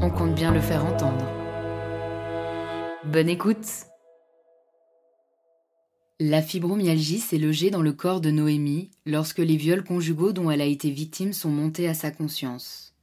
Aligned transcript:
on 0.00 0.10
compte 0.10 0.34
bien 0.34 0.52
le 0.52 0.60
faire 0.60 0.84
entendre. 0.84 1.24
Bonne 3.04 3.28
écoute 3.28 3.86
La 6.20 6.42
fibromyalgie 6.42 7.18
s'est 7.18 7.38
logée 7.38 7.70
dans 7.70 7.82
le 7.82 7.92
corps 7.92 8.20
de 8.20 8.30
Noémie 8.30 8.90
lorsque 9.06 9.38
les 9.38 9.56
viols 9.56 9.84
conjugaux 9.84 10.32
dont 10.32 10.50
elle 10.50 10.60
a 10.60 10.66
été 10.66 10.90
victime 10.90 11.32
sont 11.32 11.50
montés 11.50 11.88
à 11.88 11.94
sa 11.94 12.10
conscience. 12.10 12.94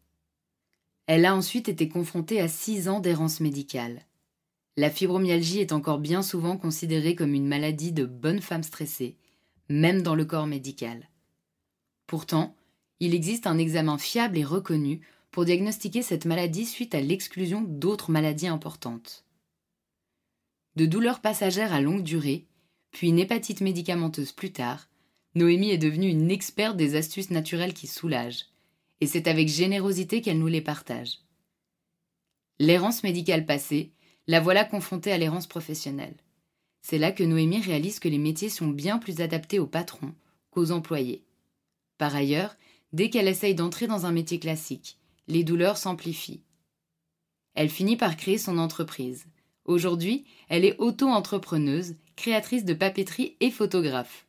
Elle 1.08 1.25
a 1.25 1.36
ensuite 1.36 1.67
été 1.67 1.89
confrontée 1.89 2.39
à 2.39 2.47
six 2.47 2.88
ans 2.88 2.99
d'errance 2.99 3.39
médicale. 3.39 4.02
La 4.77 4.89
fibromyalgie 4.89 5.59
est 5.59 5.73
encore 5.73 5.99
bien 5.99 6.21
souvent 6.21 6.58
considérée 6.58 7.16
comme 7.16 7.33
une 7.33 7.47
maladie 7.47 7.91
de 7.91 8.05
bonne 8.05 8.41
femme 8.41 8.64
stressée, 8.64 9.17
même 9.69 10.02
dans 10.02 10.16
le 10.16 10.25
corps 10.25 10.47
médical. 10.47 11.09
Pourtant, 12.08 12.55
il 12.99 13.14
existe 13.14 13.47
un 13.47 13.58
examen 13.58 13.97
fiable 13.97 14.38
et 14.38 14.44
reconnu 14.44 15.02
pour 15.34 15.45
diagnostiquer 15.45 16.03
cette 16.03 16.26
maladie 16.26 16.66
suite 16.66 16.94
à 16.94 17.02
l'exclusion 17.02 17.62
d'autres 17.62 18.12
maladies 18.12 18.48
importantes. 18.48 19.26
De 20.76 20.86
douleurs 20.86 21.22
passagères 21.22 21.73
à 21.73 21.81
longue 21.81 22.03
durée, 22.03 22.45
puis 22.92 23.09
une 23.09 23.17
hépatite 23.17 23.59
médicamenteuse 23.59 24.31
plus 24.31 24.52
tard, 24.54 24.89
Noémie 25.33 25.72
est 25.72 25.80
devenue 25.80 26.08
une 26.08 26.30
experte 26.30 26.77
des 26.77 26.95
astuces 26.95 27.32
naturelles 27.32 27.73
qui 27.73 27.88
soulagent, 27.88 28.45
et 29.02 29.08
c'est 29.08 29.27
avec 29.27 29.48
générosité 29.48 30.22
qu'elle 30.22 30.38
nous 30.38 30.48
les 30.48 30.61
partage. 30.61 31.17
L'errance 32.60 33.02
médicale 33.02 33.48
passée, 33.48 33.92
la 34.27 34.39
voilà 34.39 34.64
confrontée 34.64 35.11
à 35.11 35.17
l'errance 35.17 35.48
professionnelle. 35.48 36.16
C'est 36.83 36.99
là 36.99 37.11
que 37.11 37.23
Noémie 37.23 37.60
réalise 37.60 37.98
que 37.98 38.08
les 38.08 38.20
métiers 38.20 38.49
sont 38.49 38.67
bien 38.67 38.99
plus 38.99 39.20
adaptés 39.20 39.58
aux 39.58 39.67
patrons 39.67 40.14
qu'aux 40.52 40.70
employés. 40.70 41.26
Par 41.98 42.16
ailleurs, 42.16 42.55
dès 42.92 43.10
qu'elle 43.10 43.27
essaye 43.27 43.55
d'entrer 43.55 43.88
dans 43.88 44.05
un 44.05 44.11
métier 44.11 44.38
classique, 44.38 44.99
les 45.28 45.44
douleurs 45.44 45.78
s'amplifient. 45.78 46.42
Elle 47.56 47.70
finit 47.70 47.98
par 47.98 48.17
créer 48.17 48.38
son 48.38 48.58
entreprise. 48.58 49.26
Aujourd'hui, 49.66 50.26
elle 50.50 50.66
est 50.66 50.78
auto-entrepreneuse, 50.80 51.95
créatrice 52.16 52.66
de 52.66 52.73
papeterie 52.73 53.38
et 53.39 53.52
photographe. 53.52 54.26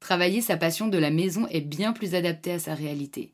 Travailler 0.00 0.40
sa 0.40 0.56
passion 0.56 0.88
de 0.88 0.98
la 0.98 1.10
maison 1.10 1.46
est 1.48 1.60
bien 1.60 1.92
plus 1.92 2.14
adapté 2.14 2.52
à 2.52 2.58
sa 2.58 2.74
réalité. 2.74 3.32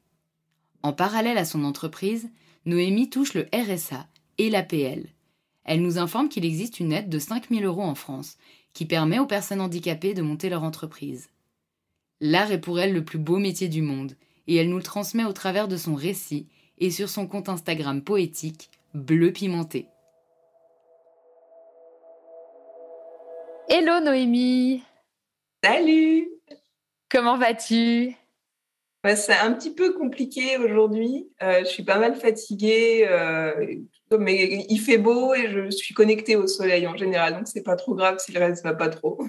En 0.83 0.93
parallèle 0.93 1.39
à 1.39 1.45
son 1.45 1.65
entreprise, 1.65 2.31
Noémie 2.65 3.11
touche 3.11 3.35
le 3.35 3.49
RSA 3.53 4.07
et 4.39 4.51
l'APL. 4.51 5.07
Elle 5.65 5.83
nous 5.83 5.99
informe 5.99 6.29
qu'il 6.29 6.45
existe 6.45 6.81
une 6.81 6.93
aide 6.93 7.09
de 7.09 7.19
5000 7.19 7.65
euros 7.65 7.83
en 7.83 7.95
France 7.95 8.37
qui 8.73 8.87
permet 8.87 9.19
aux 9.19 9.27
personnes 9.27 9.61
handicapées 9.61 10.15
de 10.15 10.23
monter 10.23 10.49
leur 10.49 10.63
entreprise. 10.63 11.29
L'art 12.21 12.53
est 12.53 12.61
pour 12.61 12.79
elle 12.81 12.93
le 12.93 13.05
plus 13.05 13.19
beau 13.19 13.39
métier 13.39 13.69
du 13.69 13.83
monde 13.83 14.15
et 14.47 14.57
elle 14.57 14.71
nous 14.71 14.77
le 14.77 14.83
transmet 14.83 15.25
au 15.25 15.33
travers 15.33 15.69
de 15.69 15.77
son 15.77 15.95
récit 15.95 16.49
et 16.83 16.91
sur 16.91 17.09
son 17.09 17.29
compte 17.29 17.49
Instagram 17.49 18.03
poétique 18.03 18.69
Bleu 18.93 19.33
Pimenté. 19.33 19.87
Hello 23.69 24.01
Noémie 24.01 24.83
Salut 25.65 26.29
Comment 27.09 27.39
vas-tu? 27.39 28.17
C'est 29.15 29.33
un 29.33 29.53
petit 29.53 29.73
peu 29.73 29.93
compliqué 29.93 30.57
aujourd'hui. 30.59 31.29
Euh, 31.43 31.61
je 31.61 31.67
suis 31.67 31.85
pas 31.85 31.99
mal 31.99 32.17
fatiguée, 32.17 33.07
euh, 33.09 33.77
mais 34.19 34.67
il 34.69 34.79
fait 34.79 34.99
beau 34.99 35.35
et 35.35 35.51
je 35.51 35.71
suis 35.71 35.95
connectée 35.95 36.35
au 36.35 36.49
soleil 36.49 36.89
en 36.89 36.97
général, 36.97 37.35
donc 37.35 37.47
c'est 37.47 37.63
pas 37.63 37.77
trop 37.77 37.95
grave 37.95 38.19
si 38.19 38.33
le 38.33 38.41
reste 38.41 38.65
va 38.65 38.75
pas 38.75 38.89
trop. 38.89 39.23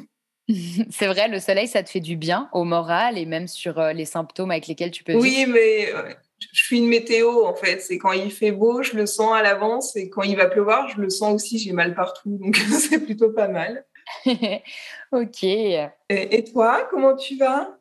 c'est 0.90 1.08
vrai, 1.08 1.28
le 1.28 1.40
soleil, 1.40 1.68
ça 1.68 1.84
te 1.84 1.90
fait 1.90 2.00
du 2.00 2.18
bien 2.18 2.50
au 2.52 2.64
moral 2.64 3.18
et 3.20 3.26
même 3.26 3.48
sur 3.48 3.80
euh, 3.80 3.94
les 3.94 4.06
symptômes 4.06 4.50
avec 4.50 4.66
lesquels 4.66 4.92
tu 4.92 5.04
peux 5.04 5.14
Oui, 5.16 5.46
mais 5.48 5.90
je 6.52 6.64
suis 6.64 6.80
une 6.80 6.88
météo 6.88 7.46
en 7.46 7.56
fait. 7.56 7.82
C'est 7.82 7.98
quand 7.98 8.12
il 8.12 8.32
fait 8.32 8.52
beau, 8.52 8.84
je 8.84 8.96
le 8.96 9.06
sens 9.06 9.34
à 9.34 9.42
l'avance, 9.42 9.96
et 9.96 10.10
quand 10.10 10.24
il 10.24 10.36
va 10.36 10.48
pleuvoir, 10.48 10.90
je 10.90 11.02
le 11.02 11.10
sens 11.10 11.34
aussi. 11.34 11.58
J'ai 11.58 11.72
mal 11.72 11.96
partout, 11.96 12.38
donc 12.38 12.56
c'est 12.72 13.00
plutôt 13.00 13.32
pas 13.32 13.48
mal. 13.48 13.86
ok. 15.12 15.44
Et, 15.44 16.44
toi, 16.52 16.88
comment 16.90 17.16
tu 17.16 17.38
vas? 17.38 17.78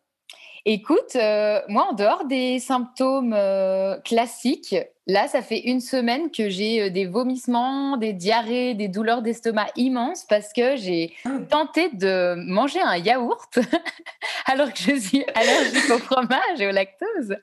Écoute, 0.65 1.17
euh, 1.17 1.61
moi, 1.69 1.89
en 1.91 1.93
dehors 1.93 2.25
des 2.25 2.61
symptômes 2.61 3.35
euh, 3.37 3.99
classiques, 4.05 4.77
là, 5.09 5.27
ça 5.27 5.43
fait 5.43 5.59
une 5.59 5.81
semaine 5.81 6.31
que 6.31 6.49
j'ai 6.49 6.83
euh, 6.83 6.91
des 6.91 7.05
vomissements, 7.05 7.97
des 7.97 8.13
diarrhées, 8.13 8.75
des 8.75 8.87
douleurs 8.87 9.23
d'estomac 9.23 9.67
immenses 9.75 10.25
parce 10.29 10.53
que 10.53 10.77
j'ai 10.77 11.17
ah. 11.25 11.31
tenté 11.51 11.89
de 11.89 12.37
manger 12.47 12.81
un 12.81 12.97
yaourt 12.97 13.59
alors 14.47 14.73
que 14.73 14.79
je 14.79 15.01
suis 15.01 15.25
allergique 15.35 15.91
au 15.91 15.99
fromage 15.99 16.61
et 16.61 16.69
au 16.69 16.71
lactose. 16.71 17.37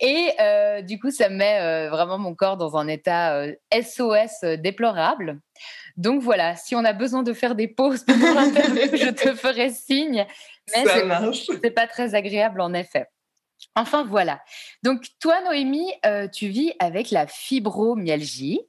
Et 0.00 0.30
du 0.82 0.98
coup, 0.98 1.10
ça 1.10 1.28
met 1.28 1.88
vraiment 1.88 2.18
mon 2.18 2.34
corps 2.34 2.58
dans 2.58 2.76
un 2.76 2.86
état 2.86 3.46
SOS 3.72 4.44
déplorable. 4.58 5.40
Donc 5.96 6.20
voilà, 6.20 6.56
si 6.56 6.74
on 6.74 6.84
a 6.84 6.92
besoin 6.92 7.22
de 7.22 7.32
faire 7.32 7.54
des 7.54 7.68
pauses 7.68 8.04
pendant 8.04 8.34
l'interview, 8.34 8.96
je 8.96 9.10
te 9.10 9.34
ferai 9.34 9.70
signe. 9.70 10.26
Mais 10.74 10.84
c'est 11.62 11.70
pas 11.70 11.86
très 11.86 12.14
agréable 12.14 12.60
en 12.60 12.74
effet. 12.74 13.06
Enfin 13.74 14.04
voilà. 14.04 14.40
Donc 14.82 15.06
toi, 15.20 15.40
Noémie, 15.42 15.90
euh, 16.04 16.28
tu 16.28 16.48
vis 16.48 16.72
avec 16.78 17.10
la 17.10 17.26
fibromyalgie. 17.26 18.60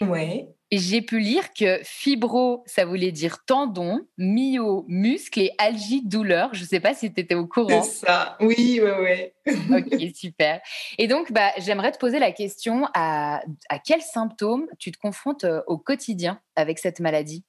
Oui. 0.00 0.46
J'ai 0.72 1.02
pu 1.02 1.20
lire 1.20 1.52
que 1.52 1.80
fibro, 1.84 2.64
ça 2.66 2.86
voulait 2.86 3.12
dire 3.12 3.44
tendon, 3.44 4.00
myo, 4.16 4.86
muscle 4.88 5.40
et 5.40 5.52
algie, 5.58 6.02
douleur. 6.02 6.48
Je 6.54 6.62
ne 6.62 6.66
sais 6.66 6.80
pas 6.80 6.94
si 6.94 7.12
tu 7.12 7.20
étais 7.20 7.34
au 7.34 7.46
courant. 7.46 7.82
C'est 7.82 8.06
ça, 8.06 8.38
oui, 8.40 8.80
oui, 8.82 9.32
oui. 9.46 9.54
ok, 9.76 10.16
super. 10.16 10.60
Et 10.96 11.08
donc, 11.08 11.30
bah, 11.30 11.50
j'aimerais 11.58 11.92
te 11.92 11.98
poser 11.98 12.18
la 12.18 12.32
question 12.32 12.88
à, 12.94 13.42
à 13.68 13.78
quels 13.78 14.00
symptômes 14.00 14.66
tu 14.78 14.92
te 14.92 14.98
confrontes 14.98 15.44
euh, 15.44 15.60
au 15.66 15.76
quotidien 15.76 16.40
avec 16.56 16.78
cette 16.78 17.00
maladie? 17.00 17.44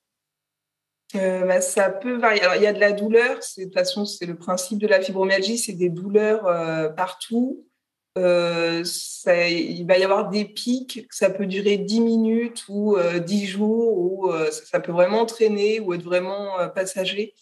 Euh, 1.16 1.46
bah, 1.46 1.62
ça 1.62 1.90
peut 1.90 2.18
varier. 2.18 2.42
Alors, 2.42 2.56
il 2.56 2.64
y 2.64 2.68
a 2.68 2.74
de 2.74 2.80
la 2.80 2.92
douleur. 2.92 3.40
De 3.58 3.64
toute 3.64 3.74
façon, 3.74 4.06
c'est 4.06 4.26
le 4.26 4.36
principe 4.36 4.80
de 4.80 4.88
la 4.88 5.02
fibromyalgie, 5.02 5.58
c'est 5.58 5.74
des 5.74 5.90
douleurs 5.90 6.48
euh, 6.48 6.90
partout. 6.90 7.66
Euh, 8.18 8.84
il 9.26 9.86
va 9.88 9.98
y 9.98 10.04
avoir 10.04 10.30
des 10.30 10.46
pics, 10.46 11.08
ça 11.10 11.32
peut 11.32 11.48
durer 11.48 11.78
10 11.78 12.00
minutes 12.02 12.66
ou 12.70 12.96
10 13.26 13.48
jours, 13.48 13.98
ou 13.98 14.32
ça, 14.52 14.80
peut 14.80 14.92
vraiment 14.92 15.26
traîner 15.26 15.80
ou 15.80 15.96
être 15.96 16.04
vraiment 16.04 16.70
passager. 16.76 17.34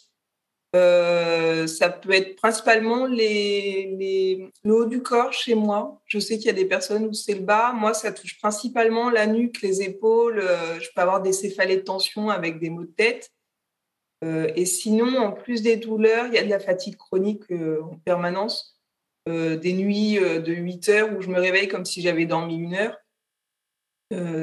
ça 0.74 1.90
peut 1.90 2.14
être 2.14 2.38
principalement 2.38 3.06
le 3.06 4.50
haut 4.64 4.86
du 4.86 5.02
corps 5.02 5.34
chez 5.34 5.56
moi. 5.56 6.02
Je 6.06 6.20
sais 6.20 6.38
qu'il 6.38 6.48
y 6.48 6.52
a 6.52 6.54
des 6.54 6.64
personnes 6.64 7.06
où 7.06 7.14
c'est 7.14 7.36
le 7.36 7.42
bas. 7.42 7.74
Moi, 7.74 7.94
ça 7.94 8.14
touche 8.14 8.40
principalement 8.40 9.10
la 9.10 9.28
nuque, 9.28 9.62
les 9.62 9.82
épaules. 9.82 10.42
je 10.80 10.88
peux 10.96 11.02
avoir 11.02 11.22
des 11.22 11.34
céphalées 11.34 11.78
de 11.78 11.82
tension 11.82 12.30
avec 12.30 12.62
des 12.62 12.70
maux 12.70 12.86
de 12.86 12.94
tête. 12.96 13.30
Et 14.24 14.66
sinon, 14.66 15.18
en 15.18 15.32
plus 15.32 15.64
des 15.64 15.78
douleurs, 15.78 16.28
il 16.28 16.34
y 16.34 16.38
a 16.38 16.44
de 16.44 16.50
la 16.50 16.60
fatigue 16.60 16.98
chronique 16.98 17.52
en 17.52 17.98
permanence. 18.06 18.80
des 19.28 19.74
nuits 19.74 20.16
de 20.16 20.54
8 20.54 20.90
heures 20.90 21.18
où 21.18 21.22
je 21.22 21.30
me 21.30 21.40
réveille 21.40 21.68
comme 21.68 21.86
si 21.86 22.02
j'avais 22.02 22.26
dormi 22.26 22.56
une 22.56 22.76
heure. 22.76 22.98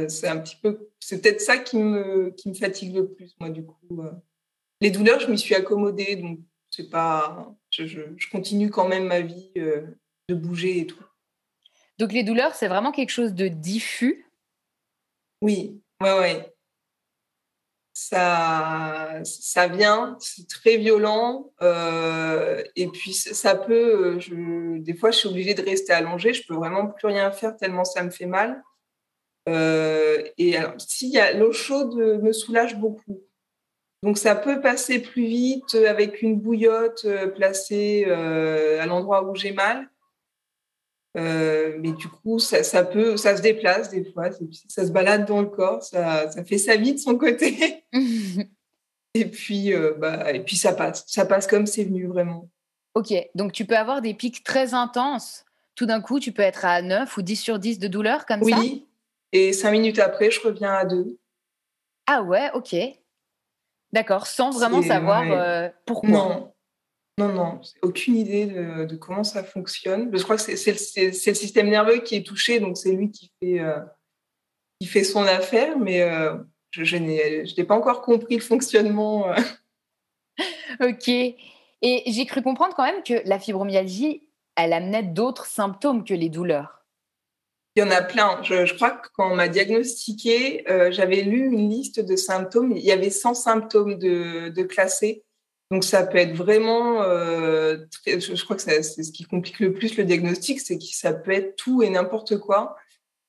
c'est 0.08 0.26
un 0.26 0.38
petit 0.38 0.56
peu, 0.56 0.90
c'est 0.98 1.22
peut-être 1.22 1.40
ça 1.40 1.58
qui 1.58 1.76
me, 1.76 2.30
qui 2.30 2.48
me 2.48 2.54
fatigue 2.54 2.96
le 2.96 3.08
plus, 3.08 3.36
moi, 3.38 3.50
du 3.50 3.64
coup. 3.64 4.02
Les 4.80 4.90
douleurs, 4.90 5.20
je 5.20 5.30
m'y 5.30 5.38
suis 5.38 5.54
accommodée, 5.54 6.16
donc 6.16 6.40
c'est 6.70 6.90
pas, 6.90 7.54
je, 7.70 8.28
continue 8.30 8.70
quand 8.70 8.88
même 8.88 9.06
ma 9.06 9.20
vie 9.20 9.52
de 10.28 10.34
bouger 10.34 10.80
et 10.80 10.86
tout. 10.86 11.02
Donc 11.98 12.12
les 12.12 12.22
douleurs, 12.22 12.54
c'est 12.54 12.68
vraiment 12.68 12.92
quelque 12.92 13.10
chose 13.10 13.34
de 13.34 13.48
diffus? 13.48 14.26
Oui, 15.42 15.82
ouais, 16.00 16.18
ouais. 16.18 16.54
Ça, 18.00 19.20
ça 19.24 19.66
vient, 19.66 20.16
c'est 20.20 20.46
très 20.46 20.76
violent, 20.76 21.50
et 21.60 22.86
puis 22.92 23.12
ça 23.12 23.56
peut. 23.56 24.20
Je, 24.20 24.78
des 24.78 24.94
fois, 24.94 25.10
je 25.10 25.18
suis 25.18 25.28
obligée 25.28 25.54
de 25.54 25.62
rester 25.62 25.92
allongée. 25.92 26.32
Je 26.32 26.46
peux 26.46 26.54
vraiment 26.54 26.86
plus 26.86 27.08
rien 27.08 27.32
faire 27.32 27.56
tellement 27.56 27.84
ça 27.84 28.04
me 28.04 28.10
fait 28.10 28.26
mal. 28.26 28.62
et 29.46 30.56
alors, 30.56 30.74
si 30.78 31.18
l'eau 31.34 31.52
chaude 31.52 31.96
me 31.96 32.32
soulage 32.32 32.76
beaucoup. 32.76 33.20
Donc 34.02 34.16
ça 34.16 34.36
peut 34.36 34.60
passer 34.60 35.00
plus 35.00 35.26
vite 35.26 35.74
avec 35.74 36.22
une 36.22 36.38
bouillotte 36.38 37.04
euh, 37.04 37.26
placée 37.26 38.04
euh, 38.06 38.80
à 38.80 38.86
l'endroit 38.86 39.24
où 39.24 39.34
j'ai 39.34 39.52
mal. 39.52 39.88
Euh, 41.16 41.76
mais 41.80 41.92
du 41.92 42.08
coup, 42.08 42.38
ça, 42.38 42.84
peut, 42.84 43.16
ça 43.16 43.36
se 43.36 43.42
déplace 43.42 43.90
des 43.90 44.04
fois, 44.12 44.30
ça 44.68 44.86
se 44.86 44.92
balade 44.92 45.26
dans 45.26 45.40
le 45.40 45.48
corps, 45.48 45.82
ça, 45.82 46.30
fait 46.44 46.58
sa 46.58 46.76
vie 46.76 46.94
de 46.94 46.98
son 46.98 47.16
côté. 47.16 47.84
et 49.14 49.24
puis, 49.24 49.72
bah, 49.98 50.32
et 50.32 50.40
puis 50.44 50.56
ça 50.56 50.72
passe, 50.72 51.04
ça 51.06 51.24
passe 51.24 51.46
comme 51.46 51.66
c'est 51.66 51.84
venu 51.84 52.06
vraiment. 52.06 52.48
Ok, 52.94 53.14
donc 53.34 53.52
tu 53.52 53.64
peux 53.64 53.76
avoir 53.76 54.02
des 54.02 54.14
pics 54.14 54.42
très 54.44 54.74
intenses. 54.74 55.44
Tout 55.74 55.86
d'un 55.86 56.00
coup, 56.00 56.18
tu 56.18 56.32
peux 56.32 56.42
être 56.42 56.64
à 56.64 56.82
9 56.82 57.16
ou 57.16 57.22
10 57.22 57.36
sur 57.36 57.58
10 57.58 57.78
de 57.78 57.88
douleur 57.88 58.26
comme 58.26 58.42
ça? 58.42 58.58
Oui, 58.58 58.86
et 59.32 59.52
5 59.52 59.70
minutes 59.70 59.98
après, 59.98 60.30
je 60.30 60.40
reviens 60.40 60.72
à 60.72 60.84
2. 60.84 61.18
Ah 62.06 62.22
ouais, 62.22 62.50
ok. 62.54 62.74
D'accord, 63.92 64.26
sans 64.26 64.50
vraiment 64.50 64.82
savoir 64.82 65.22
euh, 65.30 65.68
pourquoi. 65.86 66.10
Non, 66.10 66.52
non, 67.18 67.32
non, 67.32 67.60
aucune 67.82 68.16
idée 68.16 68.46
de, 68.46 68.96
comment 68.96 69.24
ça 69.24 69.42
fonctionne. 69.42 70.16
Je 70.16 70.22
crois 70.22 70.36
que 70.36 70.56
c'est 70.56 70.72
le, 70.72 71.12
système 71.12 71.68
nerveux 71.68 71.98
qui 71.98 72.14
est 72.14 72.26
touché, 72.26 72.60
donc 72.60 72.76
c'est 72.76 72.92
lui 72.92 73.10
qui 73.10 73.32
fait, 73.42 73.58
euh, 73.58 73.80
qui 74.80 74.86
fait 74.86 75.02
son 75.02 75.24
affaire, 75.24 75.78
mais 75.78 76.02
euh, 76.02 76.36
je, 76.70 76.84
je 76.84 76.96
n'ai 76.96 77.64
pas 77.64 77.74
encore 77.74 78.02
compris 78.02 78.36
le 78.36 78.42
fonctionnement. 78.42 79.26
ok. 80.80 81.08
Et 81.08 82.02
j'ai 82.06 82.24
cru 82.24 82.42
comprendre 82.42 82.74
quand 82.76 82.84
même 82.84 83.02
que 83.02 83.26
la 83.28 83.40
fibromyalgie, 83.40 84.28
elle 84.56 84.72
amenait 84.72 85.02
d'autres 85.02 85.46
symptômes 85.46 86.04
que 86.04 86.14
les 86.14 86.28
douleurs. 86.28 86.86
Il 87.74 87.80
y 87.80 87.82
en 87.82 87.90
a 87.90 88.02
plein. 88.02 88.40
Je, 88.42 88.74
crois 88.74 88.90
que 88.90 89.08
quand 89.14 89.30
on 89.30 89.36
m'a 89.36 89.48
diagnostiqué, 89.48 90.68
euh, 90.70 90.90
j'avais 90.90 91.22
lu 91.22 91.46
une 91.46 91.68
liste 91.68 92.00
de 92.00 92.16
symptômes. 92.16 92.72
Il 92.76 92.84
y 92.84 92.92
avait 92.92 93.10
100 93.10 93.34
symptômes 93.34 93.98
de, 93.98 94.48
de 94.48 94.62
classés. 94.62 95.24
Donc 95.70 95.84
ça 95.84 96.06
peut 96.06 96.18
être 96.18 96.34
vraiment, 96.34 97.02
euh, 97.02 97.76
je, 98.06 98.44
crois 98.44 98.56
que 98.56 98.62
c'est 98.62 98.82
ce 98.82 99.12
qui 99.12 99.24
complique 99.24 99.60
le 99.60 99.72
plus 99.72 99.96
le 99.96 100.04
diagnostic, 100.04 100.60
c'est 100.60 100.78
que 100.78 100.84
ça 100.84 101.12
peut 101.12 101.32
être 101.32 101.56
tout 101.56 101.82
et 101.82 101.90
n'importe 101.90 102.38
quoi. 102.38 102.76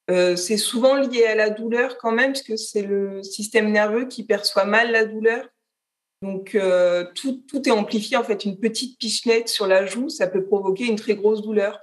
Euh, 0.09 0.35
c'est 0.35 0.57
souvent 0.57 0.95
lié 0.95 1.25
à 1.25 1.35
la 1.35 1.49
douleur 1.49 1.97
quand 1.97 2.11
même, 2.11 2.31
parce 2.31 2.43
que 2.43 2.55
c'est 2.55 2.81
le 2.81 3.21
système 3.23 3.71
nerveux 3.71 4.07
qui 4.07 4.23
perçoit 4.23 4.65
mal 4.65 4.91
la 4.91 5.05
douleur. 5.05 5.47
Donc 6.21 6.57
tout, 7.15 7.43
tout 7.47 7.67
est 7.67 7.71
amplifié. 7.71 8.17
En 8.17 8.23
fait, 8.23 8.43
une 8.43 8.59
petite 8.59 8.99
pichenette 8.99 9.47
sur 9.47 9.67
la 9.67 9.85
joue, 9.85 10.09
ça 10.09 10.27
peut 10.27 10.43
provoquer 10.43 10.85
une 10.85 10.97
très 10.97 11.15
grosse 11.15 11.41
douleur. 11.41 11.79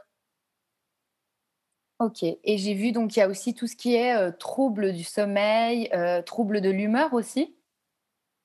Ok. 1.98 2.22
Et 2.22 2.58
j'ai 2.58 2.74
vu 2.74 2.92
donc 2.92 3.16
il 3.16 3.20
y 3.20 3.22
a 3.22 3.28
aussi 3.28 3.54
tout 3.54 3.66
ce 3.66 3.74
qui 3.74 3.94
est 3.94 4.14
euh, 4.14 4.30
trouble 4.30 4.92
du 4.92 5.02
sommeil, 5.02 5.88
euh, 5.94 6.20
trouble 6.20 6.60
de 6.60 6.68
l'humeur 6.68 7.14
aussi? 7.14 7.55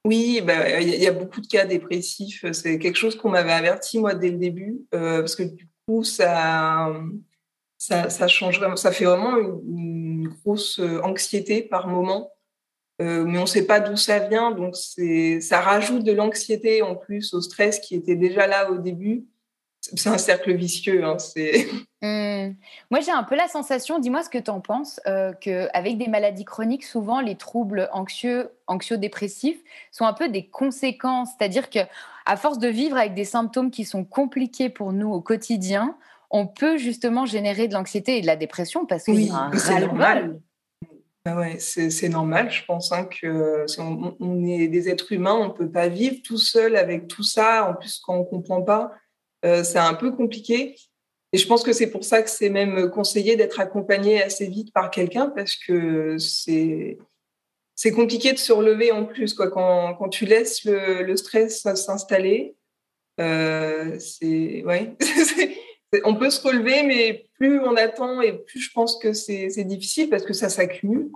Oui, 0.05 0.41
bah, 0.41 0.79
il 0.81 0.89
y, 0.89 1.07
a 1.07 1.11
beaucoup 1.11 1.41
de 1.41 1.47
cas 1.47 1.65
dépressifs. 1.65 2.43
C'est 2.53 2.79
quelque 2.79 2.97
chose 2.97 3.15
qu'on 3.15 3.29
m'avait 3.29 3.51
averti 3.51 3.99
moi 3.99 4.15
dès 4.15 4.31
le 4.31 4.37
début, 4.37 4.81
euh, 4.95 5.19
parce 5.19 5.35
que 5.35 5.43
du 5.43 5.69
coup 5.85 6.03
ça, 6.03 6.91
ça, 7.77 8.27
change 8.27 8.59
vraiment, 8.59 8.75
ça 8.75 8.91
fait 8.91 9.05
vraiment 9.05 9.37
une, 9.37 10.29
grosse 10.43 10.79
anxiété 11.03 11.61
par 11.61 11.87
moment. 11.87 12.31
mais 12.99 13.37
on 13.37 13.41
ne 13.41 13.45
sait 13.45 13.65
pas 13.65 13.79
d'où 13.79 13.95
ça 13.95 14.19
vient, 14.19 14.51
donc 14.51 14.75
ça 14.75 15.61
rajoute 15.61 16.03
de 16.03 16.11
l'anxiété 16.11 16.81
en 16.81 16.95
plus 16.95 17.33
au 17.33 17.41
stress 17.41 17.79
qui 17.79 17.95
était 17.95 18.15
déjà 18.15 18.47
là 18.47 18.71
au 18.71 18.77
début 18.77 19.25
c'est 19.81 20.09
un 20.09 20.17
cercle 20.17 20.53
vicieux. 20.53 21.03
Hein, 21.03 21.17
mmh. 22.01 22.55
Moi, 22.91 22.99
j'ai 23.01 23.11
un 23.11 23.23
peu 23.23 23.35
la 23.35 23.47
sensation, 23.47 23.99
dis-moi 23.99 24.23
ce 24.23 24.29
que 24.29 24.37
tu 24.37 24.51
en 24.51 24.61
penses, 24.61 25.01
euh, 25.07 25.33
qu'avec 25.41 25.97
des 25.97 26.07
maladies 26.07 26.45
chroniques, 26.45 26.85
souvent 26.85 27.19
les 27.19 27.35
troubles 27.35 27.89
anxieux, 27.91 28.51
anxio-dépressifs 28.67 29.59
sont 29.91 30.05
un 30.05 30.13
peu 30.13 30.29
des 30.29 30.47
conséquences. 30.47 31.29
C'est-à-dire 31.37 31.69
que 31.69 31.79
à 32.25 32.37
force 32.37 32.59
de 32.59 32.67
vivre 32.67 32.95
avec 32.95 33.15
des 33.15 33.25
symptômes 33.25 33.71
qui 33.71 33.83
sont 33.83 34.05
compliqués 34.05 34.69
pour 34.69 34.93
nous 34.93 35.11
au 35.11 35.21
quotidien, 35.21 35.97
on 36.29 36.45
peut 36.45 36.77
justement 36.77 37.25
générer 37.25 37.67
de 37.67 37.73
l'anxiété 37.73 38.17
et 38.17 38.21
de 38.21 38.27
la 38.27 38.35
dépression 38.35 38.85
parce 38.85 39.03
que 39.05 39.11
oui, 39.11 39.31
c'est 39.55 39.79
normal. 39.79 40.39
Ah 41.25 41.37
ouais, 41.37 41.59
c'est 41.59 42.09
normal, 42.09 42.49
je 42.49 42.65
pense 42.65 42.91
hein, 42.91 43.05
que 43.05 43.65
on, 43.77 44.15
on, 44.19 44.43
est 44.43 44.67
des 44.67 44.89
êtres 44.89 45.11
humains, 45.11 45.35
on 45.35 45.49
ne 45.49 45.53
peut 45.53 45.69
pas 45.69 45.87
vivre 45.87 46.15
tout 46.23 46.39
seul 46.39 46.75
avec 46.75 47.07
tout 47.07 47.21
ça. 47.21 47.69
En 47.69 47.75
plus, 47.75 47.99
quand 47.99 48.15
on 48.15 48.19
ne 48.21 48.23
comprend 48.23 48.63
pas, 48.63 48.91
c'est 49.43 49.77
un 49.77 49.93
peu 49.93 50.11
compliqué. 50.11 50.75
Et 51.33 51.37
je 51.37 51.47
pense 51.47 51.63
que 51.63 51.73
c'est 51.73 51.89
pour 51.89 52.03
ça 52.03 52.21
que 52.21 52.29
c'est 52.29 52.49
même 52.49 52.89
conseillé 52.89 53.35
d'être 53.35 53.59
accompagné 53.59 54.21
assez 54.21 54.47
vite 54.47 54.73
par 54.73 54.91
quelqu'un 54.91 55.27
parce 55.29 55.55
que 55.55 56.17
c'est 56.17 56.97
c'est 57.75 57.91
compliqué 57.91 58.33
de 58.33 58.37
se 58.37 58.51
relever 58.53 58.91
en 58.91 59.05
plus 59.05 59.33
quoi 59.33 59.49
quand, 59.49 59.95
quand 59.95 60.09
tu 60.09 60.25
laisses 60.25 60.65
le, 60.65 61.01
le 61.03 61.17
stress 61.17 61.61
s'installer. 61.61 62.55
Euh, 63.19 63.97
ouais, 64.21 64.95
on 66.03 66.15
peut 66.15 66.29
se 66.29 66.45
relever, 66.47 66.83
mais 66.83 67.27
plus 67.33 67.59
on 67.59 67.75
attend 67.75 68.21
et 68.21 68.33
plus 68.33 68.59
je 68.59 68.71
pense 68.71 68.97
que 68.99 69.13
c'est 69.13 69.63
difficile 69.63 70.09
parce 70.09 70.23
que 70.23 70.33
ça 70.33 70.49
s'accumule. 70.49 71.09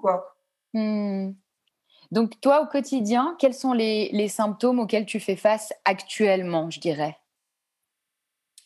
Mmh. 0.74 1.33
Donc 2.11 2.40
toi 2.42 2.61
au 2.61 2.68
quotidien, 2.68 3.35
quels 3.40 3.54
sont 3.54 3.73
les, 3.73 4.09
les 4.11 4.28
symptômes 4.28 4.80
auxquels 4.80 5.06
tu 5.06 5.19
fais 5.19 5.35
face 5.35 5.73
actuellement, 5.83 6.69
je 6.71 6.80
dirais? 6.80 7.16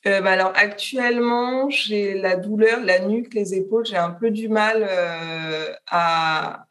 Euh, 0.07 0.21
bah, 0.21 0.31
alors 0.31 0.53
actuellement, 0.55 1.69
j'ai 1.69 2.13
la 2.13 2.37
douleur, 2.37 2.79
la 2.81 2.99
nuque, 2.99 3.33
les 3.33 3.53
épaules. 3.55 3.85
J'ai 3.85 3.97
un 3.97 4.11
peu 4.11 4.31
du 4.31 4.47
mal 4.47 4.85
euh, 4.89 5.73
à, 5.87 6.65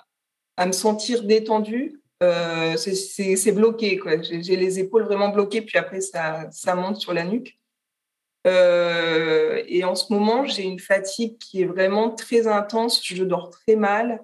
à, 0.57 0.67
me 0.67 0.73
sentir 0.73 1.25
détendue. 1.25 2.01
Euh, 2.23 2.77
c'est 2.77 3.53
bloqué, 3.53 3.99
quoi. 3.99 4.21
J'ai 4.23 4.57
les 4.57 4.79
épaules 4.81 5.05
vraiment 5.05 5.29
bloquées, 5.29 5.63
puis 5.63 5.79
après 5.79 6.01
ça, 6.01 6.49
ça 6.51 6.75
monte 6.75 6.97
sur 6.97 7.13
la 7.13 7.25
nuque. 7.25 7.59
et 8.47 9.85
en 9.85 9.95
ce 9.95 10.13
moment, 10.13 10.47
j'ai 10.47 10.63
une 10.63 10.79
fatigue 10.79 11.39
qui 11.39 11.63
est 11.63 11.67
vraiment 11.67 12.11
très 12.11 12.47
intense. 12.47 13.03
Je 13.05 13.25
dors 13.25 13.51
très 13.51 13.77
mal. 13.77 14.21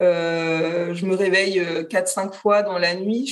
je 0.00 1.06
me 1.06 1.14
réveille 1.16 1.60
4-5 1.90 2.32
fois 2.34 2.62
dans 2.62 2.78
la 2.78 2.94
nuit. 2.94 3.26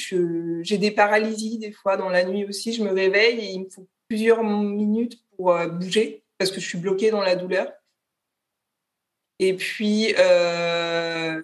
J'ai 0.63 0.79
des 0.79 0.91
paralysies 0.91 1.59
des 1.59 1.73
fois 1.73 1.97
dans 1.97 2.11
la 2.11 2.25
nuit 2.25 2.45
aussi. 2.45 2.73
Je 2.73 2.83
me 2.83 2.93
réveille 2.93 3.39
et 3.41 3.53
il 3.53 3.65
me 3.65 3.71
faut 3.71 3.87
plusieurs 4.09 4.43
minutes 4.43 5.21
pour 5.37 5.53
euh, 5.53 5.69
bouger 5.69 6.25
parce 6.39 6.51
que 6.51 6.61
je 6.61 6.67
suis 6.69 6.79
bloquée 6.79 7.11
dans 7.11 7.23
la 7.23 7.37
douleur. 7.37 7.73
Et 9.39 9.55
puis, 9.55 10.15
euh, 10.19 11.43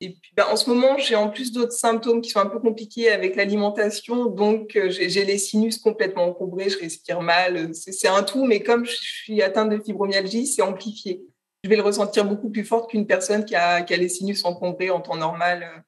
et 0.00 0.10
puis 0.10 0.32
ben, 0.34 0.46
en 0.50 0.56
ce 0.56 0.68
moment, 0.68 0.98
j'ai 0.98 1.14
en 1.14 1.30
plus 1.30 1.52
d'autres 1.52 1.72
symptômes 1.72 2.20
qui 2.20 2.30
sont 2.30 2.40
un 2.40 2.46
peu 2.46 2.58
compliqués 2.58 3.10
avec 3.10 3.36
l'alimentation. 3.36 4.26
Donc, 4.26 4.74
euh, 4.74 4.90
j'ai 4.90 5.24
les 5.24 5.38
sinus 5.38 5.78
complètement 5.78 6.24
encombrés, 6.24 6.70
je 6.70 6.78
respire 6.78 7.20
mal. 7.20 7.72
C'est 7.74 8.08
un 8.08 8.22
tout, 8.24 8.44
mais 8.44 8.62
comme 8.62 8.84
je 8.84 8.96
suis 8.96 9.42
atteinte 9.42 9.70
de 9.70 9.78
fibromyalgie, 9.78 10.46
c'est 10.46 10.62
amplifié. 10.62 11.22
Je 11.62 11.70
vais 11.70 11.76
le 11.76 11.82
ressentir 11.82 12.24
beaucoup 12.24 12.50
plus 12.50 12.64
fort 12.64 12.88
qu'une 12.88 13.06
personne 13.06 13.44
qui 13.44 13.54
a, 13.54 13.82
qui 13.82 13.94
a, 13.94 13.96
les 13.96 14.08
sinus 14.08 14.44
encombrés 14.44 14.90
en 14.90 15.00
temps 15.00 15.16
normal. 15.16 15.84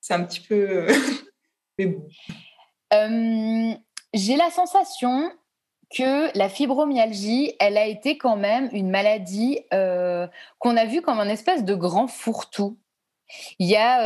C'est 0.00 0.14
un 0.14 0.24
petit 0.24 0.40
peu. 0.40 0.86
mais 1.78 1.86
bon. 1.86 2.08
J'ai 4.14 4.36
la 4.36 4.50
sensation 4.50 5.30
que 5.94 6.36
la 6.36 6.48
fibromyalgie, 6.48 7.54
elle 7.60 7.76
a 7.76 7.86
été 7.86 8.18
quand 8.18 8.36
même 8.36 8.68
une 8.72 8.90
maladie 8.90 9.60
euh, 9.72 10.26
qu'on 10.58 10.76
a 10.76 10.84
vue 10.84 11.02
comme 11.02 11.20
un 11.20 11.28
espèce 11.28 11.64
de 11.64 11.74
grand 11.74 12.08
fourre-tout. 12.08 12.76
Il 13.58 13.68
y 13.68 13.76
a 13.76 14.04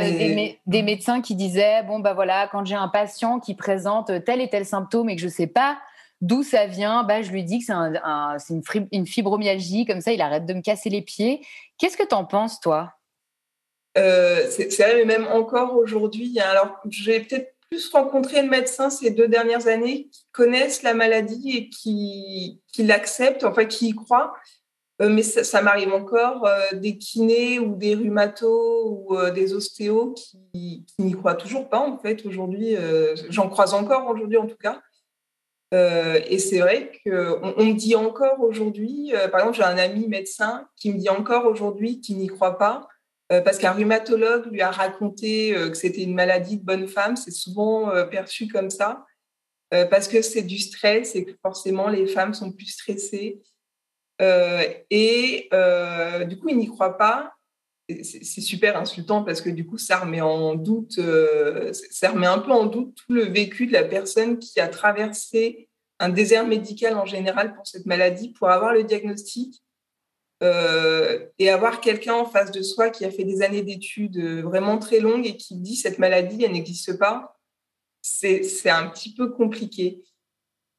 des, 0.66 0.83
médecins 0.83 1.21
qui 1.21 1.35
disaient 1.35 1.83
bon 1.83 1.99
bah 1.99 2.14
voilà 2.14 2.49
quand 2.49 2.64
j'ai 2.64 2.75
un 2.75 2.88
patient 2.88 3.38
qui 3.38 3.54
présente 3.54 4.11
tel 4.25 4.40
et 4.40 4.49
tel 4.49 4.64
symptôme 4.64 5.11
et 5.11 5.16
que 5.16 5.21
je 5.21 5.28
sais 5.28 5.47
pas 5.47 5.78
d'où 6.23 6.42
ça 6.42 6.66
vient, 6.66 7.02
bah 7.02 7.21
je 7.21 7.30
lui 7.30 7.45
dis 7.45 7.59
que 7.59 7.66
c'est 7.66 8.54
une, 8.54 8.88
une, 8.92 9.07
fibromyalgie 9.07 9.85
comme 9.85 10.00
ça 10.00 10.12
il 10.12 10.23
arrête 10.23 10.47
de 10.47 10.54
me 10.54 10.62
casser 10.62 10.88
les 10.88 11.02
pieds. 11.02 11.45
Qu'est-ce 11.76 11.99
que 11.99 12.07
tu 12.07 12.14
en 12.14 12.25
penses 12.25 12.61
toi? 12.61 12.95
C'est 13.95 14.78
vrai 14.78 14.97
mais 14.97 15.04
même 15.04 15.26
encore 15.26 15.76
aujourd'hui. 15.76 16.38
Hein, 16.40 16.49
alors 16.49 16.78
j'ai 16.88 17.21
peut-être 17.21 17.54
plus 17.71 17.89
rencontré 17.91 18.43
de 18.43 18.49
médecins 18.49 18.91
ces 18.91 19.11
deux 19.11 19.29
dernières 19.29 19.69
années 19.69 20.09
qui 20.11 20.27
connaissent 20.33 20.83
la 20.83 20.93
maladie 20.93 21.57
et 21.57 21.69
qui, 21.69 22.61
qui 22.73 22.83
l'acceptent, 22.83 23.45
enfin 23.45 23.65
qui 23.65 23.91
y 23.91 23.95
croient. 23.95 24.35
Euh, 25.00 25.09
mais 25.09 25.23
ça, 25.23 25.62
m'arrive 25.62 25.95
encore 25.95 26.47
euh, 26.47 26.61
des 26.75 26.99
kinés 26.99 27.59
ou 27.59 27.75
des 27.75 27.95
rhumatos 27.95 28.83
ou 28.85 29.17
euh, 29.17 29.31
des 29.31 29.55
ostéos 29.55 30.15
qui, 30.53 30.85
n'y 30.99 31.12
croient 31.12 31.37
toujours 31.37 31.69
pas, 31.69 31.79
en 31.79 31.97
fait, 31.99 32.27
aujourd'hui. 32.27 32.77
J'en 33.31 33.49
croise 33.49 33.73
encore 33.73 34.09
aujourd'hui, 34.09 34.37
en 34.37 34.47
tout 34.47 34.59
cas. 34.59 34.83
et 35.73 36.39
c'est 36.39 36.59
vrai 36.59 36.91
qu'on 37.05 37.55
on 37.57 37.65
me 37.65 37.73
dit 37.75 37.95
encore 37.95 38.41
aujourd'hui, 38.41 39.12
par 39.31 39.41
exemple, 39.41 39.57
j'ai 39.57 39.62
un 39.62 39.79
ami 39.79 40.09
médecin 40.09 40.67
qui 40.77 40.93
me 40.93 40.99
dit 40.99 41.09
encore 41.09 41.47
aujourd'hui 41.47 42.00
qu'il 42.00 42.19
n'y 42.19 42.27
croit 42.27 42.59
pas 42.59 42.89
parce 43.44 43.58
qu'un 43.58 43.72
rhumatologue 43.72 44.46
lui 44.50 44.60
a 44.60 44.72
raconté 44.72 45.56
euh, 45.56 45.70
que 45.70 45.76
c'était 45.76 46.02
une 46.02 46.14
maladie 46.14 46.58
de 46.58 46.64
bonne 46.64 46.88
femme. 46.88 47.16
C'est 47.16 47.30
souvent 47.30 47.90
euh, 47.90 48.04
perçu 48.04 48.49
comme 48.49 48.70
ça, 48.70 49.06
parce 49.70 50.08
que 50.08 50.20
c'est 50.20 50.42
du 50.42 50.58
stress 50.58 51.14
et 51.14 51.25
que 51.25 51.30
forcément 51.42 51.88
les 51.88 52.08
femmes 52.08 52.34
sont 52.34 52.50
plus 52.50 52.66
stressées. 52.66 53.40
et 54.20 55.49
du 56.26 56.38
coup, 56.40 56.49
il 56.49 56.58
n'y 56.58 56.66
croit 56.66 56.99
pas. 56.99 57.32
C'est 57.88 58.40
super 58.40 58.76
insultant 58.76 59.22
parce 59.22 59.40
que 59.40 59.49
du 59.49 59.64
coup, 59.64 59.78
ça 59.78 59.99
remet 59.99 60.20
en 60.20 60.56
doute, 60.56 61.00
ça 61.72 62.10
remet 62.10 62.26
un 62.26 62.40
peu 62.40 62.50
en 62.50 62.66
doute 62.66 62.96
tout 62.96 63.12
le 63.12 63.22
vécu 63.22 63.68
de 63.68 63.72
la 63.72 63.84
personne 63.84 64.40
qui 64.40 64.58
a 64.58 64.66
traversé 64.66 65.68
un 66.00 66.08
désert 66.08 66.49
médical 66.49 66.96
en 66.96 67.06
général 67.06 67.54
pour 67.54 67.64
cette 67.64 67.87
maladie, 67.87 68.30
pour 68.32 68.50
avoir 68.50 68.72
le 68.72 68.82
diagnostic 68.82 69.62
euh, 70.42 71.26
et 71.38 71.50
avoir 71.50 71.80
quelqu'un 71.82 72.14
en 72.14 72.25
face 72.25 72.50
de 72.50 72.62
soi 72.62 72.88
qui 72.88 73.04
a 73.04 73.11
fait 73.11 73.25
des 73.25 73.42
années 73.42 73.62
d'études 73.62 74.16
euh, 74.16 74.40
vraiment 74.40 74.78
très 74.78 74.99
longues 74.99 75.26
et 75.26 75.37
qui 75.37 75.56
dit 75.56 75.76
cette 75.76 75.99
maladie, 75.99 76.42
elle 76.42 76.52
n'existe 76.52 76.99
pas, 76.99 77.38
c'est 78.00 78.70
un 78.70 78.88
petit 78.88 79.14
peu 79.14 79.30
compliqué. 79.30 80.02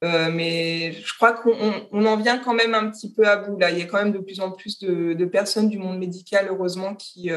Euh, 0.04 0.32
mais 0.32 0.94
je 0.94 1.14
crois 1.14 1.34
qu'on 1.34 2.06
en 2.08 2.18
vient 2.18 2.40
quand 2.40 2.56
même 2.56 2.74
un 2.74 2.90
petit 2.90 3.14
peu 3.14 3.28
à 3.28 3.38
bout 3.38 3.60
là. 3.60 3.70
Il 3.70 3.78
y 3.78 3.84
a 3.84 3.86
quand 3.86 4.00
même 4.00 4.12
de 4.12 4.18
plus 4.18 4.40
en 4.40 4.52
plus 4.52 4.80
de, 4.80 5.26
personnes 5.26 5.70
du 5.70 5.78
monde 5.78 6.00
médical, 6.00 6.48
heureusement, 6.50 6.96
qui, 6.96 7.30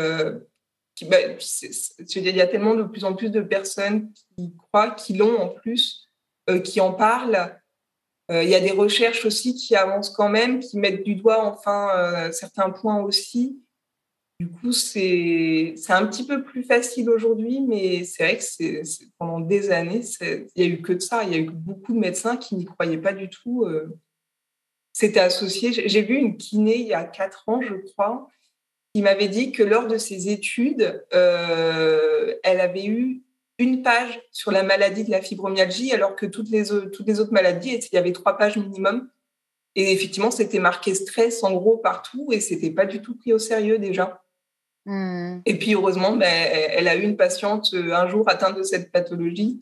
qui 0.95 1.05
bah, 1.05 1.19
il 1.21 2.37
y 2.37 2.41
a 2.41 2.47
tellement 2.47 2.75
de 2.75 2.85
plus 2.85 3.05
en 3.05 3.13
plus 3.13 3.29
de 3.29 3.43
personnes 3.43 4.11
qui 4.35 4.55
croient, 4.57 4.93
qui 4.93 5.13
l'ont 5.13 5.39
en 5.39 5.49
plus, 5.49 6.09
qui 6.65 6.81
en 6.81 6.95
parlent. 6.95 7.61
Euh, 8.31 8.43
il 8.43 8.49
y 8.49 8.55
a 8.55 8.61
des 8.61 8.71
recherches 8.71 9.27
aussi 9.27 9.55
qui 9.55 9.77
avancent 9.77 10.11
quand 10.11 10.29
même, 10.29 10.61
qui 10.61 10.79
mettent 10.79 11.03
du 11.03 11.15
doigt 11.15 11.45
enfin 11.45 11.91
euh, 11.97 12.33
certains 12.33 12.71
points 12.71 13.03
aussi. 13.03 13.61
Du 14.41 14.49
coup, 14.49 14.73
c'est 14.73 15.75
un 15.91 16.07
petit 16.07 16.27
peu 16.27 16.43
plus 16.43 16.65
facile 16.65 17.09
aujourd'hui, 17.09 17.61
mais 17.61 18.03
c'est 18.05 18.25
vrai 18.25 18.39
que 18.39 19.09
pendant 19.19 19.41
des 19.41 19.71
années, 19.71 20.01
il 20.21 20.47
n'y 20.57 20.63
a 20.63 20.67
eu 20.67 20.83
que 20.83 20.95
de 20.95 20.99
ça. 21.01 21.23
Il 21.23 21.31
y 21.31 21.35
a 21.35 21.39
eu 21.39 21.51
beaucoup 21.51 21.93
de 21.93 21.99
médecins 21.99 22.37
qui 22.37 22.57
n'y 22.57 22.65
croyaient 22.65 22.99
pas 22.99 23.13
du 23.13 23.29
tout. 23.29 23.65
Euh. 23.65 23.95
C'était 24.93 25.21
associé. 25.21 25.73
J'ai 25.73 26.03
vu 26.03 26.17
une 26.17 26.37
kiné 26.37 26.77
il 26.77 26.87
y 26.87 26.95
a 26.95 27.05
quatre 27.05 27.45
ans, 27.49 27.61
je 27.61 27.75
crois, 27.75 28.29
qui 28.95 29.03
m'avait 29.03 29.29
dit 29.29 29.53
que 29.53 29.63
lors 29.63 29.87
de 29.87 29.99
ses 29.99 30.29
études, 30.29 31.05
elle 31.11 32.61
avait 32.61 32.87
eu 32.87 33.24
une 33.59 33.83
page 33.83 34.21
sur 34.33 34.51
la 34.51 34.63
maladie 34.63 35.05
de 35.05 35.11
la 35.11 35.23
fibromyalgie, 35.23 35.93
alors 35.93 36.17
que 36.17 36.27
toutes 36.27 36.51
les, 36.51 36.65
toutes 36.67 37.07
les 37.07 37.21
autres 37.21 37.33
maladies, 37.33 37.75
il 37.75 37.95
y 37.95 37.99
avait 37.99 38.13
trois 38.13 38.37
pages 38.37 38.57
minimum. 38.57 39.09
Et 39.77 39.93
effectivement, 39.93 40.31
c'était 40.31 40.59
marqué 40.59 40.95
stress 40.95 41.43
en 41.43 41.53
gros 41.53 41.79
partout 41.79 42.29
et 42.33 42.41
c'était 42.41 42.71
pas 42.71 42.87
du 42.87 43.01
tout 43.01 43.17
pris 43.17 43.33
au 43.33 43.39
sérieux 43.39 43.79
déjà. 43.79 44.23
Hmm. 44.87 45.41
Et 45.47 45.59
puis 45.59 45.75
heureusement, 45.75 46.17
ben, 46.17 46.29
elle 46.29 46.89
a 46.89 46.95
eu 46.95 47.03
une 47.03 47.17
patiente 47.17 47.73
euh, 47.75 47.93
un 47.93 48.09
jour 48.09 48.29
atteinte 48.29 48.57
de 48.57 48.63
cette 48.63 48.93
pathologie. 48.93 49.59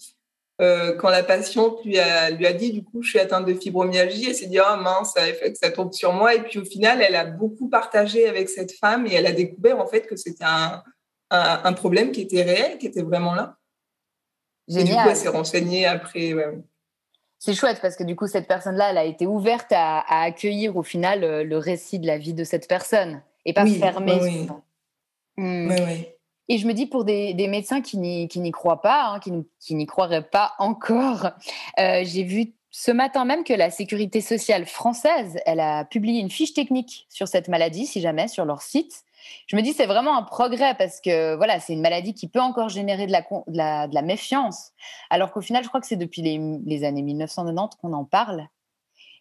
Euh, 0.60 0.94
quand 0.96 1.08
la 1.08 1.22
patiente 1.22 1.82
lui 1.84 1.98
a, 1.98 2.30
lui 2.30 2.46
a 2.46 2.52
dit 2.52 2.72
du 2.72 2.84
coup 2.84 3.02
je 3.02 3.08
suis 3.08 3.18
atteinte 3.18 3.46
de 3.46 3.54
fibromyalgie, 3.54 4.26
elle 4.28 4.34
s'est 4.34 4.46
dit 4.46 4.58
ah 4.58 4.76
mince 4.76 5.14
ça, 5.14 5.22
ça 5.54 5.70
tombe 5.70 5.94
sur 5.94 6.12
moi 6.12 6.34
et 6.34 6.42
puis 6.42 6.58
au 6.58 6.64
final 6.64 7.00
elle 7.00 7.16
a 7.16 7.24
beaucoup 7.24 7.70
partagé 7.70 8.28
avec 8.28 8.50
cette 8.50 8.72
femme 8.72 9.06
et 9.06 9.14
elle 9.14 9.26
a 9.26 9.32
découvert 9.32 9.80
en 9.80 9.86
fait 9.86 10.02
que 10.02 10.14
c'était 10.14 10.44
un, 10.44 10.82
un 11.30 11.72
problème 11.72 12.12
qui 12.12 12.20
était 12.20 12.42
réel, 12.42 12.76
qui 12.76 12.86
était 12.86 13.02
vraiment 13.02 13.34
là. 13.34 13.56
Et 14.68 14.84
du 14.84 14.92
coup, 14.92 15.08
elle 15.08 15.16
s'est 15.16 15.28
renseignée 15.28 15.86
après. 15.86 16.34
C'est 17.38 17.54
chouette 17.54 17.80
parce 17.82 17.96
que 17.96 18.04
du 18.04 18.14
coup, 18.14 18.28
cette 18.28 18.46
personne-là, 18.46 18.90
elle 18.90 18.98
a 18.98 19.04
été 19.04 19.26
ouverte 19.26 19.72
à, 19.72 20.04
accueillir 20.22 20.76
au 20.76 20.84
final 20.84 21.24
euh, 21.24 21.42
le, 21.42 21.58
récit 21.58 21.98
de 21.98 22.06
la 22.06 22.16
vie 22.16 22.34
de 22.34 22.44
cette 22.44 22.68
personne 22.68 23.20
et 23.44 23.52
pas 23.52 23.66
fermée. 23.66 24.18
Oui, 24.22 24.48
hmm. 25.36 25.70
oui. 25.70 26.06
Et 26.48 26.58
je 26.58 26.66
me 26.68 26.72
dis 26.72 26.86
pour 26.86 27.04
des, 27.04 27.34
médecins 27.48 27.80
qui 27.80 27.98
n'y 27.98 28.50
croient 28.52 28.80
pas, 28.80 29.06
hein, 29.06 29.20
qui 29.58 29.74
n'y 29.74 29.86
croiraient 29.86 30.22
pas 30.22 30.52
encore, 30.58 31.30
euh, 31.80 32.02
j'ai 32.04 32.22
vu 32.22 32.52
ce 32.70 32.90
matin 32.90 33.24
même 33.24 33.42
que 33.42 33.52
la 33.52 33.70
sécurité 33.70 34.20
sociale 34.20 34.64
française, 34.64 35.38
elle 35.44 35.60
a 35.60 35.84
publié 35.84 36.20
une 36.20 36.30
fiche 36.30 36.54
technique 36.54 37.06
sur 37.10 37.26
cette 37.26 37.48
maladie, 37.48 37.86
si 37.86 38.00
jamais, 38.00 38.28
sur 38.28 38.44
leur 38.44 38.62
site 38.62 39.02
je 39.46 39.56
me 39.56 39.62
dis 39.62 39.72
c'est 39.72 39.86
vraiment 39.86 40.16
un 40.16 40.22
progrès 40.22 40.74
parce 40.74 41.00
que 41.00 41.34
voilà, 41.36 41.60
c'est 41.60 41.72
une 41.72 41.80
maladie 41.80 42.14
qui 42.14 42.28
peut 42.28 42.40
encore 42.40 42.68
générer 42.68 43.06
de 43.06 43.12
la, 43.12 43.22
de 43.88 43.94
la, 43.94 44.02
méfiance, 44.02 44.72
alors 45.10 45.32
qu'au 45.32 45.40
final, 45.40 45.62
je 45.62 45.68
crois 45.68 45.80
que 45.80 45.86
c'est 45.86 45.96
depuis 45.96 46.22
les, 46.22 46.84
années 46.84 47.02
1990 47.02 47.76
qu'on 47.80 47.92
en 47.92 48.04
parle. 48.04 48.46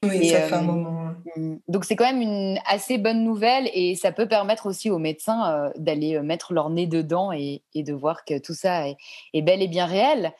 Oui, 0.03 0.29
ça 0.29 0.41
fait 0.41 0.55
un 0.55 0.63
euh, 0.63 0.65
moment. 0.65 1.13
Mm, 1.35 1.57
donc 1.67 1.85
c'est 1.85 1.95
quand 1.95 2.05
même 2.05 2.21
une 2.21 2.59
assez 2.65 2.97
bonne 2.97 3.23
nouvelle 3.23 3.69
et 3.73 3.95
ça 3.95 4.11
peut 4.11 4.27
permettre 4.27 4.65
aussi 4.65 4.89
aux 4.89 4.97
médecins 4.97 5.51
euh, 5.51 5.69
d'aller 5.75 6.15
euh, 6.15 6.23
mettre 6.23 6.53
leur 6.53 6.71
nez 6.71 6.87
dedans 6.87 7.31
et, 7.31 7.61
de 7.75 7.93
voir 7.93 8.25
que 8.25 8.39
tout 8.39 8.55
ça 8.55 8.85
est 8.87 9.41
bel 9.41 9.61
et 9.61 9.67
bien 9.67 9.85
réel. 9.85 10.33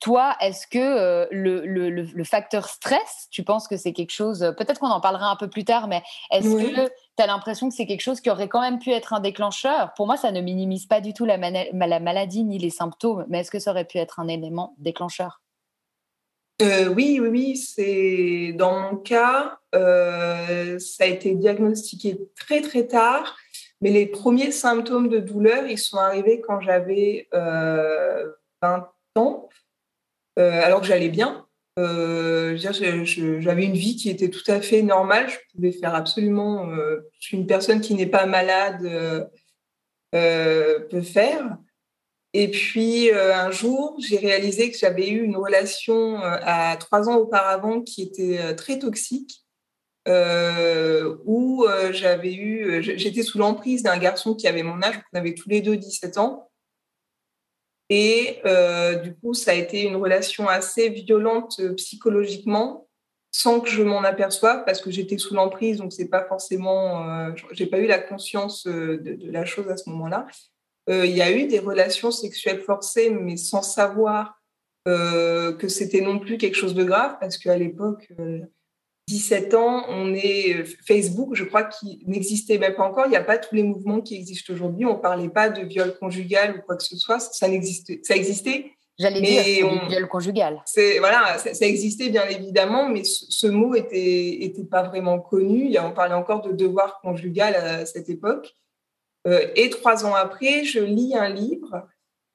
Toi, 0.00 0.34
est-ce 0.40 0.66
que 0.66 0.78
euh, 0.78 1.26
le, 1.30 2.24
facteur 2.24 2.68
stress, 2.68 3.28
tu 3.30 3.42
penses 3.42 3.68
que 3.68 3.76
c'est 3.76 3.92
quelque 3.92 4.12
chose, 4.12 4.54
peut-être 4.56 4.80
qu'on 4.80 4.88
en 4.88 5.00
parlera 5.00 5.30
un 5.30 5.36
peu 5.36 5.48
plus 5.48 5.66
tard, 5.66 5.88
mais 5.88 6.02
est-ce 6.30 6.48
que 6.48 6.88
tu 6.88 7.22
as 7.22 7.26
l'impression 7.26 7.68
que 7.68 7.74
c'est 7.74 7.86
quelque 7.86 8.00
chose 8.00 8.22
qui 8.22 8.30
aurait 8.30 8.48
quand 8.48 8.62
même 8.62 8.78
pu 8.78 8.92
être 8.92 9.12
un 9.12 9.20
déclencheur? 9.20 9.92
Pour 9.96 10.06
moi, 10.06 10.16
ça 10.16 10.32
ne 10.32 10.40
minimise 10.40 10.86
pas 10.86 11.02
du 11.02 11.12
tout 11.12 11.26
la, 11.26 11.36
maladie 11.36 12.44
ni 12.44 12.58
les 12.58 12.70
symptômes, 12.70 13.26
mais 13.28 13.40
est-ce 13.40 13.50
que 13.50 13.58
ça 13.58 13.72
aurait 13.72 13.84
pu 13.84 13.98
être 13.98 14.20
un 14.20 14.28
élément 14.28 14.74
déclencheur? 14.78 15.42
Euh, 16.62 16.88
oui, 16.88 17.18
oui, 17.20 17.28
oui, 17.28 17.56
c'est 17.56 18.54
dans 18.54 18.80
mon 18.80 18.96
cas, 18.96 19.58
euh, 19.74 20.78
ça 20.78 21.04
a 21.04 21.06
été 21.08 21.34
diagnostiqué 21.34 22.18
très 22.38 22.62
très 22.62 22.86
tard, 22.86 23.36
mais 23.82 23.90
les 23.90 24.06
premiers 24.06 24.50
symptômes 24.50 25.08
de 25.08 25.18
douleur, 25.18 25.66
ils 25.66 25.78
sont 25.78 25.98
arrivés 25.98 26.40
quand 26.40 26.60
j'avais 26.60 27.28
20 27.32 28.92
ans. 29.16 29.48
Euh, 30.40 30.62
alors 30.64 30.80
que 30.80 30.86
j'allais 30.86 31.10
bien. 31.10 31.46
Euh, 31.78 32.56
j'avais 32.56 33.64
une 33.64 33.74
vie 33.74 33.96
qui 33.96 34.10
était 34.10 34.30
tout 34.30 34.48
à 34.50 34.60
fait 34.60 34.82
normale. 34.82 35.28
Je 35.28 35.36
pouvais 35.54 35.72
faire 35.72 35.94
absolument. 35.94 36.70
Euh, 36.70 37.00
je 37.18 37.28
suis 37.28 37.36
une 37.36 37.46
personne 37.46 37.80
qui 37.80 37.94
n'est 37.94 38.06
pas 38.06 38.26
malade 38.26 39.28
peut 40.12 41.02
faire. 41.02 41.56
Et 42.32 42.48
puis 42.48 43.10
un 43.12 43.50
jour, 43.50 43.96
j'ai 43.98 44.18
réalisé 44.18 44.70
que 44.70 44.78
j'avais 44.78 45.08
eu 45.08 45.22
une 45.22 45.36
relation 45.36 46.18
à 46.22 46.76
trois 46.76 47.08
ans 47.08 47.16
auparavant 47.16 47.82
qui 47.82 48.02
était 48.02 48.54
très 48.56 48.78
toxique, 48.78 49.44
où 50.06 51.66
j'avais 51.90 52.34
eu, 52.34 52.82
j'étais 52.82 53.22
sous 53.22 53.38
l'emprise 53.38 53.82
d'un 53.82 53.98
garçon 53.98 54.34
qui 54.34 54.48
avait 54.48 54.62
mon 54.62 54.82
âge, 54.82 55.00
on 55.12 55.18
avait 55.18 55.34
tous 55.34 55.48
les 55.48 55.60
deux 55.60 55.76
17 55.76 56.18
ans, 56.18 56.49
et 57.90 58.38
euh, 58.46 58.94
du 58.94 59.14
coup, 59.16 59.34
ça 59.34 59.50
a 59.50 59.54
été 59.54 59.82
une 59.82 59.96
relation 59.96 60.48
assez 60.48 60.88
violente 60.88 61.56
euh, 61.58 61.74
psychologiquement, 61.74 62.88
sans 63.32 63.60
que 63.60 63.68
je 63.68 63.82
m'en 63.82 64.04
aperçoive, 64.04 64.64
parce 64.64 64.80
que 64.80 64.92
j'étais 64.92 65.18
sous 65.18 65.34
l'emprise, 65.34 65.78
donc 65.78 65.92
c'est 65.92 66.08
pas 66.08 66.24
forcément, 66.24 67.08
euh, 67.08 67.32
j'ai 67.50 67.66
pas 67.66 67.78
eu 67.78 67.86
la 67.86 67.98
conscience 67.98 68.64
de, 68.66 69.30
la 69.30 69.44
chose 69.44 69.68
à 69.68 69.76
ce 69.76 69.90
moment-là. 69.90 70.26
Il 70.88 71.16
y 71.16 71.22
a 71.22 71.30
eu 71.30 71.46
des 71.46 71.60
relations 71.60 72.10
sexuelles 72.10 72.62
forcées, 72.62 73.10
mais 73.10 73.36
sans 73.36 73.62
savoir 73.62 74.40
que 74.86 75.68
c'était 75.68 76.00
non 76.00 76.18
plus 76.18 76.36
quelque 76.36 76.56
chose 76.56 76.74
de 76.74 76.82
grave, 76.82 77.16
parce 77.20 77.38
qu'à 77.38 77.56
l'époque, 77.56 78.08
17 79.10 79.54
ans, 79.54 79.84
on 79.88 80.14
est 80.14 80.54
euh, 80.54 80.64
Facebook, 80.86 81.34
je 81.34 81.42
crois 81.42 81.64
qu'il 81.64 81.98
n'existait 82.06 82.58
même 82.58 82.74
pas 82.74 82.84
encore. 82.84 83.06
Il 83.06 83.10
n'y 83.10 83.16
a 83.16 83.24
pas 83.24 83.38
tous 83.38 83.56
les 83.56 83.64
mouvements 83.64 84.00
qui 84.00 84.14
existent 84.14 84.52
aujourd'hui. 84.52 84.86
On 84.86 84.94
ne 84.94 85.00
parlait 85.00 85.28
pas 85.28 85.48
de 85.48 85.62
viol 85.62 85.96
conjugal 85.98 86.56
ou 86.56 86.62
quoi 86.62 86.76
que 86.76 86.84
ce 86.84 86.96
soit. 86.96 87.18
Ça, 87.18 87.48
n'existait, 87.48 88.00
ça 88.04 88.14
existait. 88.14 88.72
J'allais 88.98 89.20
dire 89.20 89.66
on, 89.66 89.88
viol 89.88 90.06
conjugal. 90.06 90.62
C'est, 90.64 91.00
voilà, 91.00 91.38
ça, 91.38 91.66
existait 91.66 92.10
bien 92.10 92.26
évidemment, 92.28 92.88
mais 92.88 93.02
ce, 93.04 93.46
mot 93.48 93.74
était, 93.74 94.44
était 94.44 94.64
pas 94.64 94.84
vraiment 94.84 95.18
connu. 95.18 95.76
On 95.78 95.90
parlait 95.90 96.14
encore 96.14 96.42
de 96.42 96.52
devoir 96.52 97.00
conjugal 97.00 97.56
à 97.56 97.86
cette 97.86 98.10
époque. 98.10 98.54
et 99.56 99.70
trois 99.70 100.04
ans 100.04 100.14
après, 100.14 100.64
je 100.64 100.80
lis 100.80 101.16
un 101.16 101.30
livre 101.30 101.88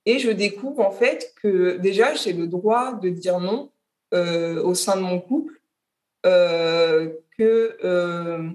et 0.08 0.18
je 0.18 0.32
découvre 0.32 0.84
en 0.84 0.92
fait 0.92 1.36
que 1.42 1.78
déjà, 1.78 2.16
j'ai 2.16 2.34
le 2.34 2.48
droit 2.48 2.94
de 2.94 3.10
dire 3.10 3.40
non 3.40 3.70
au 4.12 4.74
sein 4.74 4.96
de 4.96 5.02
mon 5.02 5.20
couple, 5.20 5.55
que 6.26 8.52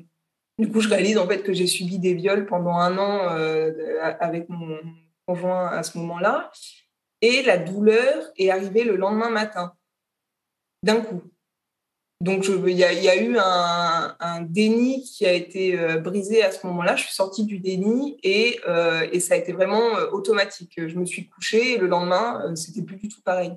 du 0.59 0.71
coup, 0.71 0.81
je 0.81 0.89
réalise 0.89 1.17
en 1.17 1.27
fait 1.27 1.43
que 1.43 1.53
j'ai 1.53 1.67
subi 1.67 1.99
des 1.99 2.15
viols 2.15 2.47
pendant 2.47 2.75
un 2.75 2.99
an 2.99 3.29
avec 4.21 4.49
mon 4.49 4.79
conjoint 5.27 5.69
à 5.69 5.83
ce 5.83 5.99
moment-là. 5.99 6.50
Et 7.23 7.43
la 7.43 7.59
douleur 7.59 8.31
est 8.39 8.50
arrivée 8.50 8.85
le 8.85 8.97
lendemain 8.97 9.31
matin, 9.31 9.75
d'un 10.83 11.03
coup. 11.03 11.23
Donc, 12.23 12.47
il 12.49 12.77
y, 12.77 12.85
a 12.85 13.17
eu 13.17 13.39
un, 13.39 14.43
déni 14.43 15.05
qui 15.05 15.25
a 15.25 15.33
été 15.33 15.79
euh, 15.79 15.97
brisé 15.97 16.43
à 16.43 16.53
ce 16.53 16.67
moment-là. 16.67 16.95
Je 16.95 17.05
suis 17.05 17.15
sortie 17.15 17.47
du 17.47 17.61
déni 17.61 18.19
et, 18.23 18.61
euh, 18.69 19.09
et 19.11 19.21
ça 19.21 19.35
a 19.35 19.37
été 19.39 19.53
vraiment 19.53 19.97
euh, 19.97 20.11
automatique. 20.11 20.75
Je 20.77 20.99
me 20.99 21.07
suis 21.07 21.31
couchée 21.31 21.73
et 21.73 21.79
le 21.79 21.87
lendemain, 21.87 22.55
c'était 22.57 22.83
plus 22.83 22.99
du 22.99 23.09
tout 23.09 23.23
pareil. 23.23 23.53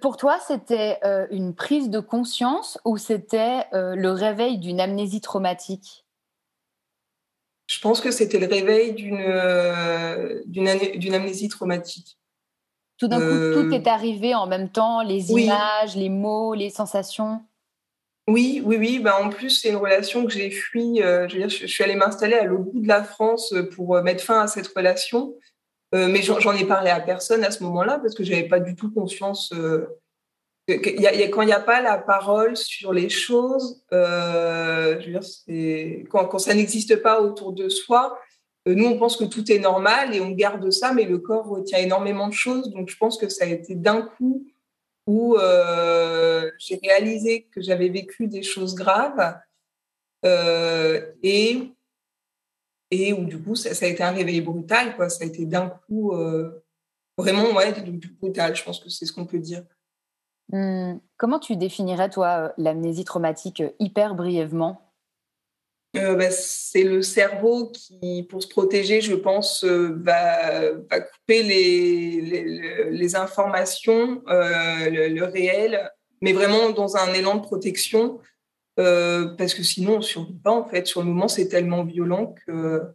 Pour 0.00 0.16
toi, 0.16 0.38
c'était 0.46 0.98
une 1.30 1.54
prise 1.54 1.88
de 1.90 2.00
conscience 2.00 2.78
ou 2.84 2.96
c'était 2.96 3.66
le 3.72 4.10
réveil 4.10 4.58
d'une 4.58 4.80
amnésie 4.80 5.20
traumatique? 5.20 6.04
Je 7.70 7.78
pense 7.78 8.00
que 8.00 8.10
c'était 8.10 8.40
le 8.40 8.48
réveil 8.48 8.94
d'une 8.94 9.20
euh, 9.20 10.42
d'une 10.44 11.14
amnésie 11.14 11.48
traumatique. 11.48 12.18
Tout 12.98 13.06
d'un 13.06 13.20
coup, 13.20 13.62
tout 13.62 13.68
euh, 13.68 13.70
est 13.70 13.86
arrivé 13.86 14.34
en 14.34 14.48
même 14.48 14.70
temps, 14.70 15.02
les 15.02 15.30
images, 15.30 15.94
les 15.94 16.08
mots, 16.08 16.52
les 16.54 16.68
sensations? 16.68 17.40
Oui, 18.26 18.60
oui, 18.64 18.76
oui. 18.76 18.98
Bah, 18.98 19.22
en 19.22 19.30
plus, 19.30 19.50
c'est 19.50 19.68
une 19.68 19.76
relation 19.76 20.26
que 20.26 20.32
j'ai 20.32 20.50
fui. 20.50 21.00
Euh, 21.00 21.28
je, 21.28 21.34
veux 21.34 21.40
dire, 21.42 21.48
je, 21.48 21.64
suis 21.68 21.84
allée 21.84 21.94
m'installer 21.94 22.34
à 22.34 22.42
l'autre 22.42 22.64
bout 22.64 22.80
de 22.80 22.88
la 22.88 23.04
France 23.04 23.54
pour 23.76 24.02
mettre 24.02 24.24
fin 24.24 24.40
à 24.40 24.48
cette 24.48 24.66
relation. 24.66 25.36
Mais 25.92 26.22
j'en 26.22 26.52
ai 26.52 26.64
parlé 26.64 26.90
à 26.90 27.00
personne 27.00 27.44
à 27.44 27.50
ce 27.50 27.62
moment-là 27.64 27.98
parce 27.98 28.14
que 28.14 28.22
je 28.24 28.30
n'avais 28.30 28.48
pas 28.48 28.60
du 28.60 28.76
tout 28.76 28.92
conscience 28.92 29.52
quand 30.78 31.42
il 31.42 31.46
n'y 31.46 31.52
a 31.52 31.60
pas 31.60 31.80
la 31.80 31.98
parole 31.98 32.56
sur 32.56 32.92
les 32.92 33.08
choses, 33.08 33.82
euh, 33.92 35.00
quand, 36.08 36.26
quand, 36.26 36.38
ça 36.38 36.54
n'existe 36.54 36.96
pas 37.02 37.20
autour 37.20 37.52
de 37.52 37.68
soi, 37.68 38.18
euh, 38.68 38.74
nous, 38.74 38.86
on 38.86 38.98
pense 38.98 39.16
que 39.16 39.24
tout 39.24 39.50
est 39.50 39.58
normal 39.58 40.14
et 40.14 40.20
on 40.20 40.30
garde 40.30 40.70
ça, 40.70 40.92
mais 40.92 41.04
le 41.04 41.18
corps 41.18 41.46
retient 41.46 41.78
énormément 41.78 42.28
de 42.28 42.34
choses. 42.34 42.70
Donc, 42.70 42.88
je 42.88 42.96
pense 42.96 43.16
que 43.18 43.28
ça 43.28 43.44
a 43.44 43.48
été 43.48 43.74
d'un 43.74 44.02
coup 44.02 44.46
où 45.06 45.36
euh, 45.36 46.50
j'ai 46.58 46.78
réalisé 46.82 47.48
que 47.52 47.60
j'avais 47.60 47.88
vécu 47.88 48.28
des 48.28 48.42
choses 48.42 48.74
graves 48.74 49.34
et, 50.22 51.72
et 52.90 53.12
où, 53.12 53.24
du 53.24 53.40
coup, 53.40 53.54
ça, 53.54 53.70
a 53.84 53.88
été 53.88 54.02
un 54.02 54.12
réveil 54.12 54.40
brutal. 54.40 54.96
Quoi. 54.96 55.08
Ça 55.08 55.24
a 55.24 55.26
été 55.26 55.46
d'un 55.46 55.68
coup 55.68 56.12
vraiment 57.20 57.52
ouais, 57.52 57.74
brutal, 58.20 58.56
je 58.56 58.64
pense 58.64 58.80
que 58.80 58.88
c'est 58.88 59.06
ce 59.06 59.12
qu'on 59.12 59.26
peut 59.26 59.38
dire. 59.38 59.64
Mmh. 60.52 60.98
Comment 61.16 61.38
tu 61.38 61.56
définirais, 61.56 62.10
toi, 62.10 62.28
euh, 62.28 62.48
l'amnésie 62.58 63.04
traumatique 63.04 63.60
euh, 63.60 63.70
hyper 63.78 64.14
brièvement? 64.14 64.92
Euh, 65.96 66.14
bah, 66.14 66.30
c'est 66.30 66.84
le 66.84 67.02
cerveau 67.02 67.70
qui, 67.70 68.24
pour 68.28 68.42
se 68.42 68.48
protéger, 68.48 69.00
je 69.00 69.14
pense, 69.14 69.64
va, 69.64 70.70
couper 70.70 71.42
les, 71.42 72.90
les, 72.90 73.16
informations, 73.16 74.22
le, 74.28 75.24
réel, 75.24 75.90
mais 76.20 76.32
vraiment 76.32 76.70
dans 76.70 76.96
un 76.96 77.12
élan 77.12 77.36
de 77.36 77.42
protection, 77.42 78.20
parce 79.36 79.54
que 79.54 79.62
sinon 79.62 79.94
on 79.94 79.98
ne 79.98 80.02
survit 80.02 80.38
pas 80.38 80.52
en 80.52 80.64
fait. 80.64 80.86
Sur 80.86 81.00
le 81.00 81.08
moment, 81.08 81.28
c'est 81.28 81.48
tellement 81.48 81.84
violent 81.84 82.34
que 82.46 82.92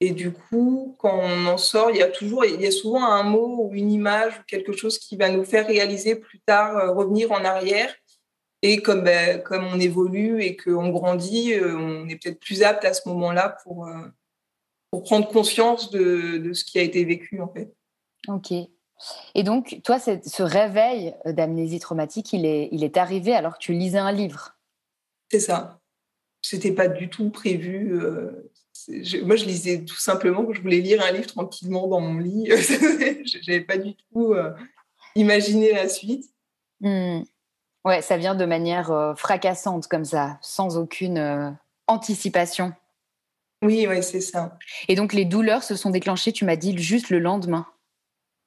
et 0.00 0.10
du 0.10 0.32
coup, 0.32 0.94
quand 0.98 1.18
on 1.18 1.46
en 1.46 1.56
sort, 1.56 1.90
il 1.90 1.96
y 1.96 2.02
a 2.02 2.08
toujours, 2.08 2.44
il 2.44 2.60
y 2.60 2.66
a 2.66 2.70
souvent 2.70 3.04
un 3.04 3.22
mot 3.22 3.64
ou 3.64 3.74
une 3.74 3.90
image 3.90 4.38
ou 4.38 4.42
quelque 4.46 4.72
chose 4.72 4.98
qui 4.98 5.16
va 5.16 5.30
nous 5.30 5.44
faire 5.44 5.66
réaliser 5.66 6.16
plus 6.16 6.40
tard, 6.40 6.76
euh, 6.76 6.92
revenir 6.92 7.32
en 7.32 7.44
arrière. 7.44 7.94
Et 8.62 8.82
comme, 8.82 9.02
ben, 9.02 9.42
comme 9.42 9.64
on 9.64 9.80
évolue 9.80 10.42
et 10.42 10.56
qu'on 10.56 10.90
grandit, 10.90 11.54
euh, 11.54 11.76
on 11.78 12.08
est 12.08 12.16
peut-être 12.16 12.40
plus 12.40 12.62
apte 12.62 12.84
à 12.84 12.92
ce 12.92 13.08
moment-là 13.08 13.56
pour, 13.62 13.86
euh, 13.86 14.06
pour 14.90 15.02
prendre 15.02 15.28
conscience 15.28 15.90
de, 15.90 16.38
de, 16.38 16.52
ce 16.52 16.64
qui 16.64 16.78
a 16.78 16.82
été 16.82 17.04
vécu, 17.04 17.40
en 17.40 17.48
fait. 17.48 17.72
Ok. 18.28 18.52
Et 19.34 19.42
donc, 19.42 19.80
toi, 19.84 19.98
ce 19.98 20.42
réveil 20.42 21.14
d'amnésie 21.26 21.80
traumatique, 21.80 22.32
il 22.32 22.44
est, 22.44 22.68
il 22.72 22.82
est 22.82 22.96
arrivé 22.96 23.34
alors 23.34 23.54
que 23.54 23.62
tu 23.62 23.72
lisais 23.72 23.98
un 23.98 24.12
livre? 24.12 24.55
C'est 25.30 25.40
ça. 25.40 25.80
C'était 26.42 26.72
pas 26.72 26.88
du 26.88 27.08
tout 27.08 27.30
prévu 27.30 27.98
moi, 29.22 29.36
je 29.36 29.44
lisais 29.44 29.84
tout 29.84 29.98
simplement 29.98 30.44
que 30.44 30.54
je 30.54 30.60
voulais 30.60 30.80
lire 30.80 31.02
un 31.02 31.12
livre 31.12 31.26
tranquillement 31.26 31.86
dans 31.88 32.00
mon 32.00 32.18
lit. 32.18 32.46
je 32.48 33.50
n'avais 33.50 33.64
pas 33.64 33.78
du 33.78 33.94
tout 33.94 34.32
euh, 34.32 34.52
imaginé 35.14 35.72
la 35.72 35.88
suite. 35.88 36.24
Hmm. 36.80 37.22
Ouais, 37.84 38.02
ça 38.02 38.16
vient 38.16 38.34
de 38.34 38.44
manière 38.44 38.90
euh, 38.90 39.14
fracassante 39.14 39.86
comme 39.86 40.04
ça, 40.04 40.38
sans 40.42 40.76
aucune 40.76 41.18
euh, 41.18 41.50
anticipation. 41.86 42.72
Oui, 43.62 43.86
ouais, 43.86 44.02
c'est 44.02 44.20
ça. 44.20 44.58
Et 44.88 44.94
donc 44.94 45.12
les 45.12 45.24
douleurs 45.24 45.62
se 45.62 45.76
sont 45.76 45.90
déclenchées, 45.90 46.32
tu 46.32 46.44
m'as 46.44 46.56
dit, 46.56 46.76
juste 46.76 47.10
le 47.10 47.18
lendemain. 47.18 47.66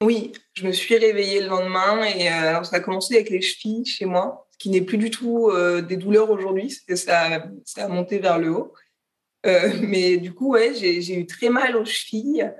Oui, 0.02 0.32
je 0.54 0.66
me 0.66 0.72
suis 0.72 0.96
réveillée 0.96 1.40
le 1.40 1.48
lendemain 1.48 2.02
et 2.04 2.28
ça 2.64 2.76
a 2.76 2.80
commencé 2.80 3.16
avec 3.16 3.28
les 3.28 3.42
chevilles 3.42 3.84
chez 3.84 4.06
moi, 4.06 4.48
qui 4.60 4.70
n'est 4.70 4.82
plus 4.82 4.98
du 4.98 5.10
tout 5.10 5.50
des 5.88 5.96
douleurs 5.96 6.30
aujourd'hui, 6.30 6.70
ça, 6.70 6.94
ça 7.64 7.84
a 7.84 7.88
monté 7.88 8.20
vers 8.20 8.38
le 8.38 8.50
haut. 8.50 8.72
Euh, 9.46 9.70
mais 9.82 10.16
du 10.16 10.32
coup, 10.32 10.52
ouais, 10.52 10.74
j'ai 10.74 11.14
eu 11.14 11.26
très 11.26 11.48
mal 11.48 11.76
aux 11.76 11.84
chevilles 11.84 12.50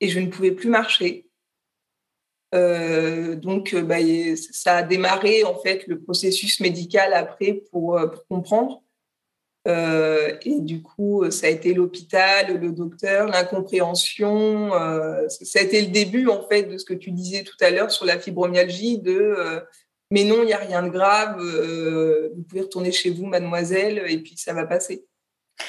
et 0.00 0.08
je 0.08 0.20
ne 0.20 0.28
pouvais 0.28 0.52
plus 0.52 0.68
marcher. 0.68 1.26
Euh, 2.54 3.36
donc, 3.36 3.74
euh, 3.74 3.82
bah, 3.82 3.98
ça 4.52 4.78
a 4.78 4.82
démarré 4.82 5.44
en 5.44 5.58
fait 5.60 5.86
le 5.86 6.00
processus 6.00 6.60
médical 6.60 7.12
après 7.12 7.62
pour, 7.70 8.00
comprendre. 8.28 8.82
et 9.66 10.60
du 10.60 10.82
coup, 10.82 11.30
ça 11.30 11.46
a 11.46 11.50
été 11.50 11.74
l'hôpital, 11.74 12.58
le 12.58 12.72
docteur, 12.72 13.28
l'incompréhension. 13.28 14.70
ça 15.28 15.58
a 15.58 15.62
été 15.62 15.82
le 15.82 15.88
début 15.88 16.28
en 16.28 16.48
fait 16.48 16.64
de 16.64 16.78
ce 16.78 16.84
que 16.84 16.94
tu 16.94 17.12
disais 17.12 17.44
tout 17.44 17.56
à 17.60 17.70
l'heure 17.70 17.90
sur 17.90 18.06
la 18.06 18.18
fibromyalgie 18.18 18.98
de 18.98 19.62
mais 20.10 20.24
non, 20.24 20.42
il 20.42 20.46
n'y 20.46 20.52
a 20.52 20.58
rien 20.58 20.82
de 20.82 20.88
grave. 20.88 21.40
vous 21.40 22.42
pouvez 22.42 22.62
retourner 22.62 22.92
chez 22.92 23.10
vous, 23.10 23.26
mademoiselle, 23.26 24.04
et 24.08 24.18
puis 24.18 24.36
ça 24.36 24.52
va 24.52 24.66
passer. 24.66 25.06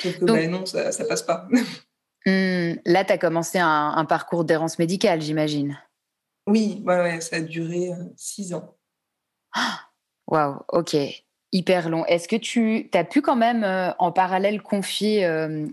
Sauf 0.01 0.19
que 0.19 0.25
ben 0.25 0.49
non, 0.49 0.65
ça, 0.65 0.89
ne 0.89 1.07
passe 1.07 1.23
pas. 1.23 1.47
Hmm, 2.25 2.73
là, 2.85 3.03
tu 3.03 3.13
as 3.13 3.17
commencé 3.17 3.57
un, 3.57 4.05
parcours 4.05 4.45
d'errance 4.45 4.77
médicale, 4.77 5.21
j'imagine. 5.21 5.79
Oui, 6.45 6.83
ouais, 6.85 7.01
ouais, 7.01 7.19
ça 7.19 7.37
a 7.37 7.41
duré 7.41 7.91
euh, 7.91 7.95
six 8.15 8.53
ans. 8.53 8.77
Waouh, 10.27 10.59
ok, 10.71 10.95
hyper 11.51 11.89
long. 11.89 12.05
Est-ce 12.05 12.27
que 12.27 12.35
tu 12.35 12.89
as 12.93 13.03
pu 13.05 13.23
quand 13.23 13.35
même 13.35 13.63
euh, 13.63 13.91
en 13.97 14.11
parallèle 14.11 14.61
confier 14.61 15.25
euh, 15.25 15.65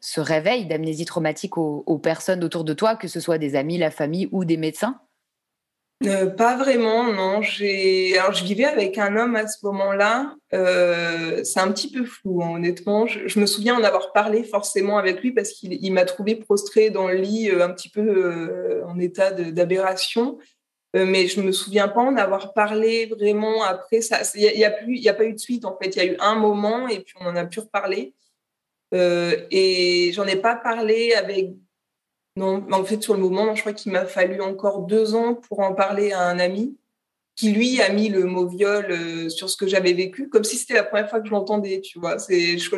ce 0.00 0.20
réveil 0.22 0.64
d'amnésie 0.64 1.04
traumatique 1.04 1.58
aux, 1.58 1.98
personnes 1.98 2.42
autour 2.42 2.64
de 2.64 2.72
toi, 2.72 2.96
que 2.96 3.06
ce 3.06 3.20
soit 3.20 3.36
des 3.36 3.54
amis, 3.54 3.76
la 3.76 3.90
famille 3.90 4.30
ou 4.32 4.46
des 4.46 4.56
médecins? 4.56 4.98
Euh, 6.06 6.26
pas 6.26 6.56
vraiment, 6.56 7.04
non. 7.04 7.40
Alors 7.40 8.32
je 8.32 8.44
vivais 8.44 8.64
avec 8.64 8.98
un 8.98 9.16
homme 9.16 9.36
à 9.36 9.46
ce 9.46 9.64
moment-là. 9.64 10.34
Euh, 10.54 11.42
c'est 11.44 11.60
un 11.60 11.70
petit 11.72 11.90
peu 11.90 12.04
flou, 12.04 12.42
hein, 12.42 12.52
honnêtement. 12.54 13.06
Je, 13.06 13.38
me 13.38 13.46
souviens 13.46 13.76
en 13.76 13.84
avoir 13.84 14.12
parlé 14.12 14.44
forcément 14.44 14.98
avec 14.98 15.20
lui 15.20 15.32
parce 15.32 15.52
qu'il 15.52 15.92
m'a 15.92 16.04
trouvé 16.04 16.36
prostrée 16.36 16.90
dans 16.90 17.08
le 17.08 17.16
lit, 17.16 17.50
euh, 17.50 17.64
un 17.64 17.70
petit 17.70 17.88
peu 17.88 18.82
en 18.86 18.98
état 18.98 19.30
d'aberration. 19.32 20.38
mais 20.94 21.26
je 21.26 21.40
me 21.40 21.52
souviens 21.52 21.88
pas 21.88 22.02
en 22.02 22.16
avoir 22.16 22.52
parlé 22.52 23.06
vraiment 23.06 23.62
après. 23.62 24.00
Ça, 24.00 24.20
il 24.34 24.42
y, 24.42 24.64
a, 24.64 24.82
y 24.86 25.08
a 25.08 25.14
pas 25.14 25.24
eu 25.24 25.32
de 25.32 25.38
suite 25.38 25.64
en 25.64 25.76
fait. 25.80 25.96
Il 25.96 26.02
y 26.02 26.08
a 26.08 26.12
eu 26.12 26.16
un 26.20 26.34
moment 26.34 26.88
et 26.88 27.00
puis 27.00 27.14
on 27.20 27.26
en 27.26 27.36
a 27.36 27.44
pu 27.44 27.60
reparler. 27.60 28.14
et 28.92 30.10
j'en 30.14 30.26
ai 30.26 30.36
pas 30.36 30.56
parlé 30.56 31.12
avec 31.14 31.50
non, 32.36 32.66
en 32.72 32.84
fait, 32.84 33.02
sur 33.02 33.14
le 33.14 33.20
moment, 33.20 33.54
je 33.54 33.60
crois 33.60 33.74
qu'il 33.74 33.92
m'a 33.92 34.06
fallu 34.06 34.40
encore 34.40 34.82
deux 34.82 35.14
ans 35.14 35.34
pour 35.34 35.60
en 35.60 35.74
parler 35.74 36.12
à 36.12 36.22
un 36.22 36.38
ami 36.38 36.78
qui, 37.36 37.52
lui, 37.52 37.80
a 37.80 37.90
mis 37.90 38.08
le 38.08 38.24
mot 38.24 38.46
viol 38.46 38.86
euh, 38.90 39.28
sur 39.28 39.50
ce 39.50 39.56
que 39.56 39.66
j'avais 39.66 39.92
vécu, 39.92 40.28
comme 40.28 40.44
si 40.44 40.56
c'était 40.56 40.74
la 40.74 40.84
première 40.84 41.08
fois 41.08 41.20
que 41.20 41.26
je 41.26 41.32
l'entendais, 41.32 41.80
tu 41.80 41.98
vois. 41.98 42.18
C'est, 42.18 42.58
je, 42.58 42.70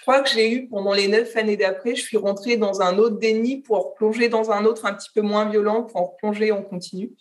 crois 0.00 0.20
que 0.20 0.28
j'ai 0.28 0.50
eu, 0.52 0.68
pendant 0.68 0.92
les 0.92 1.08
neuf 1.08 1.36
années 1.36 1.56
d'après, 1.56 1.96
je 1.96 2.02
suis 2.02 2.16
rentrée 2.16 2.56
dans 2.56 2.82
un 2.82 2.98
autre 2.98 3.18
déni 3.18 3.62
pour 3.62 3.94
plonger 3.94 4.28
dans 4.28 4.50
un 4.50 4.64
autre 4.64 4.86
un 4.86 4.94
petit 4.94 5.10
peu 5.14 5.22
moins 5.22 5.48
violent, 5.48 5.84
pour 5.84 6.00
en 6.00 6.08
plonger 6.20 6.52
en 6.52 6.62
continu. 6.62 7.12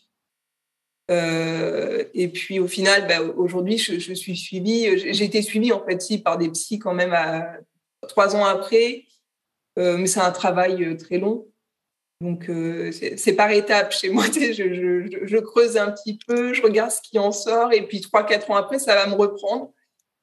Euh, 1.12 2.04
et 2.14 2.28
puis, 2.28 2.60
au 2.60 2.68
final, 2.68 3.08
bah, 3.08 3.22
aujourd'hui, 3.22 3.78
je, 3.78 4.14
suis 4.14 4.38
suivie, 4.38 4.98
j'ai 5.14 5.26
été 5.26 5.42
suivie, 5.42 5.72
en 5.72 5.84
fait, 5.84 6.02
si, 6.02 6.20
par 6.20 6.38
des 6.38 6.50
psys 6.50 6.80
quand 6.80 6.94
même 6.94 7.14
à, 7.14 7.54
trois 8.08 8.36
ans 8.36 8.46
après, 8.46 9.06
euh, 9.80 9.98
mais 9.98 10.08
c'est 10.08 10.20
un 10.20 10.32
travail 10.32 10.98
très 10.98 11.18
long. 11.18 11.48
Donc, 12.22 12.50
euh, 12.50 12.92
c'est 12.92 13.34
par 13.34 13.52
étapes 13.52 13.92
chez 13.92 14.10
moi. 14.10 14.26
je, 14.32 15.38
creuse 15.40 15.78
un 15.78 15.92
petit 15.92 16.18
peu, 16.26 16.54
je 16.54 16.62
regarde 16.62 16.92
ce 16.92 17.02
qui 17.02 17.20
en 17.20 17.32
sort, 17.32 17.74
et 17.74 17.86
puis 17.88 18.02
trois, 18.02 18.26
quatre 18.26 18.50
ans 18.52 18.56
après, 18.56 18.80
ça 18.80 18.96
va 18.96 19.08
me 19.08 19.16
reprendre. 19.16 19.72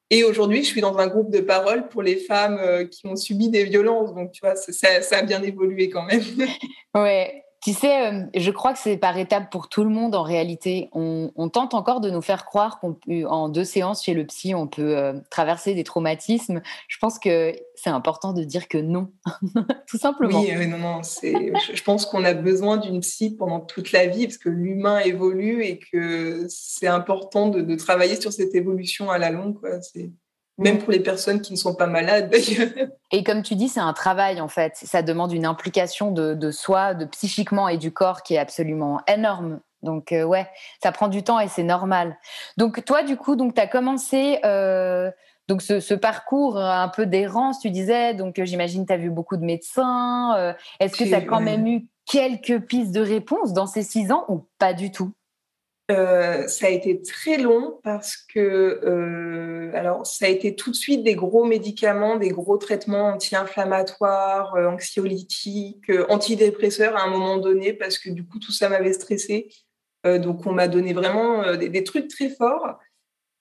Et 0.09 0.23
aujourd'hui, 0.23 0.63
je 0.63 0.67
suis 0.67 0.81
dans 0.81 0.97
un 0.97 1.07
groupe 1.07 1.31
de 1.31 1.39
parole 1.39 1.87
pour 1.87 2.01
les 2.01 2.17
femmes 2.17 2.87
qui 2.89 3.07
ont 3.07 3.15
subi 3.15 3.49
des 3.49 3.63
violences. 3.63 4.13
Donc, 4.13 4.31
tu 4.31 4.41
vois, 4.41 4.57
ça, 4.57 5.01
ça 5.01 5.17
a 5.17 5.21
bien 5.21 5.41
évolué 5.41 5.89
quand 5.89 6.03
même. 6.03 6.23
ouais, 6.95 7.43
tu 7.61 7.73
sais, 7.73 8.07
euh, 8.07 8.23
je 8.35 8.49
crois 8.49 8.73
que 8.73 8.79
c'est 8.79 8.97
par 8.97 9.15
étapes 9.19 9.51
pour 9.51 9.69
tout 9.69 9.83
le 9.83 9.91
monde 9.91 10.15
en 10.15 10.23
réalité. 10.23 10.89
On, 10.93 11.29
tente 11.49 11.75
encore 11.75 12.01
de 12.01 12.09
nous 12.09 12.21
faire 12.21 12.45
croire 12.45 12.79
qu'en 12.79 13.49
deux 13.49 13.63
séances 13.63 14.03
chez 14.03 14.15
le 14.15 14.25
psy, 14.25 14.55
on 14.55 14.67
peut 14.67 14.97
euh, 14.97 15.13
traverser 15.29 15.75
des 15.75 15.83
traumatismes. 15.83 16.61
Je 16.87 16.97
pense 16.97 17.19
que 17.19 17.53
c'est 17.75 17.91
important 17.91 18.33
de 18.33 18.43
dire 18.43 18.67
que 18.67 18.79
non, 18.79 19.11
tout 19.87 19.99
simplement. 19.99 20.41
Oui, 20.41 20.51
euh, 20.51 20.65
non, 20.65 20.77
non. 20.79 21.01
je 21.03 21.83
pense 21.83 22.07
qu'on 22.07 22.23
a 22.23 22.33
besoin 22.33 22.77
d'une 22.77 23.01
psy 23.01 23.35
pendant 23.35 23.59
toute 23.59 23.91
la 23.91 24.07
vie 24.07 24.25
parce 24.25 24.37
que 24.37 24.49
l'humain 24.49 24.99
évolue 24.99 25.63
et 25.63 25.77
que 25.77 26.47
c'est 26.49 26.87
important 26.87 27.49
de, 27.49 27.75
travailler 27.75 28.19
sur 28.19 28.33
cette 28.33 28.55
évolution 28.55 29.11
à 29.11 29.19
la 29.19 29.29
longue. 29.29 29.57
Même 30.57 30.79
pour 30.79 30.91
les 30.91 30.99
personnes 30.99 31.41
qui 31.41 31.53
ne 31.53 31.57
sont 31.57 31.75
pas 31.75 31.87
malades. 31.87 32.33
Et 33.11 33.23
comme 33.23 33.41
tu 33.41 33.55
dis, 33.55 33.69
c'est 33.69 33.79
un 33.79 33.93
travail, 33.93 34.41
en 34.41 34.47
fait. 34.47 34.73
Ça 34.75 35.01
demande 35.01 35.31
une 35.31 35.45
implication 35.45 36.11
de, 36.11 36.51
soi, 36.51 36.93
de 36.93 37.05
psychiquement 37.05 37.67
et 37.67 37.77
du 37.77 37.91
corps 37.91 38.23
qui 38.23 38.35
est 38.35 38.39
absolument 38.39 39.01
énorme. 39.07 39.59
Donc, 39.81 40.11
euh, 40.11 40.23
ouais, 40.23 40.47
ça 40.83 40.91
prend 40.91 41.07
du 41.07 41.23
temps 41.23 41.39
et 41.39 41.47
c'est 41.47 41.63
normal. 41.63 42.17
Donc, 42.57 42.85
toi, 42.85 43.01
du 43.01 43.17
coup, 43.17 43.35
tu 43.35 43.59
as 43.59 43.67
commencé 43.67 44.39
euh, 44.45 45.09
donc 45.47 45.63
ce, 45.63 45.93
parcours 45.95 46.59
un 46.59 46.87
peu 46.89 47.07
d'errance, 47.07 47.59
tu 47.59 47.71
disais. 47.71 48.13
Donc, 48.13 48.37
euh, 48.37 48.45
j'imagine 48.45 48.85
tu 48.85 48.93
as 48.93 48.97
vu 48.97 49.09
beaucoup 49.09 49.37
de 49.37 49.43
médecins. 49.43 50.55
Est-ce 50.79 50.95
que 50.95 51.05
tu 51.05 51.15
as 51.15 51.21
quand 51.21 51.41
même 51.41 51.65
eu 51.65 51.87
quelques 52.05 52.59
pistes 52.59 52.91
de 52.91 53.01
réponse 53.01 53.53
dans 53.53 53.65
ces 53.65 53.81
six 53.81 54.11
ans 54.11 54.25
ou 54.27 54.47
pas 54.59 54.73
du 54.73 54.91
tout? 54.91 55.13
Euh, 55.91 56.47
ça 56.47 56.67
a 56.67 56.69
été 56.69 57.01
très 57.01 57.37
long 57.37 57.79
parce 57.83 58.15
que, 58.15 58.79
euh, 58.83 59.71
alors, 59.73 60.07
ça 60.07 60.25
a 60.25 60.29
été 60.29 60.55
tout 60.55 60.71
de 60.71 60.75
suite 60.75 61.03
des 61.03 61.15
gros 61.15 61.43
médicaments, 61.43 62.15
des 62.15 62.29
gros 62.29 62.57
traitements 62.57 63.09
anti-inflammatoires, 63.09 64.55
euh, 64.55 64.67
anxiolytiques, 64.67 65.91
antidépresseurs 66.07 66.95
à 66.95 67.03
un 67.03 67.09
moment 67.09 67.37
donné 67.37 67.73
parce 67.73 67.97
que 67.97 68.09
du 68.09 68.25
coup, 68.25 68.39
tout 68.39 68.53
ça 68.53 68.69
m'avait 68.69 68.93
stressé. 68.93 69.49
donc, 70.03 70.47
on 70.47 70.53
m'a 70.53 70.67
donné 70.67 70.93
vraiment 70.93 71.55
des, 71.55 71.83
trucs 71.83 72.07
très 72.07 72.29
forts. 72.29 72.79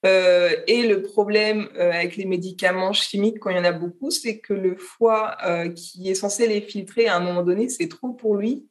et 0.05 0.83
le 0.87 1.03
problème 1.03 1.69
avec 1.79 2.17
les 2.17 2.27
médicaments 2.27 2.93
chimiques, 2.93 3.39
quand 3.39 3.51
il 3.51 3.57
y 3.57 3.61
en 3.61 3.65
a 3.65 3.73
beaucoup, 3.73 4.11
c'est 4.11 4.41
que 4.41 4.53
le 4.53 4.77
foie 4.77 5.37
qui 5.75 6.11
est 6.11 6.15
censé 6.15 6.47
les 6.47 6.61
filtrer 6.61 7.07
à 7.07 7.17
un 7.17 7.21
moment 7.21 7.43
donné, 7.43 7.71
c'est 7.71 7.89
trop 7.89 8.13
pour 8.13 8.37
lui. 8.37 8.67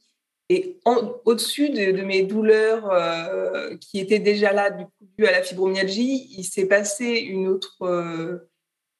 Et 0.49 0.79
au-dessus 1.25 1.69
de, 1.69 2.01
mes 2.01 2.23
douleurs 2.23 2.91
euh, 2.91 3.75
qui 3.77 3.99
étaient 3.99 4.19
déjà 4.19 4.51
là, 4.51 4.71
du 4.71 4.85
coup, 4.85 5.25
à 5.27 5.31
la 5.31 5.43
fibromyalgie, 5.43 6.33
il 6.37 6.43
s'est 6.43 6.65
passé 6.65 7.05
une 7.05 7.47
autre. 7.47 7.77
Euh, 7.83 8.49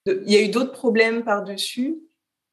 il 0.05 0.31
y 0.31 0.37
a 0.37 0.41
eu 0.41 0.49
d'autres 0.49 0.71
problèmes 0.71 1.23
par-dessus 1.23 1.97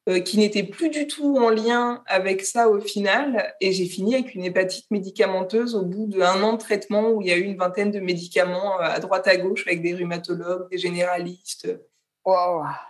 euh, 0.09 0.19
qui 0.19 0.39
n'étaient 0.39 0.63
plus 0.63 0.89
du 0.89 1.05
tout 1.05 1.37
en 1.37 1.51
lien 1.51 2.01
avec 2.07 2.41
ça 2.43 2.69
au 2.69 2.79
final. 2.79 3.53
Et 3.61 3.71
j'ai 3.71 3.85
fini 3.85 4.15
avec 4.15 4.33
une 4.33 4.43
hépatite 4.43 4.89
médicamenteuse 4.89 5.75
au 5.75 5.83
bout 5.83 6.07
d'un 6.07 6.41
an 6.41 6.53
de 6.53 6.57
traitement 6.57 7.11
où 7.11 7.21
il 7.21 7.27
y 7.27 7.31
a 7.31 7.37
eu 7.37 7.43
une 7.43 7.57
vingtaine 7.57 7.91
de 7.91 7.99
médicaments 7.99 8.79
à 8.79 8.99
droite 8.99 9.27
à 9.27 9.37
gauche 9.37 9.67
avec 9.67 9.83
des 9.83 9.93
rhumatologues, 9.93 10.71
des 10.71 10.79
généralistes. 10.79 11.67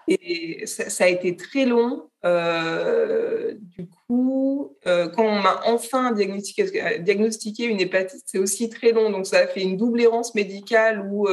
Et 0.08 0.66
ça, 0.66 1.04
a 1.04 1.08
été 1.08 1.36
très 1.36 1.66
long. 1.66 2.10
du 2.24 3.88
coup, 3.88 4.76
quand 4.84 5.26
on 5.26 5.42
m'a 5.42 5.62
enfin 5.66 6.12
diagnostiqué, 6.12 7.00
diagnostiqué, 7.00 7.66
une 7.66 7.80
hépatite, 7.80 8.24
c'est 8.26 8.40
aussi 8.40 8.70
très 8.70 8.92
long. 8.92 9.12
Donc, 9.12 9.28
ça 9.28 9.40
a 9.40 9.48
fait 9.48 9.62
une 9.62 9.78
double 9.78 10.02
errance 10.02 10.34
médicale 10.34 11.08
où 11.12 11.28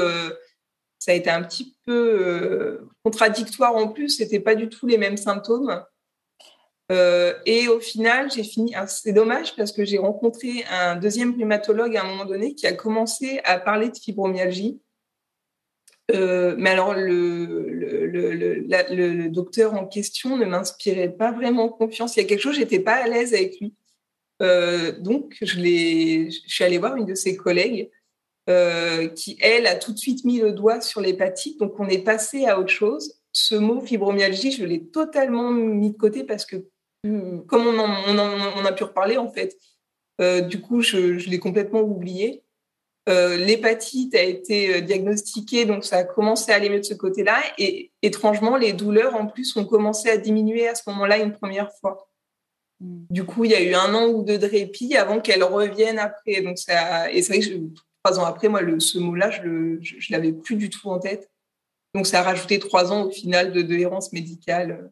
ça 0.99 1.13
a 1.13 1.15
été 1.15 1.31
un 1.31 1.43
petit 1.43 1.77
peu 1.87 2.87
contradictoire 3.05 3.75
en 3.75 3.89
plus. 3.89 4.11
C'était 4.11 4.41
pas 4.41 4.55
du 4.55 4.69
tout 4.69 4.87
les 4.87 4.99
mêmes 4.99 5.17
symptômes. 5.17 5.83
et 6.91 7.69
au 7.69 7.81
final, 7.81 8.31
j'ai 8.31 8.45
fini. 8.45 8.75
C'est 8.87 9.13
dommage 9.13 9.57
parce 9.57 9.73
que 9.73 9.87
j'ai 9.87 9.99
rencontré 9.99 10.65
un 10.71 10.97
deuxième 10.97 11.35
rhumatologue 11.35 11.97
à 11.97 12.03
un 12.03 12.07
moment 12.07 12.27
donné 12.27 12.55
qui 12.55 12.67
a 12.67 12.75
commencé 12.75 13.41
à 13.45 13.59
parler 13.59 13.89
de 13.89 13.97
fibromyalgie. 13.97 14.79
Euh, 16.13 16.55
mais 16.59 16.71
alors, 16.71 16.95
le, 16.95 17.67
le, 17.67 18.31
le, 18.31 19.29
docteur 19.29 19.75
en 19.75 19.87
question 19.87 20.37
ne 20.37 20.45
m'inspirait 20.45 21.11
pas 21.11 21.33
vraiment 21.33 21.69
confiance. 21.69 22.17
Il 22.17 22.23
y 22.23 22.25
a 22.25 22.29
quelque 22.29 22.41
chose, 22.41 22.57
j'étais 22.57 22.81
pas 22.81 22.95
à 22.95 23.09
l'aise 23.09 23.33
avec 23.33 23.59
lui. 23.61 23.75
Euh, 24.43 24.93
donc, 24.99 25.37
je, 25.41 25.57
je 25.57 26.41
suis 26.47 26.65
allée 26.65 26.79
voir 26.79 26.97
une 26.97 27.07
de 27.07 27.15
ses 27.15 27.37
collègues 27.37 27.91
euh, 28.51 29.09
qui, 29.09 29.39
elle, 29.41 29.67
a 29.67 29.77
tout 29.77 29.93
de 29.93 29.99
suite 29.99 30.25
mis 30.25 30.41
le 30.41 30.53
doigt 30.53 30.83
sur 30.83 31.01
l'hépatite. 31.01 31.59
Donc, 31.59 31.81
on 31.81 31.89
est 31.89 32.05
passé 32.05 32.45
à 32.45 32.61
autre 32.61 32.73
chose. 32.73 33.21
Ce 33.33 33.55
mot 33.55 33.81
fibromyalgie, 33.81 34.53
je 34.53 34.65
l'ai 34.65 34.85
totalement 34.85 35.51
mis 35.51 35.93
de 35.93 35.97
côté 35.97 36.23
parce 36.25 36.45
que, 36.45 36.57
comme 37.03 37.67
on, 37.67 37.79
on, 37.79 38.65
a 38.65 38.73
pu 38.73 38.85
reparler, 38.85 39.17
en 39.17 39.31
fait, 39.31 39.57
du 40.49 40.61
coup, 40.61 40.83
je, 40.83 41.19
je 41.19 41.31
l'ai 41.31 41.39
complètement 41.39 41.81
oublié. 41.81 42.44
Euh, 43.09 43.37
l'hépatite 43.37 44.15
a 44.15 44.23
été 44.23 44.77
euh, 44.77 44.81
diagnostiquée, 44.81 45.67
donc 45.67 45.85
ça 45.85 45.99
a 45.99 46.05
commencé 46.05 46.53
à 46.53 46.55
aller 46.55 46.71
mieux 46.71 46.79
de 46.81 46.85
ce 46.85 46.95
côté-là. 46.95 47.39
Et 47.59 47.93
étrangement, 48.01 48.57
les 48.57 48.73
douleurs, 48.73 49.15
en 49.15 49.27
plus, 49.27 49.57
ont 49.57 49.67
commencé 49.67 50.09
à 50.09 50.17
diminuer 50.17 50.69
à 50.69 50.75
ce 50.75 50.89
moment-là 50.89 51.19
une 51.19 51.33
première 51.33 51.71
fois. 51.81 52.09
Hmm. 52.81 53.05
Du 53.11 53.25
coup, 53.25 53.45
il 53.45 53.51
y 53.51 53.55
a 53.55 53.63
eu 53.63 53.75
un 53.75 53.95
an 53.95 54.07
ou 54.07 54.23
deux 54.23 54.39
de 54.39 54.47
répit 54.47 54.97
avant 54.97 55.21
qu'elles 55.21 55.45
reviennent 55.45 55.99
après. 55.99 56.41
Donc 56.41 56.59
ça, 56.59 57.11
et 57.13 57.21
c'est 57.21 57.37
vrai 57.37 57.47
que 57.47 57.55
trois 58.03 58.19
ans 58.19 58.25
après, 58.25 58.49
moi, 58.49 58.63
le, 58.63 58.81
ce 58.81 58.99
mot-là, 58.99 59.31
je 59.31 59.43
ne 59.43 59.79
l'avais 60.11 60.33
plus 60.33 60.57
du 60.57 60.71
tout 60.71 60.89
en 60.89 60.99
tête. 60.99 61.31
Donc 61.95 62.07
ça 62.07 62.21
a 62.21 62.23
rajouté 62.23 62.59
trois 62.59 62.91
ans 62.91 63.05
au 63.05 63.11
final 63.11 63.53
de, 63.53 63.63
de 63.63 63.75
errance 63.75 64.13
médicale. 64.13 64.91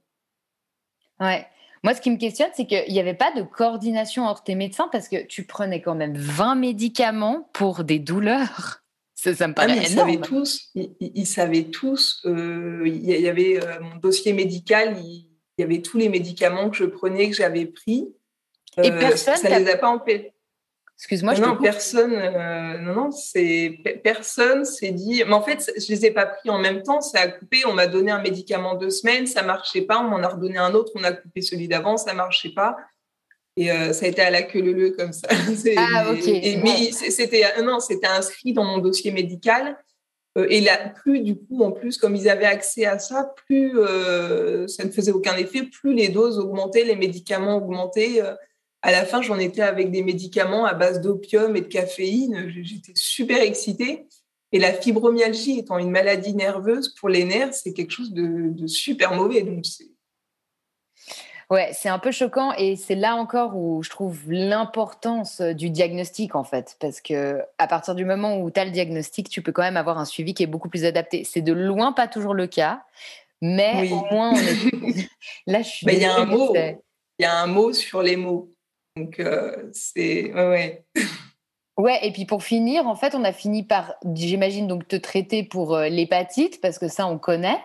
Ouais. 1.19 1.47
Moi, 1.83 1.95
ce 1.95 2.01
qui 2.01 2.11
me 2.11 2.17
questionne, 2.17 2.51
c'est 2.55 2.67
qu'il 2.67 2.93
n'y 2.93 3.01
avait 3.01 3.15
pas 3.15 3.33
de 3.33 3.43
coordination 3.43 4.25
entre 4.25 4.45
tes 4.45 4.55
médecins 4.55 4.89
parce 4.93 5.09
que 5.09 5.27
tu 5.27 5.45
prenais 5.45 5.83
quand 5.83 5.97
même 5.97 6.17
20 6.17 6.55
médicaments 6.55 7.49
pour 7.53 7.83
des 7.83 7.99
douleurs. 7.99 8.83
Ça, 9.15 9.35
ça 9.35 9.49
me 9.49 9.55
paraît 9.55 9.77
ah, 9.79 9.83
ils 9.83 9.89
Savaient 9.89 10.21
tous, 10.21 10.71
ils, 10.75 11.27
savaient 11.27 11.65
tous. 11.65 12.23
Euh, 12.25 12.83
il 12.87 13.05
y 13.05 13.29
avait 13.29 13.63
euh, 13.63 13.81
mon 13.81 13.97
dossier 13.97 14.33
médical, 14.33 14.97
il, 14.99 15.29
y 15.59 15.63
avait 15.63 15.81
tous 15.81 15.99
les 15.99 16.09
médicaments 16.09 16.71
que 16.71 16.77
je 16.77 16.85
prenais, 16.85 17.31
que 17.31 17.37
j'avais 17.37 17.67
pris. 17.67 18.09
Et 18.83 18.91
euh, 18.91 18.99
personne. 18.99 19.37
Ça 19.37 19.49
ne 19.51 19.65
les 19.65 19.71
a 19.71 19.77
pas 19.77 19.91
empêchés. 19.91 20.32
Excuse-moi, 21.03 21.35
je 21.35 21.43
non, 21.43 21.57
personne, 21.57 22.15
euh, 22.15 22.79
non, 22.79 22.95
non, 22.95 23.11
c'est 23.11 23.77
personne 24.05 24.65
s'est 24.65 24.93
dit. 24.93 25.25
Mais 25.27 25.33
en 25.33 25.43
fait, 25.43 25.73
je 25.77 25.93
les 25.93 26.07
ai 26.07 26.13
pas 26.13 26.27
pris 26.27 26.49
en 26.49 26.61
même 26.61 26.85
temps. 26.85 27.01
Ça 27.01 27.23
a 27.23 27.27
coupé. 27.27 27.67
On 27.67 27.73
m'a 27.73 27.89
donné 27.89 28.13
un 28.13 28.23
médicament 28.23 28.77
deux 28.77 28.91
semaines, 28.91 29.27
ça 29.27 29.43
marchait 29.43 29.83
pas. 29.83 29.99
On 29.99 30.05
m'en 30.05 30.19
a 30.19 30.29
redonné 30.29 30.59
un 30.59 30.75
autre. 30.75 30.93
On 30.95 31.03
a 31.03 31.11
coupé 31.11 31.43
celui 31.43 31.67
d'avant, 31.67 31.97
ça 31.97 32.15
marchait 32.15 32.51
pas. 32.51 32.77
Et 33.57 33.73
euh, 33.73 33.93
ça 33.93 34.07
a 34.07 34.11
été 34.11 34.23
à 34.23 34.31
la 34.31 34.43
queue 34.43 34.61
leu 34.61 34.91
comme 34.97 35.13
ça. 35.13 35.27
ah 35.77 36.13
ok. 36.13 36.25
mais 36.63 36.93
c'était 36.93 37.47
euh, 37.47 37.63
non, 37.65 37.81
c'était 37.81 38.07
inscrit 38.07 38.53
dans 38.53 38.65
mon 38.65 38.79
dossier 38.79 39.11
médical. 39.11 39.77
et 40.37 40.61
là, 40.61 40.93
plus 41.03 41.19
du 41.19 41.35
coup, 41.35 41.65
en 41.65 41.73
plus, 41.73 41.99
comme 41.99 42.15
ils 42.15 42.29
avaient 42.29 42.45
accès 42.45 42.87
à 42.87 43.01
ça, 43.01 43.35
plus 43.49 43.73
ça 44.69 44.85
ne 44.85 44.91
faisait 44.93 45.11
aucun 45.11 45.37
effet, 45.37 45.65
plus 45.65 45.95
les 45.95 46.11
doses 46.11 46.39
augmentaient, 46.39 46.85
les 46.85 46.95
médicaments 46.95 47.57
augmentaient 47.57 48.23
à 48.83 48.91
la 48.91 49.05
fin, 49.05 49.23
j'en 49.23 49.39
étais 49.39 49.63
avec 49.63 49.91
des 49.91 50.03
médicaments 50.03 50.65
à 50.67 50.75
base 50.75 51.01
d'opium 51.01 51.55
et 51.57 51.61
de 51.61 51.67
caféine. 51.67 52.51
J'étais 52.63 52.93
super 52.97 53.41
excitée. 53.41 54.07
Et 54.51 54.59
la 54.59 54.73
fibromyalgie 54.73 55.61
étant 55.61 55.79
une 55.79 55.91
maladie 55.91 56.35
nerveuse, 56.35 56.95
pour 56.95 57.09
les 57.09 57.25
nerfs, 57.25 57.55
c'est 57.55 57.73
quelque 57.73 57.93
chose 57.93 58.13
de, 58.13 58.67
super 58.67 59.15
mauvais. 59.15 59.43
Donc 59.43 59.65
Ouais, 61.49 61.71
c'est 61.75 61.89
un 61.89 61.99
peu 61.99 62.13
choquant 62.13 62.53
et 62.57 62.77
c'est 62.77 62.95
là 62.95 63.15
encore 63.15 63.57
où 63.57 63.83
je 63.83 63.91
trouve 63.91 64.19
l'importance 64.31 65.43
du 65.43 65.69
diagnostic 65.69 66.35
en 66.35 66.45
fait, 66.45 66.77
parce 66.81 67.03
que 67.03 67.43
à 67.59 67.67
partir 67.67 67.95
du 67.95 68.07
moment 68.07 68.41
où 68.41 68.51
tu 68.51 68.59
as 68.59 68.65
le 68.65 68.71
diagnostic, 68.71 69.29
tu 69.29 69.43
peux 69.43 69.53
quand 69.53 69.63
même 69.63 69.77
avoir 69.77 69.99
un 69.99 70.07
suivi 70.07 70.33
qui 70.33 70.43
est 70.43 70.47
beaucoup 70.47 70.71
plus 70.71 70.87
adapté. 70.87 71.25
C'est 71.25 71.43
de 71.43 71.53
loin 71.53 71.93
pas 71.93 72.09
toujours 72.09 72.33
le 72.33 72.47
cas, 72.47 72.83
mais 73.43 73.91
au 73.93 74.03
moins 74.11 74.33
on 74.33 74.37
est... 74.37 75.11
là 75.47 75.61
je 75.61 75.69
suis. 75.69 75.87
Il 75.87 75.99
y 75.99 76.07
a 76.07 76.17
un 76.17 76.25
mot. 76.25 76.55
Il 76.55 77.23
y 77.23 77.27
a 77.27 77.39
un 77.39 77.47
mot 77.47 77.75
sur 77.75 78.03
les 78.03 78.17
mots. 78.17 78.51
Donc, 78.97 79.21
euh, 79.21 79.71
c'est. 79.73 80.33
Ouais, 80.35 80.85
ouais. 81.79 82.07
et 82.07 82.13
puis 82.13 82.27
pour 82.27 82.43
finir, 82.43 82.87
en 82.87 82.95
fait, 82.95 83.15
on 83.15 83.25
a 83.25 83.33
fini 83.33 83.65
par, 83.65 83.95
j'imagine, 84.15 84.67
donc 84.69 84.87
te 84.87 84.97
traiter 84.97 85.45
pour 85.45 85.75
euh, 85.75 85.89
l'hépatite, 85.89 86.61
parce 86.61 86.79
que 86.79 86.89
ça, 86.89 87.07
on 87.07 87.19
connaît. 87.19 87.63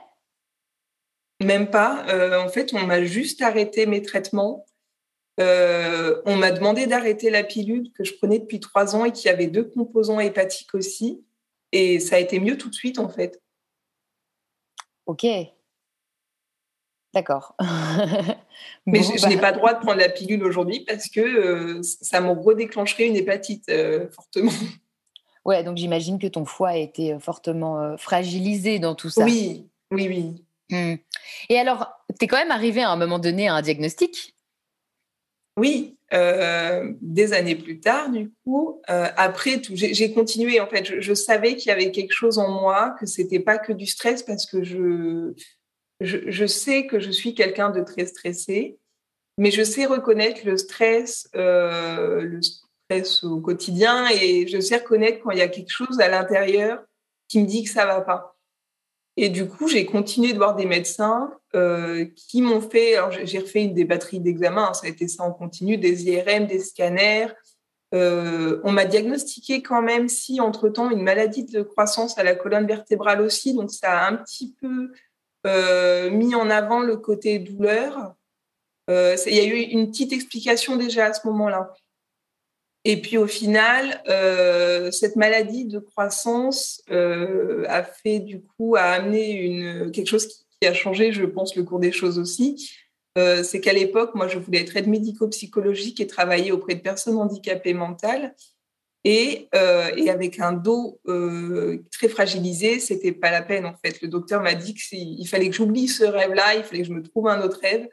Même 1.41 1.69
pas. 1.69 2.05
Euh, 2.09 2.41
en 2.41 2.49
fait, 2.49 2.73
on 2.73 2.85
m'a 2.85 3.03
juste 3.03 3.41
arrêté 3.41 3.85
mes 3.85 4.01
traitements. 4.01 4.65
on 5.37 6.35
m'a 6.35 6.51
demandé 6.51 6.87
d'arrêter 6.87 7.29
la 7.29 7.43
pilule 7.43 7.91
que 7.93 8.03
je 8.03 8.13
prenais 8.15 8.39
depuis 8.39 8.59
trois 8.59 8.95
ans 8.95 9.05
et 9.05 9.11
qui 9.11 9.29
avait 9.29 9.47
deux 9.47 9.65
composants 9.65 10.19
hépatiques 10.19 10.73
aussi. 10.73 11.23
Et 11.73 11.99
ça 11.99 12.15
a 12.15 12.19
été 12.19 12.39
mieux 12.39 12.57
tout 12.57 12.69
de 12.69 12.75
suite, 12.75 12.97
en 12.97 13.09
fait. 13.09 13.41
Ok. 15.05 15.25
D'accord. 17.17 17.55
Mais 18.85 19.01
je, 19.01 19.27
n'ai 19.27 19.37
bah 19.37 19.41
pas 19.41 19.51
le 19.51 19.57
droit 19.57 19.73
de 19.73 19.79
prendre 19.79 19.97
la 19.97 20.07
pilule 20.07 20.43
aujourd'hui 20.43 20.81
parce 20.81 21.09
que 21.09 21.19
euh, 21.19 21.81
ça 21.81 22.21
me 22.21 22.29
redéclencherait 22.29 23.07
une 23.07 23.15
hépatite 23.15 23.69
euh, 23.69 24.07
fortement. 24.11 24.51
Ouais, 25.43 25.63
donc 25.63 25.77
j'imagine 25.77 26.19
que 26.19 26.27
ton 26.27 26.43
foie 26.43 26.71
a 26.71 26.75
été 26.75 27.17
fortement 27.21 27.95
fragilisé 27.97 28.79
dans 28.79 28.95
tout 28.95 29.09
ça. 29.09 29.23
Oui, 29.23 29.65
oui, 29.91 30.09
oui. 30.09 30.45
Mmh. 30.77 30.95
Et 31.47 31.57
alors, 31.57 31.89
tu 32.19 32.25
es 32.25 32.27
quand 32.27 32.35
même 32.35 32.51
arrivé 32.51 32.81
à 32.81 32.89
un 32.89 32.97
moment 32.97 33.17
donné 33.17 33.47
à 33.47 33.53
un 33.53 33.61
diagnostic? 33.61 34.35
Oui, 35.55 35.97
des 36.11 37.31
années 37.31 37.55
plus 37.55 37.79
tard, 37.79 38.09
du 38.09 38.33
coup, 38.43 38.81
après 38.87 39.61
tout, 39.61 39.71
j'ai 39.73 40.11
continué. 40.11 40.59
En 40.59 40.67
fait, 40.67 40.83
je, 40.83 40.99
je 40.99 41.13
savais 41.13 41.55
qu'il 41.55 41.69
y 41.69 41.71
avait 41.71 41.91
quelque 41.91 42.11
chose 42.11 42.39
en 42.39 42.51
moi, 42.51 42.97
que 42.99 43.05
c'était 43.05 43.39
pas 43.39 43.57
que 43.57 43.71
du 43.71 43.85
stress, 43.85 44.23
parce 44.23 44.45
que 44.45 44.65
je, 44.65 45.33
je, 45.99 46.45
sais 46.45 46.85
que 46.87 46.99
je 46.99 47.11
suis 47.11 47.33
quelqu'un 47.33 47.69
de 47.69 47.81
très 47.81 48.05
stressé, 48.05 48.77
mais 49.37 49.51
je 49.51 49.63
sais 49.63 49.85
reconnaître 49.85 50.41
le 50.45 50.57
stress, 50.57 51.29
euh, 51.35 52.21
le 52.21 52.41
stress 52.41 53.23
au 53.23 53.39
quotidien, 53.39 54.07
et 54.09 54.47
je 54.47 54.59
sais 54.59 54.77
reconnaître 54.77 55.19
quand 55.23 55.31
il 55.31 55.39
y 55.39 55.41
a 55.41 55.47
quelque 55.47 55.71
chose 55.71 55.99
à 55.99 56.07
l'intérieur 56.07 56.83
qui 57.27 57.41
me 57.41 57.45
dit 57.45 57.63
que 57.63 57.69
ça 57.69 57.85
va 57.85 58.01
pas. 58.01 58.37
Et 59.19 59.29
du 59.29 59.47
coup, 59.47 59.67
j'ai 59.67 59.85
continué 59.85 60.31
de 60.31 60.37
voir 60.37 60.55
des 60.55 60.67
médecins 60.67 61.33
euh, 61.55 62.05
qui 62.15 62.43
m'ont 62.43 62.61
fait. 62.61 62.95
Alors, 62.95 63.11
j'ai 63.11 63.39
refait 63.39 63.63
une 63.63 63.73
des 63.73 63.83
batteries 63.83 64.19
d'examen. 64.19 64.67
Hein, 64.69 64.73
ça 64.73 64.85
a 64.85 64.89
été 64.89 65.07
ça 65.07 65.23
en 65.23 65.31
continu, 65.31 65.77
des 65.77 66.05
IRM, 66.05 66.45
des 66.45 66.59
scanners. 66.59 67.29
Euh, 67.95 68.61
on 68.63 68.71
m'a 68.71 68.85
diagnostiqué 68.85 69.63
quand 69.63 69.81
même, 69.81 70.07
si 70.07 70.39
entre-temps, 70.39 70.91
une 70.91 71.01
maladie 71.01 71.45
de 71.45 71.63
croissance 71.63 72.19
à 72.19 72.23
la 72.23 72.35
colonne 72.35 72.67
vertébrale 72.67 73.21
aussi. 73.21 73.55
Donc, 73.55 73.71
ça 73.71 74.01
a 74.01 74.07
un 74.07 74.17
petit 74.17 74.53
peu 74.61 74.91
mis 76.11 76.35
en 76.35 76.49
avant 76.49 76.81
le 76.81 76.97
côté 76.97 77.39
douleur. 77.39 78.15
Euh, 78.89 79.15
il 79.25 79.35
y 79.35 79.39
a 79.39 79.45
eu 79.45 79.59
une 79.59 79.89
petite 79.89 80.13
explication 80.13 80.77
déjà 80.77 81.07
à 81.07 81.13
ce 81.13 81.27
moment-là. 81.27 81.73
Et 82.85 83.01
puis 83.01 83.17
au 83.17 83.27
final, 83.27 84.01
euh, 84.07 84.91
cette 84.91 85.17
maladie 85.17 85.65
de 85.65 85.79
croissance 85.79 86.81
a 86.89 87.83
fait 87.83 88.19
du 88.19 88.41
coup, 88.41 88.75
a 88.75 88.83
amené 88.83 89.31
une, 89.31 89.91
quelque 89.91 90.07
chose 90.07 90.27
qui, 90.27 90.67
a 90.67 90.73
changé, 90.73 91.11
je 91.11 91.25
pense, 91.25 91.55
le 91.55 91.63
cours 91.63 91.79
des 91.79 91.91
choses 91.91 92.17
aussi. 92.17 92.71
c'est 93.15 93.61
qu'à 93.61 93.73
l'époque, 93.73 94.15
moi, 94.15 94.27
je 94.27 94.39
voulais 94.39 94.61
être 94.61 94.77
aide 94.77 94.87
médico-psychologique 94.87 95.99
et 95.99 96.07
travailler 96.07 96.51
auprès 96.51 96.75
de 96.75 96.81
personnes 96.81 97.17
handicapées 97.17 97.73
mentales. 97.73 98.35
Euh, 99.55 99.91
et, 99.95 100.09
avec 100.09 100.39
un 100.39 100.51
dos 100.51 100.99
euh, 101.07 101.83
très 101.91 102.09
fragilisé, 102.09 102.79
c'était 102.79 103.11
pas 103.11 103.31
la 103.31 103.41
peine 103.41 103.65
en 103.65 103.75
fait. 103.83 104.01
Le 104.01 104.07
docteur 104.07 104.41
m'a 104.41 104.53
dit 104.53 104.73
qu'il 104.73 105.27
fallait 105.27 105.49
que 105.49 105.55
j'oublie 105.55 105.87
ce 105.87 106.03
rêve-là, 106.03 106.55
il 106.55 106.63
fallait 106.63 106.81
que 106.81 106.87
je 106.87 106.93
me 106.93 107.03
trouve 107.03 107.27
un 107.27 107.41
autre 107.41 107.59
rêve 107.61 107.87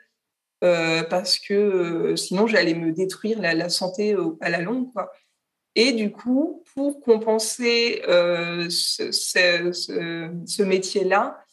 euh, 0.65 1.03
parce 1.05 1.39
que 1.39 2.15
sinon 2.17 2.47
j'allais 2.47 2.75
me 2.75 2.93
détruire 2.93 3.41
la, 3.41 3.69
santé 3.69 4.17
à 4.41 4.51
la 4.51 4.61
longue. 4.61 4.93
Quoi. 4.93 5.13
Et 5.77 5.93
du 5.93 6.11
coup, 6.11 6.65
pour 6.75 7.01
compenser 7.01 8.03
ce, 8.07 9.11
ce 9.13 10.63
métier-là, 10.63 11.45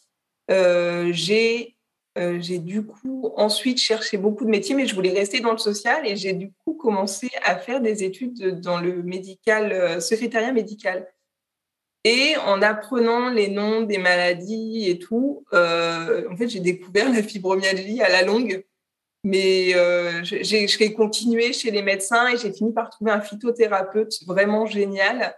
j'ai 0.48 1.76
euh, 2.18 2.38
j'ai 2.40 2.58
du 2.58 2.84
coup 2.84 3.32
ensuite 3.36 3.78
cherché 3.78 4.18
beaucoup 4.18 4.44
de 4.44 4.50
métiers, 4.50 4.74
mais 4.74 4.86
je 4.86 4.94
voulais 4.94 5.12
rester 5.12 5.40
dans 5.40 5.52
le 5.52 5.58
social 5.58 6.06
et 6.06 6.14
j'ai 6.16 6.34
du 6.34 6.52
coup 6.64 6.74
commencé 6.74 7.30
à 7.42 7.56
faire 7.56 7.80
des 7.80 8.04
études 8.04 8.60
dans 8.60 8.78
le 8.78 9.02
médical, 9.02 9.72
euh, 9.72 10.00
secrétariat 10.00 10.52
médical. 10.52 11.08
Et 12.04 12.36
en 12.46 12.60
apprenant 12.62 13.30
les 13.30 13.48
noms 13.48 13.82
des 13.82 13.98
maladies 13.98 14.90
et 14.90 14.98
tout, 14.98 15.44
euh, 15.52 16.28
en 16.30 16.36
fait, 16.36 16.48
j'ai 16.48 16.60
découvert 16.60 17.10
la 17.10 17.22
fibromyalgie 17.22 18.02
à 18.02 18.08
la 18.08 18.22
longue. 18.22 18.64
Mais 19.24 19.72
j'ai 20.24 20.92
continué 20.94 21.52
chez 21.52 21.70
les 21.70 21.82
médecins 21.82 22.26
et 22.28 22.36
j'ai 22.36 22.52
fini 22.52 22.72
par 22.72 22.90
trouver 22.90 23.12
un 23.12 23.20
phytothérapeute 23.20 24.14
vraiment 24.26 24.66
génial 24.66 25.36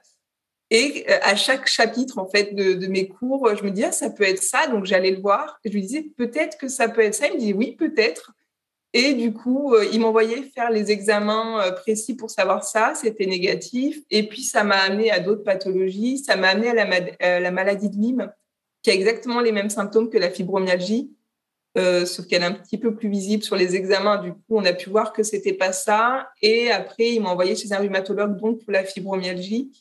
et 0.70 1.04
euh, 1.08 1.18
à 1.22 1.36
chaque 1.36 1.66
chapitre 1.66 2.18
en 2.18 2.26
fait 2.26 2.54
de, 2.54 2.86
mes 2.86 3.08
cours, 3.08 3.54
je 3.56 3.62
me 3.64 3.70
disais 3.70 3.88
ah, 3.88 3.92
ça 3.92 4.10
peut 4.10 4.24
être 4.24 4.42
ça, 4.42 4.66
donc 4.66 4.86
j'allais 4.86 5.10
le 5.10 5.20
voir. 5.20 5.58
Je 5.64 5.70
lui 5.70 5.82
disais 5.82 6.06
peut-être 6.16 6.56
que 6.58 6.68
ça 6.68 6.88
peut 6.88 7.02
être 7.02 7.14
ça. 7.14 7.26
Il 7.28 7.34
me 7.34 7.38
disait 7.38 7.52
oui 7.52 7.76
peut-être. 7.76 8.32
Et 8.96 9.14
du 9.14 9.32
coup, 9.32 9.74
euh, 9.74 9.84
il 9.92 10.00
m'envoyait 10.00 10.42
faire 10.54 10.70
les 10.70 10.92
examens 10.92 11.60
euh, 11.60 11.72
précis 11.72 12.14
pour 12.14 12.30
savoir 12.30 12.64
ça. 12.64 12.92
C'était 12.94 13.26
négatif. 13.26 13.98
Et 14.10 14.28
puis 14.28 14.42
ça 14.42 14.62
m'a 14.62 14.76
amené 14.76 15.10
à 15.10 15.20
d'autres 15.20 15.42
pathologies. 15.42 16.18
Ça 16.18 16.36
m'a 16.36 16.48
amené 16.48 16.68
à 16.70 17.40
la, 17.40 17.50
maladie 17.50 17.90
de 17.90 17.96
Lyme, 17.96 18.32
qui 18.82 18.90
a 18.90 18.94
exactement 18.94 19.40
les 19.40 19.52
mêmes 19.52 19.70
symptômes 19.70 20.10
que 20.10 20.18
la 20.18 20.30
fibromyalgie. 20.30 21.10
sauf 21.76 22.26
qu'elle 22.28 22.42
est 22.42 22.46
un 22.46 22.52
petit 22.52 22.78
peu 22.78 22.94
plus 22.94 23.08
visible 23.08 23.42
sur 23.42 23.56
les 23.56 23.74
examens. 23.74 24.18
Du 24.22 24.32
coup, 24.32 24.40
on 24.50 24.64
a 24.64 24.72
pu 24.72 24.90
voir 24.90 25.12
que 25.12 25.24
c'était 25.24 25.54
pas 25.54 25.72
ça. 25.72 26.28
Et 26.40 26.70
après, 26.70 27.10
il 27.10 27.20
m'a 27.20 27.30
envoyé 27.30 27.56
chez 27.56 27.72
un 27.72 27.78
rhumatologue 27.78 28.40
donc 28.40 28.62
pour 28.62 28.72
la 28.72 28.84
fibromyalgie. 28.84 29.72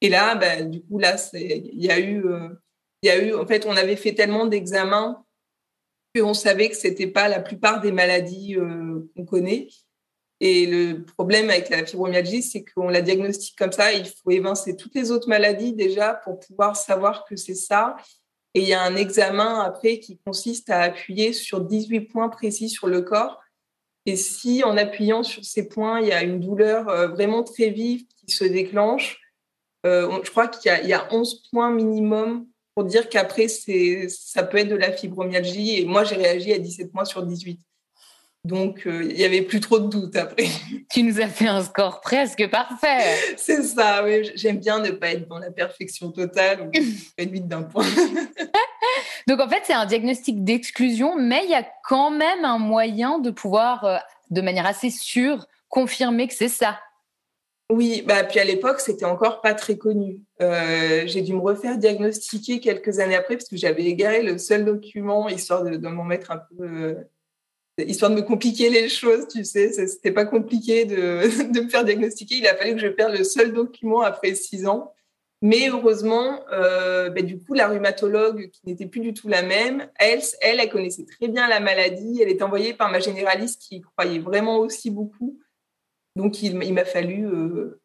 Et 0.00 0.08
là, 0.08 0.34
ben, 0.34 0.70
du 0.70 0.82
coup, 0.82 0.98
là, 0.98 1.16
il 1.34 1.84
y 1.84 1.90
a 1.90 1.98
eu, 1.98 2.24
euh, 2.26 2.48
il 3.02 3.08
y 3.08 3.10
a 3.10 3.22
eu, 3.22 3.34
en 3.34 3.46
fait, 3.46 3.66
on 3.66 3.76
avait 3.76 3.96
fait 3.96 4.14
tellement 4.14 4.46
d'examens 4.46 5.24
qu'on 6.16 6.34
savait 6.34 6.68
que 6.68 6.76
c'était 6.76 7.06
pas 7.06 7.28
la 7.28 7.40
plupart 7.40 7.80
des 7.80 7.92
maladies 7.92 8.56
euh, 8.56 9.10
qu'on 9.16 9.24
connaît. 9.24 9.68
Et 10.40 10.66
le 10.66 11.04
problème 11.04 11.50
avec 11.50 11.68
la 11.68 11.84
fibromyalgie, 11.84 12.42
c'est 12.42 12.64
qu'on 12.64 12.88
la 12.88 13.02
diagnostique 13.02 13.56
comme 13.58 13.72
ça. 13.72 13.92
Il 13.92 14.06
faut 14.06 14.30
évincer 14.30 14.76
toutes 14.76 14.94
les 14.94 15.10
autres 15.10 15.28
maladies 15.28 15.72
déjà 15.72 16.14
pour 16.14 16.38
pouvoir 16.38 16.76
savoir 16.76 17.24
que 17.24 17.34
c'est 17.34 17.56
ça. 17.56 17.96
Et 18.54 18.60
il 18.60 18.68
y 18.68 18.72
a 18.72 18.82
un 18.82 18.96
examen 18.96 19.60
après 19.60 19.98
qui 19.98 20.18
consiste 20.18 20.70
à 20.70 20.82
appuyer 20.82 21.32
sur 21.32 21.60
18 21.60 22.02
points 22.02 22.28
précis 22.28 22.68
sur 22.68 22.86
le 22.86 23.02
corps. 23.02 23.40
Et 24.06 24.16
si 24.16 24.62
en 24.64 24.76
appuyant 24.76 25.22
sur 25.22 25.44
ces 25.44 25.68
points, 25.68 26.00
il 26.00 26.08
y 26.08 26.12
a 26.12 26.22
une 26.22 26.40
douleur 26.40 26.88
euh, 26.88 27.08
vraiment 27.08 27.42
très 27.42 27.70
vive 27.70 28.06
qui 28.06 28.32
se 28.32 28.44
déclenche, 28.44 29.20
euh, 29.86 30.20
je 30.24 30.30
crois 30.30 30.48
qu'il 30.48 30.70
y, 30.86 30.92
a 30.92 31.08
11 31.12 31.42
points 31.50 31.70
minimum 31.70 32.46
pour 32.74 32.84
dire 32.84 33.08
qu'après, 33.08 33.48
ça 33.48 34.42
peut 34.42 34.58
être 34.58 34.68
de 34.68 34.76
la 34.76 34.92
fibromyalgie. 34.92 35.80
Et 35.80 35.84
moi, 35.84 36.04
j'ai 36.04 36.16
réagi 36.16 36.52
à 36.52 36.58
17 36.58 36.94
mois 36.94 37.04
sur 37.04 37.24
18. 37.24 37.60
Donc, 38.44 38.86
euh, 38.86 39.04
il 39.10 39.16
n'y 39.16 39.24
avait 39.24 39.42
plus 39.42 39.60
trop 39.60 39.78
de 39.78 39.88
doutes 39.88 40.16
après. 40.16 40.46
Tu 40.90 41.02
nous 41.02 41.20
as 41.20 41.26
fait 41.26 41.46
un 41.46 41.62
score 41.62 42.00
presque 42.00 42.48
parfait. 42.48 43.16
C'est 43.36 43.62
ça, 43.62 44.02
oui. 44.04 44.30
J'aime 44.36 44.58
bien 44.58 44.78
ne 44.78 44.90
pas 44.90 45.10
être 45.10 45.28
dans 45.28 45.38
la 45.38 45.50
perfection 45.50 46.10
totale. 46.12 46.70
être 47.18 47.30
vite 47.30 47.46
d'un 47.46 47.62
point. 47.62 47.84
donc, 49.26 49.40
en 49.40 49.48
fait, 49.48 49.62
c'est 49.64 49.74
un 49.74 49.84
diagnostic 49.84 50.44
d'exclusion, 50.44 51.16
mais 51.16 51.42
il 51.44 51.50
y 51.50 51.54
a 51.54 51.66
quand 51.84 52.10
même 52.10 52.44
un 52.44 52.58
moyen 52.58 53.18
de 53.18 53.30
pouvoir, 53.30 53.84
euh, 53.84 53.96
de 54.30 54.40
manière 54.40 54.66
assez 54.66 54.90
sûre, 54.90 55.46
confirmer 55.68 56.26
que 56.26 56.34
c'est 56.34 56.48
ça. 56.48 56.78
Oui, 57.70 58.02
bah, 58.06 58.24
puis 58.24 58.38
à 58.38 58.44
l'époque, 58.44 58.80
c'était 58.80 59.04
encore 59.04 59.42
pas 59.42 59.52
très 59.52 59.76
connu. 59.76 60.22
Euh, 60.40 61.02
j'ai 61.06 61.20
dû 61.20 61.34
me 61.34 61.40
refaire 61.40 61.76
diagnostiquer 61.76 62.60
quelques 62.60 62.98
années 62.98 63.14
après 63.14 63.36
parce 63.36 63.48
que 63.48 63.58
j'avais 63.58 63.84
égaré 63.84 64.22
le 64.22 64.38
seul 64.38 64.64
document 64.64 65.28
histoire 65.28 65.62
de, 65.64 65.76
m'en 65.76 66.04
mettre 66.04 66.30
un 66.30 66.38
peu, 66.38 66.64
euh, 66.64 66.94
histoire 67.84 68.10
de 68.10 68.16
me 68.16 68.22
compliquer 68.22 68.70
les 68.70 68.88
choses, 68.88 69.28
tu 69.28 69.44
sais. 69.44 69.70
C'était 69.86 70.12
pas 70.12 70.24
compliqué 70.24 70.86
de, 70.86 71.52
de, 71.52 71.60
me 71.60 71.68
faire 71.68 71.84
diagnostiquer. 71.84 72.36
Il 72.36 72.46
a 72.46 72.56
fallu 72.56 72.74
que 72.74 72.80
je 72.80 72.88
perde 72.88 73.14
le 73.14 73.24
seul 73.24 73.52
document 73.52 74.00
après 74.00 74.34
six 74.34 74.66
ans. 74.66 74.94
Mais 75.42 75.68
heureusement, 75.68 76.40
euh, 76.50 77.10
bah, 77.10 77.20
du 77.20 77.38
coup, 77.38 77.52
la 77.52 77.68
rhumatologue, 77.68 78.50
qui 78.50 78.60
n'était 78.64 78.86
plus 78.86 79.00
du 79.00 79.12
tout 79.12 79.28
la 79.28 79.42
même, 79.42 79.88
elle, 79.98 80.20
elle, 80.40 80.58
elle 80.58 80.70
connaissait 80.70 81.04
très 81.04 81.28
bien 81.28 81.46
la 81.46 81.60
maladie. 81.60 82.20
Elle 82.22 82.30
est 82.30 82.42
envoyée 82.42 82.72
par 82.72 82.90
ma 82.90 82.98
généraliste 82.98 83.60
qui 83.60 83.82
croyait 83.82 84.20
vraiment 84.20 84.56
aussi 84.56 84.90
beaucoup. 84.90 85.38
Donc, 86.18 86.42
il, 86.42 86.56
m'a 86.74 86.84
fallu 86.84 87.28
euh, 87.28 87.80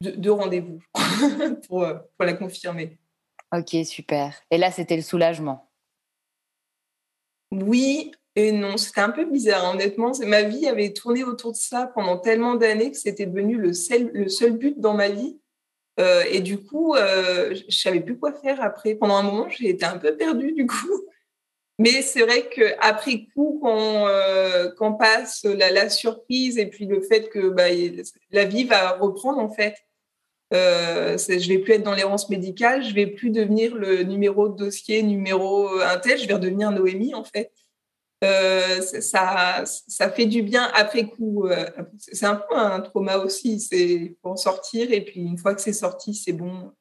deux, 0.00 0.30
rendez-vous 0.30 0.78
euh, 1.36 1.54
pour, 1.66 1.84
la 2.20 2.32
confirmer. 2.34 2.96
Ok, 3.52 3.74
super. 3.84 4.40
Et 4.52 4.56
là, 4.56 4.70
c'était 4.70 4.94
le 4.94 5.02
soulagement. 5.02 5.68
Oui 7.50 8.12
et 8.36 8.52
non. 8.52 8.76
C'était 8.76 9.00
un 9.00 9.10
peu 9.10 9.24
bizarre, 9.24 9.74
honnêtement. 9.74 10.12
Ma 10.24 10.42
vie 10.42 10.68
avait 10.68 10.92
tourné 10.92 11.24
autour 11.24 11.50
de 11.50 11.56
ça 11.56 11.90
pendant 11.92 12.18
tellement 12.18 12.54
d'années 12.54 12.92
que 12.92 12.96
c'était 12.96 13.26
devenu 13.26 13.56
le 13.56 13.72
seul, 13.72 14.12
le 14.14 14.28
seul 14.28 14.56
but 14.56 14.78
dans 14.78 14.94
ma 14.94 15.08
vie. 15.08 15.40
Euh, 15.98 16.22
et 16.30 16.40
du 16.40 16.62
coup, 16.62 16.94
je 16.96 17.64
ne 17.64 17.70
savais 17.70 18.00
plus 18.00 18.16
quoi 18.16 18.32
faire 18.32 18.62
après. 18.62 18.94
Pendant 18.94 19.16
un 19.16 19.24
moment, 19.24 19.48
j'ai 19.48 19.70
été 19.70 19.84
un 19.84 19.98
peu 19.98 20.16
perdue, 20.16 20.52
du 20.52 20.68
coup. 20.68 21.02
Mais 21.82 22.02
c'est 22.02 22.22
vrai 22.22 22.48
qu'après 22.48 23.26
coup, 23.34 23.58
quand, 23.62 24.06
euh, 24.06 24.70
passe 24.98 25.44
la, 25.44 25.88
surprise 25.88 26.58
et 26.58 26.66
puis 26.66 26.86
le 26.86 27.00
fait 27.00 27.28
que 27.28 27.48
bah, 27.48 27.68
la 28.30 28.44
vie 28.44 28.64
va 28.64 28.92
reprendre, 28.92 29.38
en 29.38 29.50
fait, 29.50 29.74
euh, 30.54 31.16
je 31.18 31.48
vais 31.48 31.58
plus 31.58 31.74
être 31.74 31.82
dans 31.82 31.94
l'errance 31.94 32.28
médicale, 32.28 32.84
je 32.84 32.94
vais 32.94 33.06
plus 33.06 33.30
devenir 33.30 33.74
le 33.74 34.02
numéro 34.02 34.48
de 34.48 34.56
dossier, 34.56 35.02
numéro 35.02 35.68
un 35.80 35.98
tel, 35.98 36.18
je 36.18 36.26
vais 36.26 36.34
redevenir 36.34 36.70
Noémie, 36.70 37.14
en 37.14 37.24
fait. 37.24 37.52
Euh, 38.22 38.80
ça, 38.80 39.64
ça 39.64 40.10
fait 40.10 40.26
du 40.26 40.42
bien 40.42 40.70
après 40.74 41.08
coup. 41.08 41.46
Euh, 41.46 41.66
c'est 41.98 42.26
un 42.26 42.36
peu 42.36 42.56
un 42.56 42.80
trauma 42.80 43.18
aussi, 43.18 43.58
c'est 43.58 44.16
pour 44.22 44.32
en 44.32 44.36
sortir 44.36 44.92
et 44.92 45.04
puis 45.04 45.20
une 45.20 45.38
fois 45.38 45.54
que 45.54 45.60
c'est 45.60 45.72
sorti, 45.72 46.14
c'est 46.14 46.32
bon. 46.32 46.72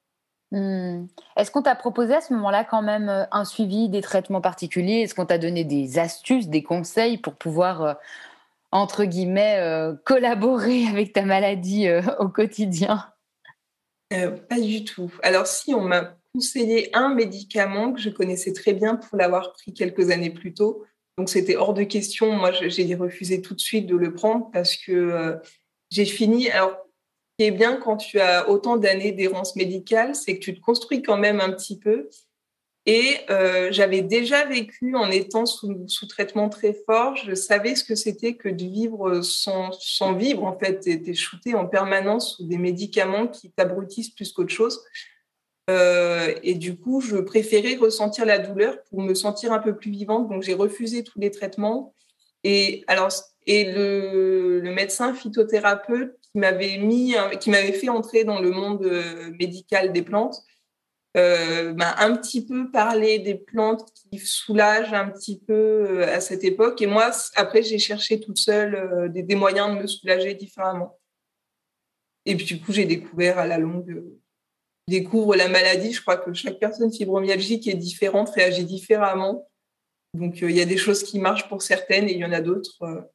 Mmh. 0.51 1.05
Est-ce 1.37 1.49
qu'on 1.49 1.61
t'a 1.61 1.75
proposé 1.75 2.13
à 2.13 2.21
ce 2.21 2.33
moment-là 2.33 2.65
quand 2.65 2.81
même 2.81 3.07
euh, 3.07 3.23
un 3.31 3.45
suivi 3.45 3.87
des 3.87 4.01
traitements 4.01 4.41
particuliers? 4.41 5.01
Est-ce 5.01 5.15
qu'on 5.15 5.25
t'a 5.25 5.37
donné 5.37 5.63
des 5.63 5.97
astuces, 5.97 6.49
des 6.49 6.61
conseils 6.61 7.17
pour 7.17 7.35
pouvoir, 7.35 7.81
euh, 7.81 7.93
entre 8.71 9.05
guillemets, 9.05 9.59
euh, 9.59 9.93
collaborer 10.05 10.87
avec 10.87 11.13
ta 11.13 11.23
maladie 11.23 11.87
au 12.19 12.27
quotidien? 12.27 13.05
Pas 14.09 14.59
du 14.59 14.83
tout. 14.83 15.09
Alors 15.23 15.47
si, 15.47 15.73
on 15.73 15.79
m'a 15.79 16.17
conseillé 16.33 16.93
un 16.93 17.13
médicament 17.13 17.93
que 17.93 18.01
je 18.01 18.09
connaissais 18.09 18.51
très 18.51 18.73
bien 18.73 18.97
pour 18.97 19.17
l'avoir 19.17 19.53
pris 19.53 19.73
quelques 19.73 20.11
années 20.11 20.29
plus 20.29 20.53
tôt. 20.53 20.83
Donc 21.17 21.29
c'était 21.29 21.55
hors 21.55 21.73
de 21.73 21.83
question. 21.83 22.33
Moi, 22.33 22.51
j'ai 22.51 22.95
refusé 22.95 23.41
tout 23.41 23.55
de 23.55 23.61
suite 23.61 23.87
de 23.87 23.95
le 23.95 24.13
prendre 24.13 24.51
parce 24.51 24.75
que 24.75 25.39
j'ai 25.89 26.03
fini. 26.03 26.49
Qui 27.41 27.51
bien 27.51 27.77
quand 27.77 27.97
tu 27.97 28.19
as 28.19 28.49
autant 28.49 28.77
d'années 28.77 29.11
d'errance 29.11 29.55
médicale, 29.55 30.13
c'est 30.13 30.35
que 30.35 30.43
tu 30.43 30.53
te 30.53 30.61
construis 30.61 31.01
quand 31.01 31.17
même 31.17 31.39
un 31.39 31.51
petit 31.51 31.79
peu. 31.79 32.09
Et 32.85 33.17
euh, 33.29 33.69
j'avais 33.71 34.01
déjà 34.01 34.45
vécu 34.45 34.95
en 34.95 35.09
étant 35.11 35.45
sous, 35.45 35.85
traitement 36.07 36.49
très 36.49 36.73
fort. 36.85 37.15
Je 37.15 37.35
savais 37.35 37.75
ce 37.75 37.83
que 37.83 37.95
c'était 37.95 38.35
que 38.35 38.49
de 38.49 38.63
vivre 38.63 39.21
sans, 39.21 39.71
vivre. 40.13 40.43
En 40.43 40.57
fait, 40.57 40.81
tu 40.81 41.09
es 41.09 41.13
shooté 41.13 41.53
en 41.53 41.67
permanence 41.67 42.37
sous 42.37 42.47
des 42.47 42.57
médicaments 42.57 43.27
qui 43.27 43.51
t'abrutissent 43.51 44.09
plus 44.09 44.31
qu'autre 44.31 44.53
chose. 44.53 44.83
Euh, 45.69 46.33
et 46.43 46.55
du 46.55 46.75
coup, 46.75 47.01
je 47.01 47.17
préférais 47.17 47.75
ressentir 47.75 48.25
la 48.25 48.39
douleur 48.39 48.81
pour 48.89 49.01
me 49.01 49.13
sentir 49.13 49.53
un 49.53 49.59
peu 49.59 49.75
plus 49.75 49.91
vivante. 49.91 50.27
Donc, 50.27 50.41
j'ai 50.41 50.55
refusé 50.55 51.03
tous 51.03 51.19
les 51.19 51.29
traitements. 51.29 51.93
Et 52.43 52.83
alors, 52.87 53.11
et 53.45 53.71
le 53.71 54.61
médecin 54.73 55.13
phytothérapeute 55.13 56.20
qui 56.33 56.39
m'avait 56.39 56.77
mis, 56.77 57.15
qui 57.39 57.49
m'avait 57.49 57.73
fait 57.73 57.89
entrer 57.89 58.23
dans 58.23 58.39
le 58.39 58.51
monde 58.51 58.83
euh, 58.85 59.31
médical 59.39 59.91
des 59.91 60.01
plantes, 60.01 60.43
euh, 61.17 61.73
ben, 61.73 61.93
un 61.97 62.15
petit 62.15 62.45
peu 62.45 62.71
parler 62.71 63.19
des 63.19 63.35
plantes 63.35 63.85
qui 63.93 64.17
soulagent 64.17 64.93
un 64.93 65.09
petit 65.09 65.39
peu 65.39 65.53
euh, 65.53 66.15
à 66.15 66.21
cette 66.21 66.45
époque. 66.45 66.81
Et 66.81 66.87
moi, 66.87 67.11
après, 67.35 67.63
j'ai 67.63 67.79
cherché 67.79 68.21
toute 68.21 68.39
seule 68.39 68.75
euh, 68.75 69.09
des, 69.09 69.35
moyens 69.35 69.75
de 69.75 69.81
me 69.81 69.87
soulager 69.87 70.33
différemment. 70.35 70.97
Et 72.25 72.35
puis, 72.37 72.45
du 72.45 72.61
coup, 72.61 72.71
j'ai 72.71 72.85
découvert 72.85 73.39
à 73.39 73.47
la 73.47 73.57
longue, 73.57 74.05
découvre 74.87 75.35
la 75.35 75.49
maladie. 75.49 75.91
Je 75.91 76.01
crois 76.01 76.15
que 76.15 76.33
chaque 76.33 76.59
personne 76.59 76.93
fibromyalgique 76.93 77.67
est 77.67 77.73
différente, 77.73 78.29
réagit 78.29 78.63
différemment. 78.63 79.49
Donc, 80.13 80.39
il 80.41 80.51
y 80.51 80.61
a 80.61 80.65
des 80.65 80.77
choses 80.77 81.03
qui 81.03 81.19
marchent 81.19 81.49
pour 81.49 81.61
certaines 81.61 82.07
et 82.07 82.13
il 82.13 82.19
y 82.19 82.25
en 82.25 82.31
a 82.31 82.41
d'autres. 82.41 83.09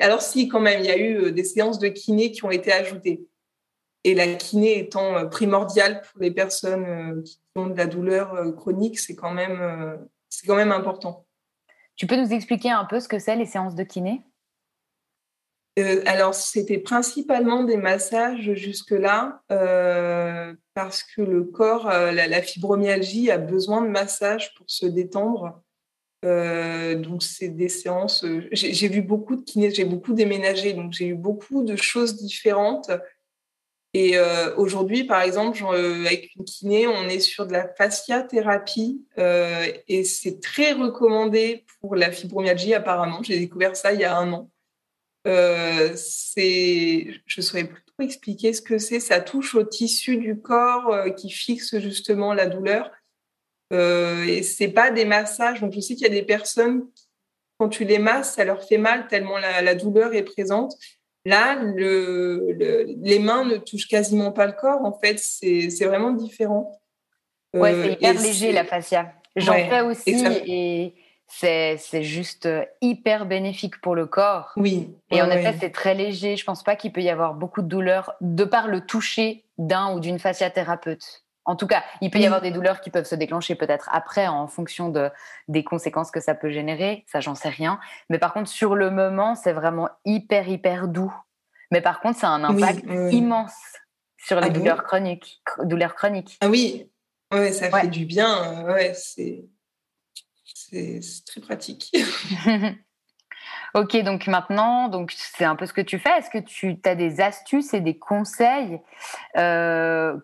Alors, 0.00 0.22
si, 0.22 0.48
quand 0.48 0.60
même, 0.60 0.80
il 0.80 0.86
y 0.86 0.90
a 0.90 0.98
eu 0.98 1.32
des 1.32 1.44
séances 1.44 1.78
de 1.78 1.88
kiné 1.88 2.30
qui 2.30 2.44
ont 2.44 2.50
été 2.50 2.72
ajoutées 2.72 3.26
et 4.04 4.14
la 4.14 4.34
kiné 4.34 4.78
étant 4.78 5.16
euh, 5.16 5.24
primordiale 5.26 6.02
pour 6.02 6.20
les 6.20 6.30
personnes 6.30 6.84
euh, 6.84 7.22
qui 7.22 7.40
ont 7.54 7.66
de 7.66 7.76
la 7.76 7.86
douleur 7.86 8.34
euh, 8.34 8.52
chronique, 8.52 8.98
c'est 8.98 9.14
quand 9.14 9.32
même, 9.32 9.98
c'est 10.28 10.46
quand 10.46 10.56
même 10.56 10.72
important. 10.72 11.26
Tu 11.96 12.06
peux 12.06 12.16
nous 12.16 12.32
expliquer 12.32 12.70
un 12.70 12.84
peu 12.84 13.00
ce 13.00 13.08
que 13.08 13.18
c'est 13.18 13.36
les 13.36 13.46
séances 13.46 13.74
de 13.74 13.84
kiné? 13.84 14.22
Alors, 16.04 16.34
c'était 16.34 16.78
principalement 16.78 17.64
des 17.64 17.78
massages 17.78 18.52
jusque-là, 18.52 19.42
parce 20.74 21.02
que 21.02 21.22
le 21.22 21.44
corps, 21.44 21.86
la, 21.86 22.42
fibromyalgie 22.42 23.30
a 23.30 23.38
besoin 23.38 23.80
de 23.80 23.88
massages 23.88 24.52
pour 24.54 24.66
se 24.68 24.84
détendre. 24.84 25.62
Donc, 26.22 27.22
c'est 27.22 27.48
des 27.48 27.68
séances. 27.68 28.24
J'ai 28.52 28.88
vu 28.88 29.02
beaucoup 29.02 29.36
de 29.36 29.44
kiné, 29.44 29.70
j'ai 29.70 29.84
beaucoup 29.84 30.14
déménagé, 30.14 30.72
donc 30.72 30.92
j'ai 30.92 31.08
eu 31.08 31.14
beaucoup 31.14 31.62
de 31.62 31.76
choses 31.76 32.16
différentes. 32.16 32.90
Et 33.94 34.16
euh, 34.16 34.54
aujourd'hui, 34.56 35.04
par 35.04 35.20
exemple, 35.20 35.62
euh, 35.64 36.06
avec 36.06 36.34
une 36.36 36.44
kiné, 36.44 36.86
on 36.86 37.08
est 37.08 37.20
sur 37.20 37.46
de 37.46 37.52
la 37.52 37.68
fasciathérapie 37.68 39.04
euh, 39.18 39.66
et 39.86 40.04
c'est 40.04 40.40
très 40.40 40.72
recommandé 40.72 41.66
pour 41.80 41.94
la 41.94 42.10
fibromyalgie 42.10 42.72
apparemment. 42.72 43.22
J'ai 43.22 43.38
découvert 43.38 43.76
ça 43.76 43.92
il 43.92 44.00
y 44.00 44.04
a 44.04 44.16
un 44.16 44.32
an. 44.32 44.50
Euh, 45.26 45.92
c'est, 45.94 47.06
je 47.26 47.40
saurais 47.42 47.64
plus 47.64 47.82
trop 47.84 48.02
expliquer 48.02 48.54
ce 48.54 48.62
que 48.62 48.78
c'est. 48.78 48.98
Ça 48.98 49.20
touche 49.20 49.54
au 49.54 49.62
tissu 49.62 50.16
du 50.16 50.40
corps 50.40 50.88
euh, 50.88 51.10
qui 51.10 51.28
fixe 51.28 51.78
justement 51.78 52.32
la 52.32 52.46
douleur. 52.46 52.90
Euh, 53.72 54.24
et 54.24 54.42
c'est 54.42 54.68
pas 54.68 54.90
des 54.90 55.04
massages. 55.04 55.60
Donc 55.60 55.72
je 55.72 55.80
sais 55.80 55.94
qu'il 55.94 56.06
y 56.06 56.10
a 56.10 56.12
des 56.12 56.22
personnes 56.22 56.86
quand 57.58 57.68
tu 57.68 57.84
les 57.84 57.98
masses, 57.98 58.34
ça 58.34 58.44
leur 58.44 58.64
fait 58.64 58.78
mal 58.78 59.06
tellement 59.06 59.38
la, 59.38 59.62
la 59.62 59.74
douleur 59.74 60.14
est 60.14 60.24
présente. 60.24 60.74
Là, 61.24 61.54
le, 61.54 62.56
les 63.00 63.18
mains 63.20 63.44
ne 63.44 63.56
touchent 63.56 63.86
quasiment 63.86 64.32
pas 64.32 64.46
le 64.46 64.52
corps. 64.52 64.84
En 64.84 64.98
fait, 64.98 65.18
c'est 65.18 65.84
vraiment 65.84 66.10
différent. 66.10 66.80
Ouais, 67.54 67.72
c'est 67.72 67.78
euh, 67.78 67.92
hyper 67.92 68.20
léger 68.20 68.52
la 68.52 68.64
fascia. 68.64 69.12
J'en 69.36 69.52
fais 69.52 69.82
aussi 69.82 70.24
et, 70.46 70.94
c'est 71.28 72.02
juste 72.02 72.46
euh, 72.46 72.64
hyper 72.80 73.24
bénéfique 73.26 73.80
pour 73.80 73.94
le 73.94 74.06
corps. 74.06 74.52
Oui. 74.56 74.90
Et 75.10 75.22
en 75.22 75.30
effet, 75.30 75.54
c'est 75.60 75.70
très 75.70 75.94
léger. 75.94 76.36
Je 76.36 76.44
pense 76.44 76.62
pas 76.62 76.76
qu'il 76.76 76.92
peut 76.92 77.00
y 77.00 77.08
avoir 77.08 77.34
beaucoup 77.34 77.62
de 77.62 77.68
douleur 77.68 78.14
de 78.20 78.44
par 78.44 78.68
le 78.68 78.84
toucher 78.84 79.44
d'un 79.56 79.94
ou 79.94 80.00
d'une 80.00 80.18
fasciathérapeute. 80.18 81.21
En 81.44 81.56
tout 81.56 81.66
cas, 81.66 81.82
il 82.00 82.10
peut 82.10 82.20
y 82.20 82.26
avoir 82.26 82.40
des 82.40 82.52
douleurs 82.52 82.80
qui 82.80 82.90
peuvent 82.90 83.06
se 83.06 83.16
déclencher 83.16 83.56
peut-être 83.56 83.88
après 83.92 84.28
en 84.28 84.46
fonction 84.46 84.88
de, 84.88 85.10
des 85.48 85.64
conséquences 85.64 86.10
que 86.10 86.20
ça 86.20 86.34
peut 86.34 86.50
générer. 86.50 87.04
Ça, 87.08 87.20
j'en 87.20 87.34
sais 87.34 87.48
rien. 87.48 87.80
Mais 88.10 88.18
par 88.18 88.32
contre, 88.32 88.48
sur 88.48 88.76
le 88.76 88.90
moment, 88.90 89.34
c'est 89.34 89.52
vraiment 89.52 89.88
hyper, 90.04 90.48
hyper 90.48 90.86
doux. 90.86 91.12
Mais 91.72 91.80
par 91.80 92.00
contre, 92.00 92.18
ça 92.18 92.28
a 92.28 92.32
un 92.32 92.44
impact 92.44 92.84
immense 93.10 93.54
sur 94.18 94.40
les 94.40 94.48
ah 94.48 94.50
douleurs, 94.50 94.84
chroniques, 94.84 95.42
douleurs 95.64 95.94
chroniques. 95.96 96.38
Ah 96.40 96.48
oui, 96.48 96.88
ouais, 97.32 97.50
ça 97.52 97.70
fait 97.70 97.88
du 97.88 98.04
bien. 98.04 98.64
Ouais, 98.64 98.94
c'est 98.94 99.48
très 101.26 101.40
pratique. 101.40 101.92
Ok, 103.74 103.96
donc 104.02 104.26
maintenant, 104.26 104.88
donc 104.88 105.12
c'est 105.16 105.44
un 105.44 105.56
peu 105.56 105.64
ce 105.64 105.72
que 105.72 105.80
tu 105.80 105.98
fais. 105.98 106.10
Est-ce 106.18 106.28
que 106.28 106.38
tu 106.38 106.78
as 106.84 106.94
des 106.94 107.22
astuces 107.22 107.72
et 107.72 107.80
des 107.80 107.98
conseils 107.98 108.80
euh, 109.38 110.14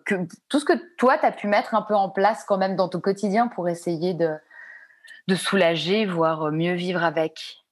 tout 0.49 0.59
ce 0.59 0.65
que 0.65 0.73
toi 0.97 1.17
tu 1.17 1.25
as 1.25 1.31
pu 1.31 1.47
mettre 1.47 1.73
un 1.73 1.81
peu 1.81 1.95
en 1.95 2.09
place 2.09 2.43
quand 2.43 2.59
même 2.59 2.75
dans 2.75 2.89
ton 2.89 2.99
quotidien 2.99 3.47
pour 3.47 3.67
essayer 3.67 4.13
de, 4.13 4.29
de 5.27 5.35
soulager, 5.35 6.05
voire 6.05 6.51
mieux 6.51 6.75
vivre 6.75 7.03
avec? 7.03 7.63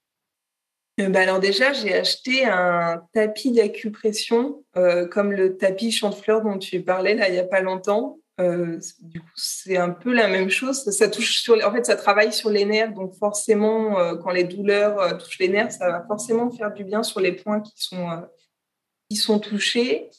Euh, 1.00 1.10
bah 1.10 1.22
alors 1.22 1.40
déjà, 1.40 1.74
j'ai 1.74 1.94
acheté 1.94 2.46
un 2.46 3.04
tapis 3.14 3.52
d'acupression, 3.52 4.64
euh, 4.78 5.08
comme 5.08 5.32
le 5.32 5.58
tapis 5.58 5.92
chante-fleur 5.92 6.42
dont 6.42 6.58
tu 6.58 6.82
parlais 6.82 7.14
là 7.14 7.30
il 7.30 7.34
n'y 7.34 7.40
a 7.40 7.44
pas 7.44 7.62
longtemps. 7.62 8.18
Euh, 8.40 8.80
du 9.00 9.20
coup, 9.20 9.28
c'est 9.36 9.78
un 9.78 9.90
peu 9.90 10.14
la 10.14 10.28
même 10.28 10.50
chose. 10.50 10.84
Ça, 10.84 11.10
touche 11.10 11.42
sur, 11.42 11.56
en 11.66 11.72
fait, 11.72 11.86
ça 11.86 11.96
travaille 11.96 12.32
sur 12.32 12.50
les 12.50 12.66
nerfs, 12.66 12.94
donc 12.94 13.16
forcément, 13.16 14.00
euh, 14.00 14.16
quand 14.16 14.30
les 14.30 14.44
douleurs 14.44 15.00
euh, 15.00 15.14
touchent 15.18 15.40
les 15.40 15.48
nerfs, 15.48 15.72
ça 15.72 15.90
va 15.90 16.06
forcément 16.08 16.52
faire 16.52 16.72
du 16.72 16.84
bien 16.84 17.02
sur 17.02 17.20
les 17.20 17.32
points 17.32 17.62
qui 17.62 17.74
sont 17.76 18.08
qui 19.10 19.16
sont 19.16 19.40
touchés. 19.40 20.10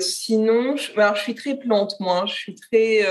sinon, 0.00 0.76
je, 0.76 0.98
alors, 0.98 1.14
je 1.16 1.22
suis 1.22 1.34
très 1.34 1.56
plante, 1.56 1.94
moi. 2.00 2.22
Hein. 2.22 2.26
Je 2.26 2.34
suis 2.34 2.54
très, 2.54 3.02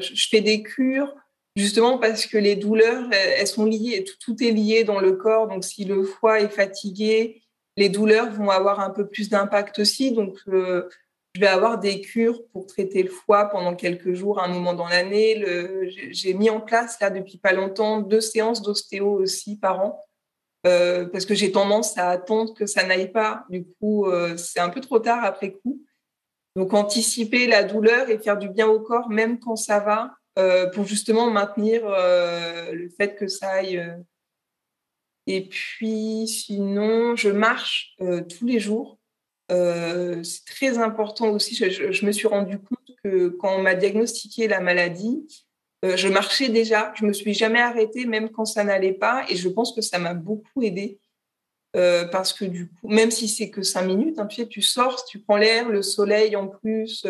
je, 0.00 0.28
fais 0.30 0.40
des 0.40 0.62
cures 0.62 1.14
justement 1.56 1.98
parce 1.98 2.26
que 2.26 2.38
les 2.38 2.54
douleurs, 2.54 3.08
elles, 3.12 3.46
sont 3.46 3.64
liées, 3.66 4.04
tout, 4.04 4.14
tout, 4.20 4.42
est 4.42 4.52
lié 4.52 4.84
dans 4.84 5.00
le 5.00 5.12
corps. 5.12 5.48
Donc, 5.48 5.64
si 5.64 5.84
le 5.84 6.04
foie 6.04 6.40
est 6.40 6.48
fatigué, 6.48 7.42
les 7.76 7.88
douleurs 7.88 8.30
vont 8.30 8.50
avoir 8.50 8.80
un 8.80 8.90
peu 8.90 9.06
plus 9.06 9.28
d'impact 9.28 9.80
aussi. 9.80 10.12
Donc, 10.12 10.38
je 11.34 11.40
vais 11.40 11.46
avoir 11.46 11.78
des 11.78 12.00
cures 12.00 12.42
pour 12.52 12.66
traiter 12.66 13.02
le 13.02 13.10
foie 13.10 13.46
pendant 13.46 13.74
quelques 13.74 14.12
jours, 14.12 14.42
un 14.42 14.48
moment 14.48 14.74
dans 14.74 14.88
l'année. 14.88 15.44
J'ai 16.10 16.34
mis 16.34 16.50
en 16.50 16.60
place, 16.60 16.98
là, 17.00 17.10
depuis 17.10 17.38
pas 17.38 17.52
longtemps, 17.52 18.00
deux 18.00 18.20
séances 18.20 18.62
d'ostéo 18.62 19.12
aussi 19.12 19.56
par 19.56 19.80
an. 19.80 20.04
Euh, 20.66 21.06
parce 21.06 21.24
que 21.24 21.34
j'ai 21.34 21.52
tendance 21.52 21.96
à 21.98 22.10
attendre 22.10 22.52
que 22.54 22.66
ça 22.66 22.84
n'aille 22.84 23.12
pas. 23.12 23.44
Du 23.48 23.64
coup, 23.64 24.06
euh, 24.06 24.36
c'est 24.36 24.60
un 24.60 24.68
peu 24.68 24.80
trop 24.80 24.98
tard 24.98 25.24
après 25.24 25.52
coup. 25.52 25.82
Donc, 26.56 26.74
anticiper 26.74 27.46
la 27.46 27.62
douleur 27.62 28.10
et 28.10 28.18
faire 28.18 28.36
du 28.36 28.48
bien 28.48 28.66
au 28.66 28.80
corps, 28.80 29.08
même 29.08 29.38
quand 29.38 29.56
ça 29.56 29.78
va, 29.78 30.16
euh, 30.38 30.68
pour 30.70 30.84
justement 30.84 31.30
maintenir 31.30 31.82
le 31.86 32.88
fait 32.96 33.14
que 33.14 33.28
ça 33.28 33.50
aille. 33.50 33.96
Et 35.26 35.46
puis, 35.48 36.26
sinon, 36.26 37.14
je 37.14 37.28
marche 37.28 37.96
tous 38.28 38.46
les 38.46 38.58
jours. 38.58 38.97
Euh, 39.50 40.22
c'est 40.22 40.44
très 40.44 40.78
important 40.78 41.30
aussi. 41.30 41.54
Je, 41.54 42.06
me 42.06 42.12
suis 42.12 42.28
rendu 42.28 42.58
compte 42.58 42.96
que 43.02 43.28
quand 43.28 43.56
on 43.56 43.62
m'a 43.62 43.74
diagnostiqué 43.74 44.48
la 44.48 44.60
maladie, 44.60 45.26
euh, 45.84 45.96
je 45.96 46.08
marchais 46.08 46.48
déjà. 46.48 46.92
Je 46.96 47.04
me 47.04 47.12
suis 47.12 47.34
jamais 47.34 47.60
arrêtée, 47.60 48.04
même 48.06 48.30
quand 48.30 48.44
ça 48.44 48.64
n'allait 48.64 48.92
pas. 48.92 49.24
Et 49.28 49.36
je 49.36 49.48
pense 49.48 49.74
que 49.74 49.80
ça 49.80 49.98
m'a 49.98 50.14
beaucoup 50.14 50.62
aidé. 50.62 50.98
Euh, 51.76 52.06
parce 52.06 52.32
que 52.32 52.46
du 52.46 52.68
coup, 52.68 52.88
même 52.88 53.10
si 53.10 53.28
c'est 53.28 53.50
que 53.50 53.62
cinq 53.62 53.82
minutes, 53.82 54.18
hein, 54.18 54.26
tu, 54.26 54.46
tu 54.48 54.62
sors, 54.62 55.04
tu 55.04 55.18
prends 55.20 55.36
l'air, 55.36 55.68
le 55.68 55.82
soleil 55.82 56.34
en 56.34 56.48
plus, 56.48 57.06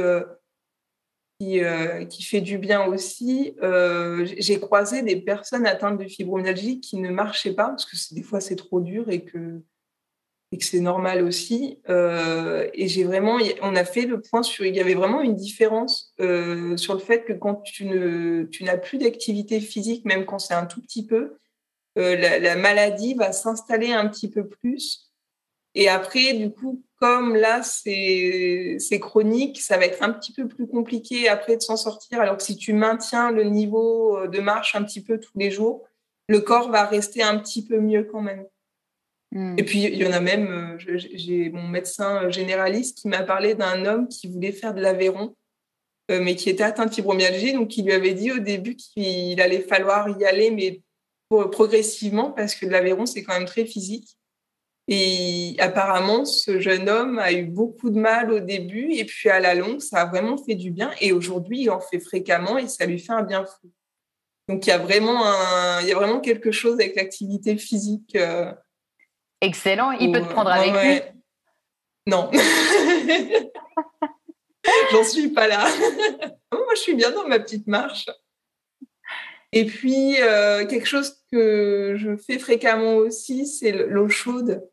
qui, 1.41 2.23
fait 2.23 2.41
du 2.41 2.59
bien 2.59 2.85
aussi. 2.85 3.55
J'ai 4.37 4.61
croisé 4.61 5.03
des 5.03 5.17
personnes 5.17 5.67
atteintes 5.67 5.99
de 5.99 6.09
fibromyalgie 6.09 6.81
qui 6.81 6.97
ne 6.97 7.11
marchaient 7.11 7.55
pas, 7.55 7.69
parce 7.69 7.85
que 7.87 8.15
des 8.15 8.23
fois 8.23 8.41
c'est 8.41 8.57
trop 8.57 8.81
dur 8.81 9.09
et 9.11 9.25
que 9.25 9.63
et 10.51 10.59
que 10.59 10.65
c'est 10.65 10.81
normal 10.81 11.23
aussi. 11.23 11.81
Euh, 11.89 12.69
et 12.73 12.89
j'ai 12.89 13.05
vraiment, 13.05 13.39
on 13.63 13.77
a 13.77 13.85
fait 13.85 14.07
le 14.07 14.21
point 14.21 14.43
sur, 14.43 14.65
il 14.65 14.75
y 14.75 14.81
avait 14.81 14.95
vraiment 14.95 15.21
une 15.21 15.35
différence 15.35 16.15
euh, 16.21 16.77
sur 16.77 16.95
le 16.95 17.01
fait 17.01 17.25
que 17.25 17.35
quand 17.35 17.57
tu 17.57 17.85
ne, 17.85 18.45
tu 18.45 18.65
n'as 18.65 18.79
plus 18.79 18.99
d'activité 18.99 19.61
physique, 19.61 20.05
même 20.05 20.25
quand 20.25 20.39
c'est 20.39 20.55
un 20.55 20.67
tout 20.67 20.81
petit 20.81 21.07
peu, 21.07 21.37
euh, 21.99 22.17
la, 22.17 22.57
maladie 22.57 23.15
va 23.15 23.33
s'installer 23.33 23.93
un 23.93 24.09
petit 24.09 24.31
peu 24.31 24.49
plus. 24.49 25.13
Et 25.75 25.89
après, 25.89 26.33
du 26.33 26.51
coup, 26.51 26.83
comme 26.99 27.37
là, 27.37 27.63
c'est 27.63 28.79
chronique, 29.01 29.61
ça 29.61 29.77
va 29.77 29.85
être 29.85 30.03
un 30.03 30.11
petit 30.11 30.33
peu 30.33 30.49
plus 30.49 30.67
compliqué 30.67 31.29
après 31.29 31.57
de 31.57 31.63
s'en 31.63 31.77
sortir. 31.77 32.21
Alors 32.21 32.39
que 32.39 32.43
si 32.43 32.57
tu 32.57 32.73
maintiens 32.73 33.31
le 33.31 33.45
niveau 33.45 34.27
de 34.27 34.41
marche 34.41 34.75
un 34.75 34.83
petit 34.83 35.03
peu 35.03 35.21
tous 35.21 35.39
les 35.39 35.51
jours, 35.51 35.87
le 36.29 36.41
corps 36.41 36.71
va 36.71 36.85
rester 36.85 37.23
un 37.23 37.39
petit 37.39 37.65
peu 37.65 37.81
mieux 37.81 38.05
quand 38.05 38.23
même. 38.23 38.47
Hmm. 39.33 39.57
Et 39.59 39.63
puis, 39.63 39.83
il 39.83 39.97
y 39.97 40.07
en 40.07 40.13
a 40.13 40.21
même, 40.21 40.79
euh, 40.79 40.99
j'ai 41.15 41.51
mon 41.51 41.69
médecin 41.69 42.31
généraliste 42.31 42.99
qui 42.99 43.09
m'a 43.09 43.23
parlé 43.23 43.55
d'un 43.55 43.85
homme 43.85 44.09
qui 44.09 44.27
voulait 44.27 44.53
faire 44.53 44.75
de 44.75 44.81
l'Aveyron, 44.81 45.37
euh, 46.11 46.21
mais 46.23 46.35
qui 46.35 46.49
était 46.49 46.65
atteint 46.65 46.87
de 46.87 46.95
fibromyalgie. 46.95 47.53
Donc, 47.53 47.77
il 47.77 47.85
lui 47.85 47.93
avait 47.93 48.15
dit 48.15 48.33
au 48.33 48.39
début 48.39 48.77
qu'il 48.77 49.41
allait 49.41 49.61
falloir 49.61 50.09
y 50.19 50.25
aller, 50.25 50.51
mais 50.51 50.81
progressivement, 51.29 52.31
parce 52.31 52.55
que 52.55 52.65
de 52.65 52.71
l'Aveyron, 52.71 53.05
c'est 53.05 53.23
quand 53.23 53.35
même 53.35 53.45
très 53.45 53.67
physique. 53.67 54.17
Et 54.91 55.55
apparemment, 55.59 56.25
ce 56.25 56.61
jeune 56.61 56.89
homme 56.89 57.19
a 57.19 57.31
eu 57.31 57.45
beaucoup 57.45 57.91
de 57.91 57.99
mal 57.99 58.33
au 58.33 58.41
début, 58.41 58.95
et 58.95 59.05
puis 59.05 59.29
à 59.29 59.39
la 59.39 59.55
longue, 59.55 59.81
ça 59.81 59.99
a 60.01 60.07
vraiment 60.07 60.39
fait 60.39 60.55
du 60.55 60.71
bien. 60.71 60.91
Et 61.03 61.13
aujourd'hui, 61.13 61.61
il 61.61 61.71
en 61.71 61.81
fait 61.81 62.01
fréquemment 62.01 62.57
et 62.57 62.69
ça 62.69 62.87
lui 62.87 62.99
fait 62.99 63.13
un 63.13 63.23
bien 63.23 63.45
fou. 63.45 63.71
Donc, 64.49 64.67
il 64.67 64.71
y 64.71 64.73
a 64.73 64.79
vraiment, 64.79 65.23
il 65.81 65.89
y 65.89 65.93
a 65.93 65.95
vraiment 65.95 66.21
quelque 66.21 66.51
chose 66.51 66.77
avec 66.77 66.97
l'activité 66.97 67.59
physique. 67.59 68.17
Euh, 68.17 68.51
Excellent. 69.41 69.93
Il 69.93 70.13
peut 70.13 70.21
te 70.21 70.29
prendre 70.29 70.51
avec 70.51 70.73
lui 70.73 71.01
Non. 72.07 72.31
J'en 74.93 75.05
suis 75.05 75.29
pas 75.29 75.49
là. 75.49 75.67
Moi, 76.53 76.75
je 76.75 76.81
suis 76.81 76.95
bien 76.95 77.11
dans 77.11 77.27
ma 77.27 77.39
petite 77.39 77.67
marche. 77.67 78.07
Et 79.53 79.65
puis, 79.65 80.21
euh, 80.21 80.67
quelque 80.67 80.87
chose 80.87 81.23
que 81.33 81.95
je 81.97 82.17
fais 82.17 82.39
fréquemment 82.39 82.97
aussi, 82.97 83.47
c'est 83.47 83.73
l'eau 83.73 84.09
chaude. 84.09 84.69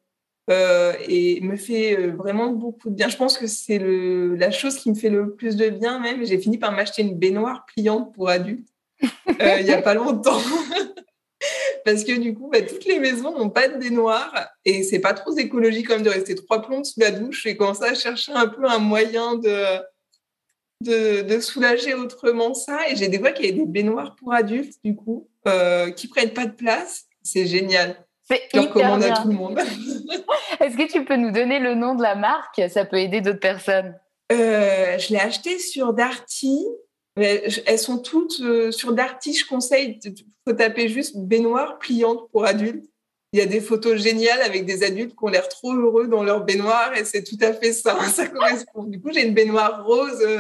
Euh, 0.52 0.94
et 1.08 1.42
me 1.42 1.56
fait 1.56 1.98
euh, 1.98 2.12
vraiment 2.12 2.52
beaucoup 2.52 2.90
de 2.90 2.96
bien. 2.96 3.10
Je 3.10 3.18
pense 3.18 3.38
que 3.38 3.48
c'est 3.48 3.80
la 3.80 4.52
chose 4.52 4.76
qui 4.76 4.90
me 4.90 4.96
fait 4.96 5.10
le 5.10 5.34
plus 5.34 5.56
de 5.56 5.70
bien 5.70 6.00
même. 6.00 6.24
J'ai 6.26 6.38
fini 6.38 6.58
par 6.58 6.72
m'acheter 6.72 7.02
une 7.02 7.18
baignoire 7.18 7.66
pliante 7.66 8.14
pour 8.14 8.30
adultes 8.30 8.70
il 9.28 9.66
n'y 9.66 9.72
a 9.72 9.82
pas 9.82 9.94
longtemps. 9.94 10.40
Parce 11.86 12.04
que 12.04 12.18
du 12.18 12.34
coup, 12.34 12.50
bah, 12.52 12.64
toutes 12.64 12.86
les 12.86 13.00
maisons 13.00 13.38
n'ont 13.38 13.52
pas 13.52 13.68
de 13.68 13.78
baignoire 13.78 14.34
et 14.66 14.82
c'est 14.82 15.00
pas 15.00 15.14
trop 15.14 15.38
écologique 15.38 15.88
quand 15.88 15.94
même 15.94 16.04
de 16.04 16.10
rester 16.10 16.34
trois 16.34 16.64
plombes 16.64 16.84
sous 16.84 17.00
la 17.00 17.12
douche 17.12 17.46
et 17.46 17.56
commencer 17.56 17.84
à 17.84 17.94
chercher 17.94 18.32
un 18.32 18.48
peu 18.48 18.66
un 18.66 18.80
moyen 18.80 19.36
de, 19.36 21.22
de, 21.22 21.40
soulager 21.40 21.94
autrement 21.94 22.56
ça. 22.56 22.90
Et 22.90 22.96
j'ai 22.96 23.08
des 23.08 23.20
fois 23.20 23.32
qu'il 23.32 23.46
y 23.46 23.50
a 23.50 23.52
des 23.52 23.68
baignoires 23.68 24.16
pour 24.16 24.34
adultes, 24.34 24.74
du 24.84 24.96
coup, 24.96 25.30
euh, 25.48 25.92
qui 25.92 26.08
prennent 26.08 26.34
pas 26.34 26.48
de 26.48 26.56
place. 26.56 27.06
C'est 27.22 27.46
génial. 27.46 28.04
C'est 28.28 28.42
hyper 28.52 28.98
bien. 28.98 29.12
à 29.12 29.22
tout 29.22 29.28
le 29.28 29.36
monde. 29.36 29.60
Est-ce 30.60 30.76
que 30.76 30.92
tu 30.92 31.06
peux 31.06 31.18
nous 31.18 31.32
donner 31.32 31.60
le 31.60 31.76
nom 31.76 31.94
de 31.94 32.02
la 32.02 32.16
marque? 32.16 32.64
Ça 32.68 32.84
peut 32.86 32.98
aider 32.98 33.22
d'autres 33.22 33.40
personnes. 33.40 33.96
Euh, 34.32 34.98
je 34.98 35.10
l'ai 35.14 35.20
acheté 35.20 35.60
sur 35.60 35.94
Darty. 35.94 36.66
Elles 37.16 37.80
sont 37.80 38.00
toutes 38.00 38.40
euh, 38.42 38.72
sur 38.72 38.94
Darty. 38.94 39.34
Je 39.34 39.48
conseille, 39.48 40.00
il 40.04 40.14
faut 40.48 40.54
taper 40.54 40.90
juste 40.90 41.18
baignoire 41.18 41.80
pliante 41.80 42.30
pour 42.32 42.46
adultes 42.46 42.86
il 43.36 43.40
y 43.40 43.42
a 43.42 43.48
des 43.48 43.60
photos 43.60 44.02
géniales 44.02 44.42
avec 44.44 44.66
des 44.66 44.82
adultes 44.82 45.12
qui 45.12 45.24
ont 45.24 45.28
l'air 45.28 45.50
trop 45.50 45.74
heureux 45.74 46.08
dans 46.08 46.24
leur 46.24 46.46
baignoire 46.46 46.96
et 46.96 47.04
c'est 47.04 47.22
tout 47.22 47.38
à 47.42 47.52
fait 47.52 47.74
ça. 47.74 48.00
Ça 48.14 48.28
correspond. 48.28 48.84
Du 48.84 49.02
coup, 49.02 49.12
j'ai 49.12 49.28
une 49.28 49.34
baignoire 49.34 49.86
rose, 49.86 50.22
euh, 50.22 50.40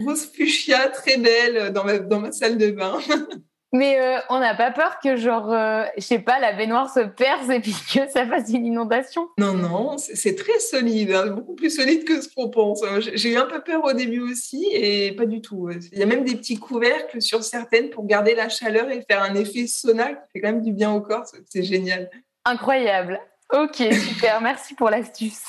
rose 0.00 0.24
fuchsia, 0.32 0.88
très 0.88 1.18
belle 1.18 1.74
dans 1.74 1.84
ma, 1.84 1.98
dans 1.98 2.20
ma 2.20 2.32
salle 2.32 2.56
de 2.56 2.70
bain. 2.70 2.98
Mais 3.74 3.98
euh, 3.98 4.18
on 4.28 4.38
n'a 4.38 4.54
pas 4.54 4.70
peur 4.70 4.98
que, 5.02 5.16
genre, 5.16 5.50
euh, 5.50 5.84
je 5.96 6.02
sais 6.02 6.18
pas, 6.18 6.38
la 6.38 6.52
baignoire 6.52 6.92
se 6.92 7.00
perce 7.00 7.48
et 7.48 7.58
puis 7.58 7.72
que 7.72 8.06
ça 8.10 8.26
fasse 8.26 8.50
une 8.50 8.66
inondation 8.66 9.28
Non, 9.38 9.54
non, 9.54 9.96
c'est 9.96 10.34
très 10.34 10.58
solide, 10.58 11.12
hein, 11.12 11.28
beaucoup 11.28 11.54
plus 11.54 11.70
solide 11.70 12.04
que 12.04 12.20
ce 12.20 12.28
qu'on 12.28 12.50
pense. 12.50 12.82
J'ai 13.14 13.32
eu 13.32 13.36
un 13.36 13.46
peu 13.46 13.62
peur 13.62 13.82
au 13.84 13.94
début 13.94 14.20
aussi 14.20 14.68
et 14.72 15.12
pas 15.12 15.24
du 15.24 15.40
tout. 15.40 15.70
Il 15.92 15.98
y 15.98 16.02
a 16.02 16.06
même 16.06 16.24
des 16.24 16.36
petits 16.36 16.58
couvercles 16.58 17.22
sur 17.22 17.42
certaines 17.42 17.88
pour 17.88 18.06
garder 18.06 18.34
la 18.34 18.50
chaleur 18.50 18.90
et 18.90 19.02
faire 19.08 19.22
un 19.22 19.34
effet 19.34 19.66
sauna 19.66 20.12
qui 20.12 20.20
fait 20.34 20.40
quand 20.40 20.52
même 20.52 20.62
du 20.62 20.72
bien 20.72 20.92
au 20.92 21.00
corps. 21.00 21.24
C'est 21.48 21.62
génial. 21.62 22.10
Incroyable. 22.44 23.20
Ok, 23.52 23.76
super. 23.76 24.40
Merci 24.42 24.74
pour 24.74 24.90
l'astuce. 24.90 25.46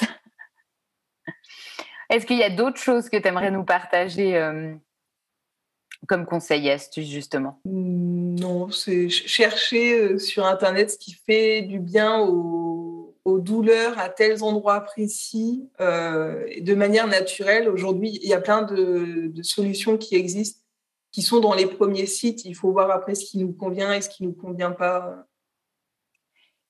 Est-ce 2.10 2.26
qu'il 2.26 2.38
y 2.38 2.44
a 2.44 2.50
d'autres 2.50 2.80
choses 2.80 3.10
que 3.10 3.18
tu 3.18 3.28
aimerais 3.28 3.50
nous 3.50 3.64
partager 3.64 4.38
euh, 4.38 4.76
comme 6.08 6.26
conseil 6.26 6.68
et 6.68 6.72
astuce, 6.72 7.10
justement? 7.10 7.60
Non, 8.44 8.70
c'est 8.72 9.08
chercher 9.08 9.98
euh, 9.98 10.18
sur 10.18 10.46
Internet 10.46 10.92
ce 10.92 10.98
qui 10.98 11.14
fait 11.14 11.62
du 11.62 11.80
bien 11.80 12.20
aux, 12.20 13.16
douleurs 13.26 13.98
à 14.00 14.10
tels 14.10 14.44
endroits 14.44 14.82
précis 14.82 15.70
euh, 15.80 16.46
de 16.60 16.76
manière 16.76 17.08
naturelle. 17.08 17.70
Aujourd'hui, 17.70 18.20
il 18.22 18.28
y 18.28 18.34
a 18.34 18.42
plein 18.42 18.62
de, 18.62 19.34
solutions 19.42 19.98
qui 19.98 20.16
existent, 20.16 20.62
qui 21.12 21.22
sont 21.22 21.40
dans 21.40 21.54
les 21.54 21.66
premiers 21.66 22.06
sites. 22.06 22.44
Il 22.46 22.54
faut 22.54 22.72
voir 22.72 22.92
après 22.92 23.16
ce 23.16 23.26
qui 23.26 23.38
nous 23.38 23.54
convient 23.54 23.94
et 23.94 24.02
ce 24.02 24.10
qui 24.10 24.24
nous 24.24 24.34
convient 24.34 24.72
pas. 24.72 25.26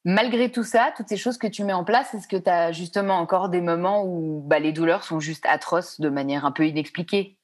Malgré 0.06 0.52
tout 0.52 0.64
ça, 0.64 0.94
toutes 0.96 1.10
ces 1.10 1.18
choses 1.18 1.38
que 1.38 1.48
tu 1.48 1.64
mets 1.64 1.74
en 1.74 1.84
place, 1.84 2.14
est-ce 2.14 2.28
que 2.28 2.38
tu 2.38 2.50
as 2.50 2.72
justement 2.72 3.16
encore 3.16 3.50
des 3.50 3.62
moments 3.62 4.06
où 4.06 4.42
bah, 4.42 4.60
les 4.60 4.74
douleurs 4.74 5.04
sont 5.04 5.20
juste 5.20 5.46
atroces 5.48 6.00
de 6.00 6.10
manière 6.10 6.46
un 6.46 6.52
peu 6.52 6.68
inexpliquée? 6.68 7.38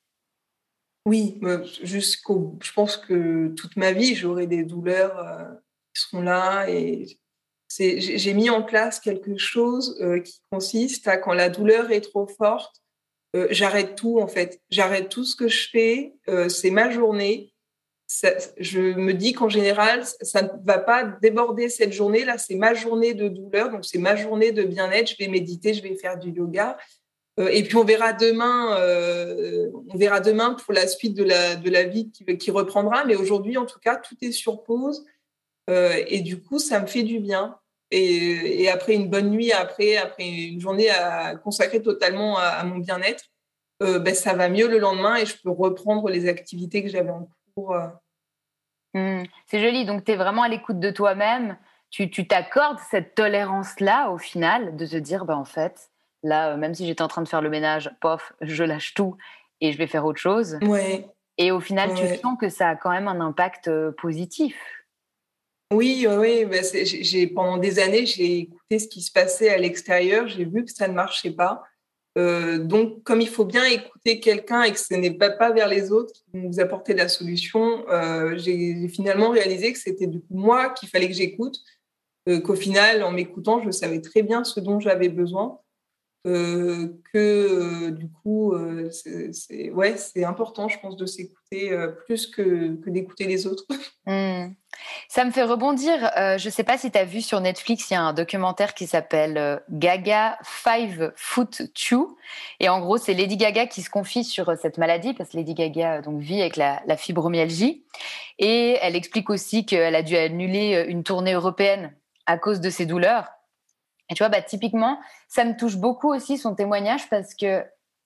Oui, 1.09 1.41
jusqu'au. 1.81 2.55
Je 2.61 2.71
pense 2.71 2.95
que 2.95 3.47
toute 3.57 3.77
ma 3.77 3.93
vie, 3.93 4.13
j'aurai 4.13 4.45
des 4.45 4.63
douleurs 4.63 5.17
euh, 5.17 5.43
qui 5.95 6.03
seront 6.03 6.21
là. 6.21 6.69
Et 6.69 7.19
j'ai 7.75 8.33
mis 8.35 8.51
en 8.51 8.61
place 8.61 8.99
quelque 8.99 9.35
chose 9.35 9.97
euh, 10.01 10.19
qui 10.19 10.39
consiste 10.51 11.07
à 11.07 11.17
quand 11.17 11.33
la 11.33 11.49
douleur 11.49 11.89
est 11.89 12.01
trop 12.01 12.27
forte, 12.27 12.75
euh, 13.35 13.47
j'arrête 13.49 13.95
tout 13.95 14.19
en 14.19 14.27
fait. 14.27 14.61
J'arrête 14.69 15.09
tout 15.09 15.23
ce 15.23 15.35
que 15.35 15.47
je 15.47 15.69
fais. 15.71 16.13
c'est 16.47 16.69
ma 16.69 16.91
journée. 16.91 17.53
je 18.59 18.79
me 18.79 19.13
dis 19.13 19.33
qu'en 19.33 19.49
général, 19.49 20.05
ça 20.21 20.43
ne 20.43 20.49
va 20.63 20.77
pas 20.77 21.05
déborder 21.23 21.69
cette 21.69 21.91
journée. 21.91 22.23
Là, 22.23 22.37
c'est 22.37 22.55
ma 22.55 22.75
journée 22.75 23.15
de 23.15 23.29
douleur, 23.29 23.71
donc 23.71 23.83
c'est 23.83 23.97
ma 23.97 24.15
journée 24.15 24.51
de 24.51 24.61
bien-être. 24.61 25.09
Je 25.09 25.17
vais 25.17 25.27
méditer, 25.27 25.73
je 25.73 25.81
vais 25.81 25.95
faire 25.95 26.19
du 26.19 26.29
yoga. 26.29 26.77
Euh, 27.39 27.49
et 27.51 27.63
puis 27.63 27.77
on 27.77 27.83
verra 27.83 28.13
demain, 28.13 28.77
euh, 28.79 29.71
on 29.89 29.97
verra 29.97 30.19
demain 30.19 30.53
pour 30.53 30.73
la 30.73 30.87
suite 30.87 31.15
de 31.15 31.23
la, 31.23 31.55
de 31.55 31.69
la 31.69 31.83
vie 31.83 32.11
qui, 32.11 32.51
reprendra. 32.51 33.05
Mais 33.05 33.15
aujourd'hui, 33.15 33.57
en 33.57 33.65
tout 33.65 33.79
cas, 33.79 33.95
tout 33.95 34.15
est 34.21 34.31
sur 34.31 34.63
pause. 34.63 35.05
Euh, 35.69 36.03
et 36.07 36.21
du 36.21 36.41
coup, 36.41 36.59
ça 36.59 36.79
me 36.81 36.87
fait 36.87 37.03
du 37.03 37.19
bien. 37.19 37.57
Et, 37.91 38.69
après 38.69 38.93
une 38.93 39.09
bonne 39.09 39.31
nuit, 39.31 39.51
après, 39.51 39.97
après 39.97 40.27
une 40.27 40.59
journée 40.59 40.89
à, 40.89 41.35
consacrée 41.35 41.81
totalement 41.81 42.37
à, 42.37 42.63
mon 42.63 42.77
bien-être, 42.77 43.25
ben, 43.79 44.13
ça 44.13 44.33
va 44.33 44.49
mieux 44.49 44.67
le 44.67 44.77
lendemain 44.77 45.15
et 45.15 45.25
je 45.25 45.37
peux 45.41 45.49
reprendre 45.49 46.09
les 46.09 46.27
activités 46.27 46.83
que 46.83 46.89
j'avais 46.89 47.09
en 47.09 47.29
cours. 47.55 47.75
Mmh. 48.93 49.23
c'est 49.47 49.61
joli. 49.61 49.85
Donc, 49.85 50.03
tu 50.03 50.11
es 50.11 50.15
vraiment 50.15 50.43
à 50.43 50.49
l'écoute 50.49 50.79
de 50.79 50.91
toi-même. 50.91 51.57
Tu 51.89 52.27
t'accordes 52.27 52.77
cette 52.91 53.15
tolérance-là, 53.15 54.11
au 54.11 54.19
final, 54.19 54.75
de 54.75 54.85
te 54.85 54.97
dire, 54.97 55.25
ben, 55.25 55.37
en 55.37 55.45
fait, 55.45 55.89
Là, 56.23 56.53
euh, 56.53 56.57
même 56.57 56.73
si 56.75 56.85
j'étais 56.85 57.01
en 57.01 57.07
train 57.07 57.21
de 57.21 57.27
faire 57.27 57.41
le 57.41 57.49
ménage, 57.49 57.91
pof, 58.01 58.33
je 58.41 58.63
lâche 58.63 58.93
tout 58.93 59.15
et 59.61 59.71
je 59.71 59.77
vais 59.77 59.87
faire 59.87 60.05
autre 60.05 60.19
chose. 60.19 60.57
Ouais. 60.61 61.07
Et 61.37 61.51
au 61.51 61.59
final, 61.59 61.93
tu 61.93 62.05
sens 62.17 62.37
que 62.39 62.49
ça 62.49 62.69
a 62.69 62.75
quand 62.75 62.91
même 62.91 63.07
un 63.07 63.21
impact 63.21 63.69
euh, 63.69 63.91
positif. 63.93 64.55
Oui, 65.71 66.05
oui, 66.09 66.45
bah, 66.45 66.57
j'ai, 66.73 67.27
pendant 67.27 67.57
des 67.57 67.79
années, 67.79 68.05
j'ai 68.05 68.39
écouté 68.39 68.79
ce 68.79 68.87
qui 68.87 69.01
se 69.01 69.11
passait 69.11 69.49
à 69.49 69.57
l'extérieur, 69.57 70.27
j'ai 70.27 70.43
vu 70.43 70.65
que 70.65 70.71
ça 70.71 70.87
ne 70.87 70.93
marchait 70.93 71.31
pas. 71.31 71.63
Euh, 72.17 72.57
donc, 72.57 73.03
comme 73.03 73.21
il 73.21 73.29
faut 73.29 73.45
bien 73.45 73.63
écouter 73.65 74.19
quelqu'un 74.19 74.63
et 74.63 74.73
que 74.73 74.79
ce 74.79 74.95
n'est 74.95 75.13
pas, 75.13 75.29
pas 75.29 75.51
vers 75.51 75.67
les 75.67 75.91
autres 75.91 76.11
qui 76.11 76.23
nous 76.33 76.59
apporter 76.59 76.95
la 76.95 77.07
solution, 77.07 77.85
j'ai 78.35 78.87
finalement 78.89 79.29
réalisé 79.29 79.71
que 79.71 79.79
c'était 79.79 80.07
du 80.07 80.19
coup 80.19 80.35
moi 80.35 80.71
qu'il 80.71 80.89
fallait 80.89 81.07
que 81.07 81.13
j'écoute, 81.13 81.59
qu'au 82.43 82.55
final, 82.55 83.03
en 83.03 83.11
m'écoutant, 83.11 83.61
je 83.63 83.69
savais 83.69 84.01
très 84.01 84.23
bien 84.23 84.43
ce 84.43 84.59
dont 84.59 84.79
j'avais 84.79 85.09
besoin. 85.09 85.59
Euh, 86.27 86.99
que 87.13 87.17
euh, 87.17 87.91
du 87.91 88.09
coup, 88.11 88.51
euh, 88.51 88.89
c'est 88.91 90.23
important, 90.25 90.67
je 90.67 90.77
pense, 90.79 90.97
de 90.97 91.05
s'écouter 91.05 91.71
plus 92.05 92.27
que, 92.27 92.77
d'écouter 92.89 93.25
les 93.25 93.47
autres. 93.47 93.65
Mmh. 94.05 94.55
Ça 95.07 95.23
me 95.23 95.29
fait 95.29 95.43
rebondir. 95.43 96.09
je 96.15 96.43
ne 96.43 96.51
sais 96.51 96.63
pas 96.63 96.79
si 96.79 96.89
tu 96.89 96.97
as 96.97 97.03
vu 97.03 97.21
sur 97.21 97.41
Netflix, 97.41 97.91
il 97.91 97.93
y 97.93 97.95
a 97.95 98.01
un 98.01 98.13
documentaire 98.13 98.73
qui 98.73 98.87
s'appelle 98.87 99.61
Gaga 99.69 100.39
Five 100.43 101.13
Foot 101.15 101.61
Two. 101.75 102.17
Et 102.59 102.69
en 102.69 102.79
gros, 102.79 102.97
c'est 102.97 103.13
Lady 103.13 103.37
Gaga 103.37 103.67
qui 103.67 103.83
se 103.83 103.89
confie 103.91 104.23
sur 104.23 104.57
cette 104.57 104.79
maladie, 104.79 105.13
parce 105.13 105.29
que 105.29 105.37
Lady 105.37 105.53
Gaga 105.53 106.01
donc, 106.01 106.19
vit 106.21 106.41
avec 106.41 106.55
la 106.55 106.97
fibromyalgie. 106.97 107.83
Et 108.39 108.79
elle 108.81 108.95
explique 108.95 109.29
aussi 109.29 109.63
qu'elle 109.63 109.93
a 109.93 110.01
dû 110.01 110.15
annuler 110.15 110.85
une 110.87 111.03
tournée 111.03 111.33
européenne 111.33 111.93
à 112.25 112.39
cause 112.39 112.61
de 112.61 112.71
ses 112.71 112.87
douleurs. 112.87 113.27
Et 114.09 114.15
tu 114.15 114.23
vois, 114.23 114.29
bah, 114.29 114.41
typiquement, 114.41 114.99
ça 115.27 115.45
me 115.45 115.55
touche 115.55 115.77
beaucoup 115.77 116.13
aussi 116.13 116.37
son 116.37 116.55
témoignage 116.55 117.09
parce 117.09 117.35
que 117.35 117.63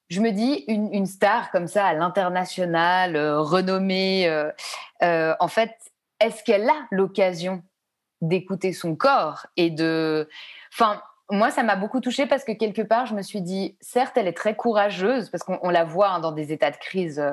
je 0.10 0.22
me 0.22 0.32
dis, 0.32 0.66
une, 0.68 1.06
star 1.06 1.50
comme 1.52 1.68
ça 1.68 1.86
à 1.86 1.94
l'international, 1.94 3.16
euh, 3.16 3.40
renommée, 3.40 4.28
euh, 4.28 4.52
euh, 5.02 5.34
en 5.40 5.48
fait, 5.48 5.72
est-ce 6.20 6.44
qu'elle 6.44 6.70
a 6.70 6.88
l'occasion 6.92 7.64
d'écouter 8.22 8.74
son 8.74 8.96
corps 8.96 9.48
et 9.58 9.70
de. 9.70 10.30
Enfin, 10.74 11.02
moi, 11.32 11.52
ça 11.52 11.64
m'a 11.64 11.76
beaucoup 11.76 12.00
touchée 12.00 12.26
parce 12.26 12.44
que 12.44 12.52
quelque 12.52 12.82
part, 12.82 13.06
je 13.06 13.16
me 13.16 13.22
suis 13.22 13.42
dit, 13.42 13.78
certes, 13.82 14.18
elle 14.18 14.28
est 14.28 14.38
très 14.38 14.56
courageuse, 14.56 15.30
parce 15.30 15.44
qu'on 15.44 15.70
la 15.70 15.84
voit 15.84 16.10
hein, 16.10 16.20
dans 16.20 16.32
des 16.32 16.52
états 16.52 16.72
de 16.72 16.78
crise 16.78 17.24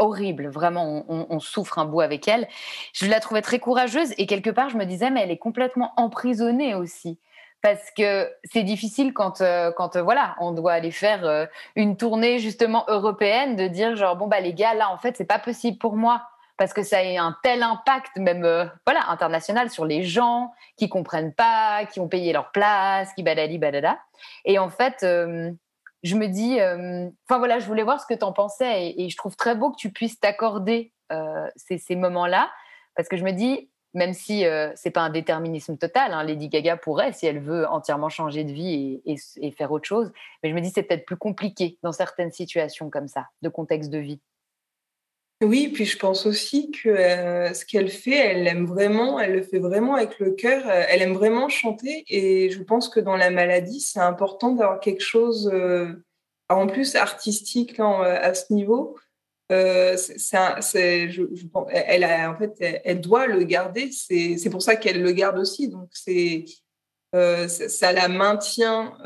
horribles, 0.00 0.48
vraiment, 0.48 1.04
on, 1.08 1.40
souffre 1.40 1.78
un 1.78 1.84
bout 1.84 2.00
avec 2.00 2.26
elle. 2.26 2.48
Je 2.94 3.06
la 3.06 3.20
trouvais 3.20 3.42
très 3.42 3.58
courageuse 3.58 4.14
et 4.16 4.26
quelque 4.26 4.50
part, 4.50 4.70
je 4.70 4.78
me 4.78 4.86
disais, 4.86 5.10
mais 5.10 5.20
elle 5.20 5.30
est 5.30 5.38
complètement 5.38 5.92
emprisonnée 5.96 6.74
aussi. 6.74 7.18
Parce 7.62 7.90
que 7.96 8.32
c'est 8.44 8.62
difficile 8.62 9.12
quand, 9.12 9.40
euh, 9.40 9.70
quand 9.70 9.96
euh, 9.96 10.02
voilà, 10.02 10.34
on 10.40 10.52
doit 10.52 10.72
aller 10.72 10.90
faire 10.90 11.48
une 11.76 11.96
tournée 11.96 12.38
justement 12.38 12.84
européenne, 12.88 13.56
de 13.56 13.68
dire 13.68 13.96
genre, 13.96 14.16
bon, 14.16 14.28
bah 14.28 14.40
les 14.40 14.54
gars, 14.54 14.74
là, 14.74 14.90
en 14.90 14.96
fait, 14.96 15.16
c'est 15.16 15.26
pas 15.26 15.38
possible 15.38 15.78
pour 15.78 15.96
moi. 15.96 16.22
Parce 16.60 16.74
que 16.74 16.82
ça 16.82 16.98
a 16.98 17.22
un 17.22 17.34
tel 17.42 17.62
impact, 17.62 18.18
même 18.18 18.44
euh, 18.44 18.66
voilà, 18.84 19.08
international, 19.08 19.70
sur 19.70 19.86
les 19.86 20.02
gens 20.02 20.52
qui 20.76 20.90
comprennent 20.90 21.32
pas, 21.32 21.86
qui 21.86 22.00
ont 22.00 22.08
payé 22.08 22.34
leur 22.34 22.52
place, 22.52 23.14
qui 23.14 23.22
badali 23.22 23.56
badada. 23.56 23.98
Et 24.44 24.58
en 24.58 24.68
fait, 24.68 25.02
euh, 25.02 25.50
je 26.02 26.16
me 26.16 26.26
dis, 26.26 26.60
euh, 26.60 27.08
enfin 27.26 27.38
voilà, 27.38 27.60
je 27.60 27.66
voulais 27.66 27.82
voir 27.82 27.98
ce 27.98 28.04
que 28.06 28.12
tu 28.12 28.24
en 28.24 28.34
pensais. 28.34 28.94
Et, 28.94 29.08
je 29.08 29.16
trouve 29.16 29.36
très 29.36 29.54
beau 29.54 29.70
que 29.70 29.78
tu 29.78 29.90
puisses 29.90 30.20
t'accorder 30.20 30.92
ces, 31.56 31.96
moments-là, 31.96 32.50
parce 32.94 33.08
que 33.08 33.16
je 33.16 33.24
me 33.24 33.32
dis, 33.32 33.69
même 33.94 34.12
si 34.12 34.44
c'est 34.76 34.90
pas 34.90 35.00
un 35.00 35.10
déterminisme 35.10 35.76
total, 35.76 36.12
hein, 36.12 36.22
Lady 36.22 36.48
Gaga 36.48 36.76
pourrait, 36.76 37.12
si 37.12 37.26
elle 37.26 37.40
veut, 37.40 37.66
entièrement 37.66 38.08
changer 38.08 38.44
de 38.44 38.52
vie 38.52 39.02
et, 39.04 39.50
faire 39.50 39.72
autre 39.72 39.86
chose, 39.86 40.12
mais 40.42 40.50
je 40.50 40.54
me 40.54 40.60
dis 40.60 40.70
c'est 40.70 40.82
peut-être 40.82 41.04
plus 41.04 41.16
compliqué 41.16 41.78
dans 41.82 41.92
certaines 41.92 42.32
situations 42.32 42.90
comme 42.90 43.08
ça, 43.08 43.26
de 43.42 43.48
contexte 43.48 43.90
de 43.90 43.98
vie. 43.98 44.20
Oui, 45.42 45.68
puis 45.68 45.86
je 45.86 45.96
pense 45.96 46.26
aussi 46.26 46.70
que 46.70 46.90
euh, 46.90 47.54
ce 47.54 47.64
qu'elle 47.64 47.88
fait, 47.88 48.14
elle 48.14 48.46
aime 48.46 48.66
vraiment, 48.66 49.18
elle 49.18 49.32
le 49.32 49.42
fait 49.42 49.58
vraiment 49.58 49.94
avec 49.94 50.18
le 50.18 50.32
cœur, 50.32 50.68
euh, 50.68 50.82
elle 50.88 51.00
aime 51.00 51.14
vraiment 51.14 51.48
chanter 51.48 52.04
et 52.08 52.50
je 52.50 52.62
pense 52.62 52.90
que 52.90 53.00
dans 53.00 53.16
la 53.16 53.30
maladie, 53.30 53.80
c'est 53.80 54.00
important 54.00 54.52
d'avoir 54.52 54.80
quelque 54.80 55.02
chose 55.02 55.50
euh, 55.50 56.04
en 56.50 56.66
plus 56.66 56.94
artistique 56.94 57.80
à 57.80 58.34
ce 58.34 58.52
niveau. 58.52 58.98
Elle 59.50 59.96
doit 63.00 63.26
le 63.26 63.42
garder. 63.44 63.90
C'est, 63.92 64.50
pour 64.50 64.62
ça 64.62 64.76
qu'elle 64.76 65.02
le 65.02 65.12
garde 65.12 65.38
aussi. 65.38 65.68
Donc 65.68 65.90
c'est, 65.92 66.46
ça 67.12 67.92
la 67.92 68.08
maintient 68.08 68.96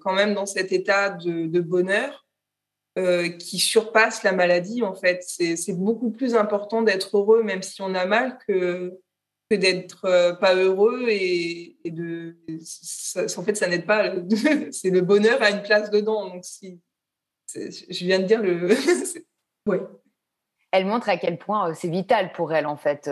quand 0.00 0.12
même 0.12 0.34
dans 0.34 0.46
cet 0.46 0.72
état 0.72 1.10
de, 1.10 1.60
bonheur. 1.60 2.22
Euh, 2.98 3.30
qui 3.30 3.58
surpasse 3.58 4.22
la 4.22 4.32
maladie, 4.32 4.82
en 4.82 4.94
fait. 4.94 5.24
C'est 5.24 5.72
beaucoup 5.72 6.10
plus 6.10 6.34
important 6.34 6.82
d'être 6.82 7.16
heureux, 7.16 7.42
même 7.42 7.62
si 7.62 7.80
on 7.80 7.94
a 7.94 8.04
mal, 8.04 8.36
que, 8.46 9.00
d'être 9.50 10.04
euh, 10.04 10.34
pas 10.34 10.54
heureux 10.54 11.06
et, 11.08 11.78
en 11.88 13.42
fait, 13.42 13.54
ça 13.54 13.68
n'aide 13.68 13.86
pas. 13.86 14.12
C'est 14.70 14.90
le 14.90 15.00
bonheur 15.00 15.42
à 15.42 15.50
une 15.50 15.62
place 15.62 15.90
dedans. 15.90 16.28
Donc. 16.28 16.44
Je 17.54 18.04
viens 18.04 18.18
de 18.18 18.24
dire 18.24 18.42
le. 18.42 18.68
ouais. 19.66 19.80
Elle 20.70 20.86
montre 20.86 21.08
à 21.08 21.16
quel 21.18 21.38
point 21.38 21.68
euh, 21.68 21.74
c'est 21.74 21.88
vital 21.88 22.32
pour 22.32 22.52
elle, 22.52 22.66
en 22.66 22.76
fait, 22.76 23.06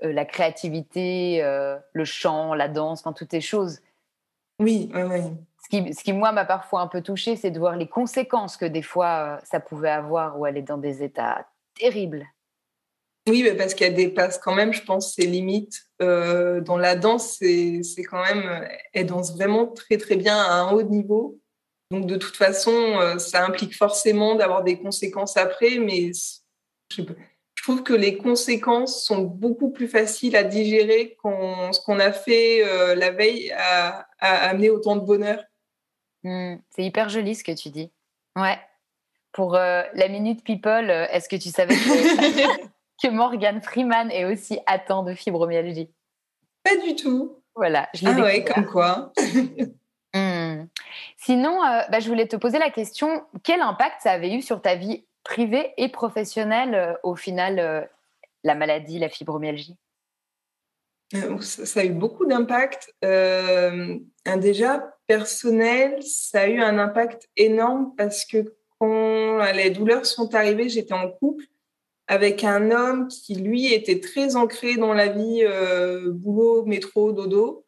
la 0.00 0.24
créativité, 0.24 1.40
le 1.92 2.04
chant, 2.04 2.54
la 2.54 2.68
danse, 2.68 3.00
enfin, 3.00 3.12
toutes 3.12 3.30
ces 3.30 3.40
choses. 3.40 3.80
Oui, 4.60 4.90
oui, 4.94 5.02
oui 5.02 5.20
ce 5.70 6.02
qui, 6.02 6.12
moi, 6.12 6.32
m'a 6.32 6.44
parfois 6.44 6.80
un 6.80 6.86
peu 6.86 7.02
touchée, 7.02 7.36
c'est 7.36 7.50
de 7.50 7.58
voir 7.58 7.76
les 7.76 7.88
conséquences 7.88 8.56
que 8.56 8.64
des 8.64 8.82
fois, 8.82 9.36
euh, 9.36 9.44
ça 9.44 9.60
pouvait 9.60 9.90
avoir 9.90 10.38
où 10.38 10.46
elle 10.46 10.56
est 10.56 10.62
dans 10.62 10.78
des 10.78 11.02
états 11.02 11.46
terribles. 11.74 12.26
Oui, 13.26 13.42
mais 13.42 13.56
parce 13.56 13.74
qu'elle 13.74 13.94
dépasse 13.94 14.38
quand 14.38 14.54
même, 14.54 14.74
je 14.74 14.82
pense, 14.82 15.14
ses 15.14 15.26
limites. 15.26 15.80
Euh, 16.02 16.60
dans 16.60 16.76
la 16.76 16.94
danse, 16.94 17.38
c'est 17.38 18.04
quand 18.08 18.22
même, 18.22 18.68
elle 18.92 19.06
danse 19.06 19.34
vraiment 19.34 19.66
très, 19.66 19.96
très 19.96 20.16
bien 20.16 20.36
à 20.36 20.52
un 20.52 20.72
haut 20.72 20.82
niveau. 20.82 21.40
Donc, 21.90 22.06
de 22.06 22.16
toute 22.16 22.36
façon, 22.36 22.72
euh, 22.72 23.18
ça 23.18 23.44
implique 23.44 23.76
forcément 23.76 24.34
d'avoir 24.34 24.62
des 24.62 24.78
conséquences 24.78 25.36
après, 25.36 25.78
mais 25.78 26.12
je, 26.90 27.02
trouve 27.62 27.82
que 27.82 27.94
les 27.94 28.18
conséquences 28.18 29.04
sont 29.04 29.22
beaucoup 29.22 29.70
plus 29.70 29.88
faciles 29.88 30.36
à 30.36 30.44
digérer 30.44 31.16
quand 31.22 31.72
ce 31.72 31.80
qu'on 31.80 31.98
a 31.98 32.12
fait 32.12 32.62
la 32.94 33.10
veille 33.10 33.52
a, 33.52 34.06
a 34.18 34.48
amené 34.50 34.68
autant 34.68 34.96
de 34.96 35.00
bonheur. 35.00 35.42
Mmh, 36.24 36.56
c'est 36.70 36.82
hyper 36.82 37.08
joli 37.10 37.34
ce 37.34 37.44
que 37.44 37.52
tu 37.52 37.70
dis. 37.70 37.92
Ouais. 38.36 38.58
Pour 39.32 39.54
euh, 39.54 39.82
la 39.94 40.08
Minute 40.08 40.42
People, 40.42 40.90
euh, 40.90 41.06
est-ce 41.10 41.28
que 41.28 41.36
tu 41.36 41.50
savais 41.50 41.74
que, 43.02 43.06
que 43.06 43.10
Morgan 43.10 43.60
Freeman 43.62 44.10
est 44.10 44.24
aussi 44.24 44.58
atteint 44.66 45.02
de 45.02 45.14
fibromyalgie? 45.14 45.90
Pas 46.62 46.76
du 46.76 46.96
tout. 46.96 47.42
Voilà, 47.54 47.88
je 47.94 48.06
l'ai 48.06 48.12
Ah 48.16 48.22
ouais, 48.22 48.44
comme 48.44 48.66
quoi. 48.66 49.12
Sinon, 51.24 51.64
euh, 51.64 51.80
bah, 51.90 52.00
je 52.00 52.08
voulais 52.08 52.28
te 52.28 52.36
poser 52.36 52.58
la 52.58 52.70
question 52.70 53.24
quel 53.42 53.60
impact 53.60 54.02
ça 54.02 54.12
avait 54.12 54.34
eu 54.34 54.42
sur 54.42 54.60
ta 54.60 54.74
vie 54.74 55.04
privée 55.22 55.72
et 55.78 55.88
professionnelle 55.88 56.98
au 57.02 57.16
final, 57.16 57.88
la 58.42 58.54
maladie, 58.54 58.98
la 58.98 59.08
fibromyalgie? 59.08 59.76
Ça, 61.40 61.80
a 61.80 61.84
eu 61.84 61.92
beaucoup 61.92 62.26
d'impact. 62.26 62.94
déjà, 63.02 64.94
personnel, 65.06 66.02
ça 66.02 66.42
a 66.42 66.46
eu 66.46 66.60
un 66.60 66.78
impact 66.78 67.30
énorme 67.38 67.94
parce 67.96 68.26
que 68.26 68.54
quand 68.78 69.38
les 69.52 69.70
douleurs 69.70 70.04
sont 70.04 70.34
arrivées, 70.34 70.68
j'étais 70.68 70.92
en 70.92 71.08
couple 71.08 71.44
avec 72.06 72.44
un 72.44 72.70
homme 72.70 73.08
qui, 73.08 73.34
lui, 73.34 73.72
était 73.72 74.00
très 74.00 74.36
ancré 74.36 74.76
dans 74.76 74.92
la 74.92 75.08
vie 75.08 75.42
euh, 75.42 76.10
boulot, 76.10 76.64
métro, 76.64 77.12
dodo. 77.12 77.63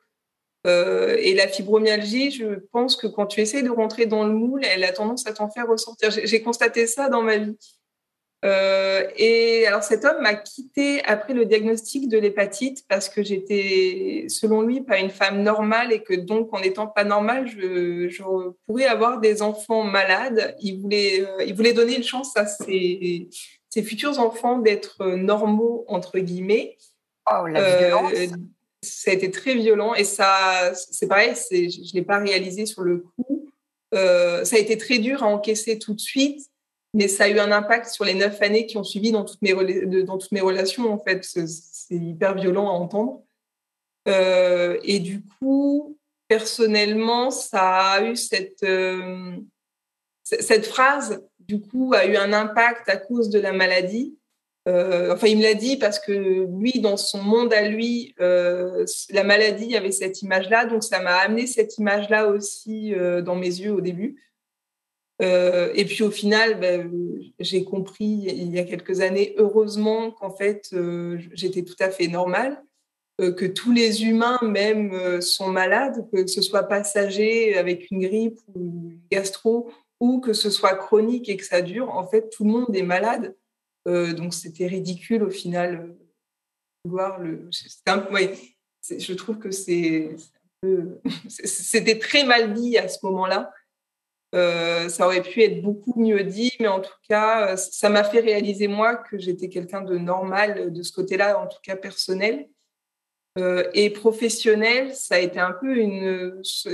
Euh, 0.67 1.17
et 1.21 1.35
la 1.35 1.47
fibromyalgie, 1.47 2.31
je 2.31 2.59
pense 2.73 2.97
que 2.97 3.07
quand 3.07 3.27
tu 3.27 3.41
essaies 3.41 3.63
de 3.63 3.71
rentrer 3.71 4.07
dans 4.07 4.25
le 4.25 4.33
moule, 4.33 4.65
elle 4.65 4.85
a 4.85 4.93
tendance 4.93 5.27
à 5.27 5.33
t'en 5.33 5.49
faire 5.49 5.69
ressortir. 5.69 6.11
J'ai 6.11 6.43
constaté 6.43 6.87
ça 6.87 7.09
dans 7.09 7.23
ma 7.23 7.39
vie. 7.39 7.57
Euh, 8.45 9.09
et 9.17 9.67
alors 9.67 9.83
cet 9.83 10.05
homme 10.05 10.21
m'a 10.21 10.35
quitté 10.35 11.03
après 11.05 11.33
le 11.33 11.47
diagnostic 11.47 12.09
de 12.09 12.19
l'hépatite 12.19 12.85
parce 12.87 13.09
que 13.09 13.23
j'étais, 13.23 14.27
selon 14.29 14.61
lui, 14.61 14.83
pas 14.83 14.99
une 14.99 15.11
femme 15.11 15.43
normale 15.43 15.93
et 15.93 16.03
que 16.03 16.15
donc 16.15 16.55
en 16.55 16.61
n'étant 16.61 16.87
pas 16.87 17.05
normale, 17.05 17.49
je, 17.49 18.09
je, 18.09 18.23
pourrais 18.67 18.87
avoir 18.87 19.21
des 19.21 19.43
enfants 19.43 19.85
malades. 19.85 20.55
Il 20.61 20.81
voulait, 20.81 21.21
euh, 21.21 21.45
il 21.45 21.55
voulait 21.55 21.73
donner 21.73 21.97
une 21.97 22.05
chance 22.05 22.37
à 22.37 22.47
ses, 22.47 23.29
ses 23.71 23.83
futurs 23.83 24.19
enfants 24.19 24.59
d'être 24.59 25.07
normaux 25.07 25.85
entre 25.89 26.19
guillemets. 26.19 26.77
Oh, 27.31 27.47
la 27.47 27.79
violence. 27.79 28.13
Ça 28.87 29.11
a 29.11 29.15
été 29.15 29.31
très 29.31 29.55
violent 29.55 29.95
et 29.95 30.05
ça, 30.05 30.73
c'est 30.75 31.07
pareil, 31.07 31.35
je 31.51 31.57
ne 31.57 31.93
l'ai 31.95 32.03
pas 32.03 32.19
réalisé 32.19 32.67
sur 32.67 32.83
le 32.83 32.99
coup. 32.99 33.51
Euh, 33.95 34.45
ça 34.45 34.57
a 34.57 34.59
été 34.59 34.77
très 34.77 34.99
dur 34.99 35.23
à 35.23 35.27
encaisser 35.27 35.79
tout 35.79 35.95
de 35.95 36.01
suite 36.01 36.51
mais 36.97 37.09
ça 37.09 37.25
a 37.25 37.29
eu 37.29 37.39
un 37.39 37.53
impact 37.53 37.91
sur 37.91 38.07
les 38.07 38.15
neuf 38.15 38.41
années 38.41 38.65
qui 38.65 38.79
ont 38.79 38.85
suivi 38.85 39.13
dans 39.13 39.23
toutes 39.23 39.43
mes, 39.43 39.53
dans 40.05 40.17
toutes 40.17 40.33
mes 40.33 40.41
relations, 40.41 40.91
en 40.91 40.99
fait. 40.99 41.25
C'est 41.25 41.95
hyper 41.95 42.35
violent 42.35 42.69
à 42.69 42.73
entendre. 42.73 43.23
Euh, 44.09 44.79
et 44.83 44.99
du 44.99 45.23
coup, 45.23 45.99
personnellement, 46.27 47.31
ça 47.31 47.91
a 47.91 48.03
eu 48.03 48.17
cette, 48.17 48.63
euh, 48.63 49.37
cette 50.23 50.65
phrase, 50.65 51.23
du 51.39 51.61
coup, 51.61 51.93
a 51.95 52.07
eu 52.07 52.17
un 52.17 52.33
impact 52.33 52.89
à 52.89 52.97
cause 52.97 53.29
de 53.29 53.41
la 53.41 53.53
maladie. 53.53 54.17
Euh, 54.67 55.15
enfin, 55.15 55.29
il 55.29 55.39
me 55.39 55.43
l'a 55.43 55.55
dit 55.55 55.77
parce 55.77 56.01
que 56.01 56.47
lui, 56.59 56.81
dans 56.81 56.97
son 56.97 57.23
monde 57.23 57.53
à 57.53 57.69
lui, 57.69 58.15
la 58.19 59.25
maladie 59.25 59.77
avait 59.77 59.93
cette 59.93 60.23
image-là, 60.23 60.67
donc 60.67 60.83
ça 60.83 61.01
m'a 61.01 61.17
amené 61.17 61.47
cette 61.47 61.79
image-là 61.79 62.29
aussi 62.29 62.93
dans 63.25 63.37
mes 63.37 63.47
yeux 63.61 63.73
au 63.73 63.81
début. 63.81 64.17
Euh, 65.23 65.71
et 65.75 65.85
puis 65.85 66.03
au 66.03 66.11
final, 66.11 66.61
ben, 66.61 66.91
j'ai 67.39 67.65
compris 67.65 68.05
il 68.05 68.55
y 68.55 68.59
a 68.59 68.65
quelques 68.65 69.01
années, 69.01 69.35
heureusement, 69.39 70.11
qu'en 70.11 70.31
fait, 70.31 70.69
euh, 70.73 71.19
j'étais 71.33 71.63
tout 71.63 71.77
à 71.81 71.91
fait 71.91 72.09
normale, 72.09 72.63
euh, 73.21 73.33
que 73.33 73.47
tous 73.47 73.73
les 73.73 74.05
humains 74.05 74.39
même 74.43 75.21
sont 75.23 75.49
malades, 75.49 76.07
que 76.13 76.27
ce 76.27 76.43
soit 76.43 76.65
passager 76.65 77.57
avec 77.57 77.91
une 77.91 78.01
grippe 78.01 78.39
ou 78.55 78.93
gastro, 79.11 79.71
ou 80.01 80.21
que 80.21 80.35
ce 80.35 80.51
soit 80.51 80.75
chronique 80.75 81.29
et 81.29 81.37
que 81.39 81.45
ça 81.45 81.63
dure. 81.63 81.89
En 81.91 82.07
fait, 82.07 82.29
tout 82.31 82.45
le 82.45 82.51
monde 82.51 82.77
est 82.77 82.83
malade. 82.83 83.35
Donc 83.87 84.35
c'était 84.35 84.67
ridicule 84.67 85.23
au 85.23 85.31
final 85.31 85.97
voir 86.87 87.19
le. 87.21 87.49
je 87.51 89.13
trouve 89.15 89.39
que 89.39 89.51
c'était 91.29 91.99
très 91.99 92.25
mal 92.25 92.55
dit 92.55 92.79
à 92.79 92.89
ce 92.89 92.99
moment-là. 93.05 93.53
Euh, 94.35 94.89
ça 94.89 95.07
aurait 95.07 95.23
pu 95.23 95.43
être 95.43 95.63
beaucoup 95.63 95.99
mieux 95.99 96.25
dit, 96.25 96.53
mais 96.61 96.67
en 96.69 96.81
tout 96.81 96.91
cas, 97.09 97.53
euh, 97.53 97.57
ça 97.57 97.89
m'a 97.89 98.03
fait 98.05 98.21
réaliser 98.21 98.67
moi 98.69 98.97
que 98.97 99.19
j'étais 99.19 99.49
quelqu'un 99.49 99.83
de 99.83 99.97
normal 99.97 100.73
de 100.73 100.83
ce 100.83 100.93
côté-là, 100.93 101.41
en 101.41 101.47
tout 101.47 101.61
cas 101.63 101.77
personnel. 101.77 102.49
Euh, 103.39 103.71
et 103.73 103.91
professionnel, 103.91 104.95
ça 104.95 105.15
a 105.17 105.19
été 105.19 105.39
un 105.39 105.53
peu 105.53 105.77
une, 105.77 106.41
ça 106.43 106.71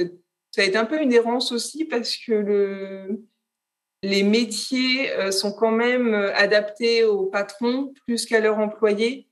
a 0.58 0.62
été 0.62 0.76
un 0.76 0.86
peu 0.86 1.00
une 1.00 1.12
errance 1.12 1.52
aussi 1.52 1.84
parce 1.84 2.16
que 2.16 2.32
le, 2.32 3.22
les 4.02 4.22
métiers 4.22 5.10
sont 5.30 5.52
quand 5.52 5.70
même 5.70 6.14
adaptés 6.34 7.04
aux 7.04 7.26
patrons 7.26 7.92
plus 8.04 8.26
qu'à 8.26 8.40
leurs 8.40 8.58
employés. 8.58 9.28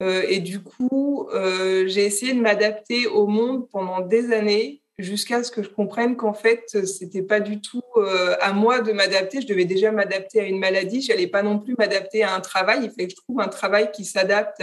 et 0.00 0.40
du 0.40 0.62
coup, 0.62 1.28
j'ai 1.32 2.06
essayé 2.06 2.32
de 2.32 2.40
m'adapter 2.40 3.06
au 3.06 3.26
monde 3.26 3.68
pendant 3.70 4.00
des 4.00 4.32
années 4.32 4.84
jusqu'à 4.98 5.42
ce 5.42 5.50
que 5.50 5.62
je 5.62 5.68
comprenne 5.68 6.16
qu'en 6.16 6.34
fait, 6.34 6.84
c'était 6.86 7.22
pas 7.22 7.40
du 7.40 7.60
tout 7.60 7.82
euh, 7.96 8.36
à 8.40 8.52
moi 8.52 8.80
de 8.80 8.92
m'adapter. 8.92 9.40
Je 9.40 9.46
devais 9.46 9.64
déjà 9.64 9.90
m'adapter 9.90 10.40
à 10.40 10.44
une 10.44 10.58
maladie. 10.58 11.02
Je 11.02 11.12
n'allais 11.12 11.26
pas 11.26 11.42
non 11.42 11.58
plus 11.58 11.74
m'adapter 11.76 12.22
à 12.22 12.34
un 12.34 12.40
travail. 12.40 12.80
Il 12.84 12.90
fallait 12.90 13.06
que 13.06 13.12
je 13.12 13.16
trouve 13.16 13.40
un 13.40 13.48
travail 13.48 13.90
qui 13.92 14.04
s'adapte 14.04 14.62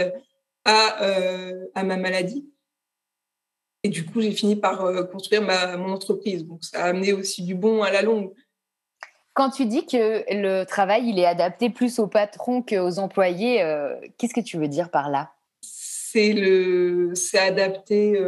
à, 0.64 1.02
euh, 1.04 1.66
à 1.74 1.84
ma 1.84 1.96
maladie. 1.96 2.48
Et 3.84 3.88
du 3.88 4.04
coup, 4.04 4.20
j'ai 4.20 4.30
fini 4.30 4.56
par 4.56 4.84
euh, 4.84 5.02
construire 5.04 5.42
ma, 5.42 5.76
mon 5.76 5.92
entreprise. 5.92 6.46
Donc, 6.46 6.64
ça 6.64 6.84
a 6.84 6.88
amené 6.88 7.12
aussi 7.12 7.42
du 7.42 7.54
bon 7.54 7.82
à 7.82 7.90
la 7.90 8.02
longue. 8.02 8.32
Quand 9.34 9.50
tu 9.50 9.66
dis 9.66 9.86
que 9.86 10.24
le 10.28 10.64
travail, 10.64 11.08
il 11.08 11.18
est 11.18 11.26
adapté 11.26 11.70
plus 11.70 11.98
aux 11.98 12.06
patrons 12.06 12.62
qu'aux 12.62 12.98
employés, 12.98 13.58
qu'est-ce 14.18 14.34
que 14.34 14.40
tu 14.40 14.58
veux 14.58 14.68
dire 14.68 14.90
par 14.90 15.08
là? 15.08 15.32
C'est 15.62 16.34
le, 16.34 17.14
adapté 17.34 18.18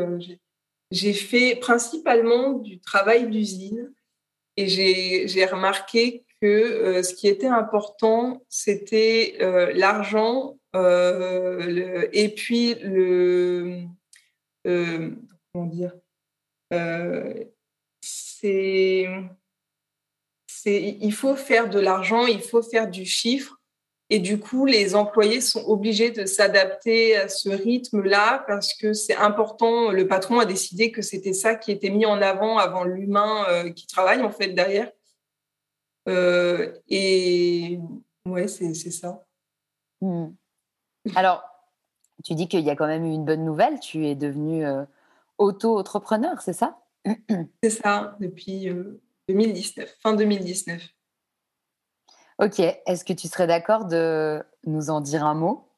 j'ai 0.94 1.12
fait 1.12 1.56
principalement 1.56 2.52
du 2.52 2.78
travail 2.78 3.28
d'usine 3.28 3.92
et 4.56 4.68
j'ai 4.68 5.46
remarqué 5.46 6.24
que 6.40 6.46
euh, 6.46 7.02
ce 7.02 7.14
qui 7.14 7.26
était 7.26 7.48
important, 7.48 8.44
c'était 8.48 9.36
euh, 9.40 9.72
l'argent 9.74 10.56
euh, 10.76 12.06
et 12.12 12.28
puis 12.28 12.74
le. 12.82 13.82
comment 14.62 15.66
dire 15.66 15.92
C'est. 18.00 19.08
Il 20.66 21.12
faut 21.12 21.36
faire 21.36 21.68
de 21.68 21.78
l'argent, 21.78 22.26
il 22.26 22.40
faut 22.40 22.62
faire 22.62 22.88
du 22.88 23.04
chiffre 23.04 23.60
et 24.10 24.18
du 24.18 24.38
coup, 24.38 24.66
les 24.66 24.94
employés 24.94 25.40
sont 25.40 25.64
obligés 25.64 26.10
de 26.10 26.26
s'adapter 26.26 27.16
à 27.16 27.28
ce 27.28 27.48
rythme-là 27.48 28.44
parce 28.46 28.74
que 28.74 28.92
c'est 28.92 29.16
important. 29.16 29.90
Le 29.90 30.06
patron 30.06 30.38
a 30.38 30.44
décidé 30.44 30.92
que 30.92 31.00
c'était 31.00 31.32
ça 31.32 31.54
qui 31.54 31.72
était 31.72 31.90
mis 31.90 32.04
en 32.04 32.20
avant 32.20 32.58
avant 32.58 32.84
l'humain 32.84 33.46
euh, 33.48 33.70
qui 33.70 33.86
travaille 33.86 34.20
en 34.20 34.30
fait 34.30 34.48
derrière. 34.48 34.90
Euh, 36.06 36.74
et 36.88 37.78
ouais, 38.26 38.46
c'est 38.46 38.74
ça. 38.74 39.24
Hmm. 40.02 40.28
Alors, 41.14 41.42
tu 42.22 42.34
dis 42.34 42.46
qu'il 42.46 42.60
y 42.60 42.70
a 42.70 42.76
quand 42.76 42.86
même 42.86 43.06
eu 43.06 43.12
une 43.12 43.24
bonne 43.24 43.44
nouvelle. 43.44 43.80
Tu 43.80 44.06
es 44.06 44.14
devenu 44.14 44.66
euh, 44.66 44.84
auto-entrepreneur, 45.38 46.42
c'est 46.42 46.52
ça? 46.52 46.78
C'est 47.62 47.70
ça, 47.70 48.16
depuis 48.20 48.68
2019, 49.28 49.96
fin 50.02 50.14
2019. 50.14 50.82
Ok, 52.40 52.58
est-ce 52.58 53.04
que 53.04 53.12
tu 53.12 53.28
serais 53.28 53.46
d'accord 53.46 53.84
de 53.84 54.42
nous 54.64 54.90
en 54.90 55.00
dire 55.00 55.24
un 55.24 55.34
mot? 55.34 55.68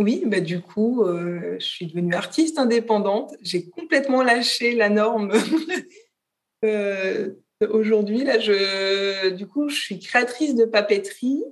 Oui, 0.00 0.24
bah 0.26 0.40
du 0.40 0.60
coup, 0.60 1.04
euh, 1.04 1.56
je 1.60 1.64
suis 1.64 1.86
devenue 1.86 2.14
artiste 2.14 2.58
indépendante. 2.58 3.32
J'ai 3.40 3.68
complètement 3.70 4.22
lâché 4.22 4.74
la 4.74 4.88
norme 4.88 5.32
euh, 6.64 7.32
aujourd'hui. 7.70 8.24
Là, 8.24 8.40
je, 8.40 9.30
du 9.30 9.46
coup, 9.46 9.68
je 9.68 9.80
suis 9.80 10.00
créatrice 10.00 10.56
de 10.56 10.64
papeterie 10.64 11.44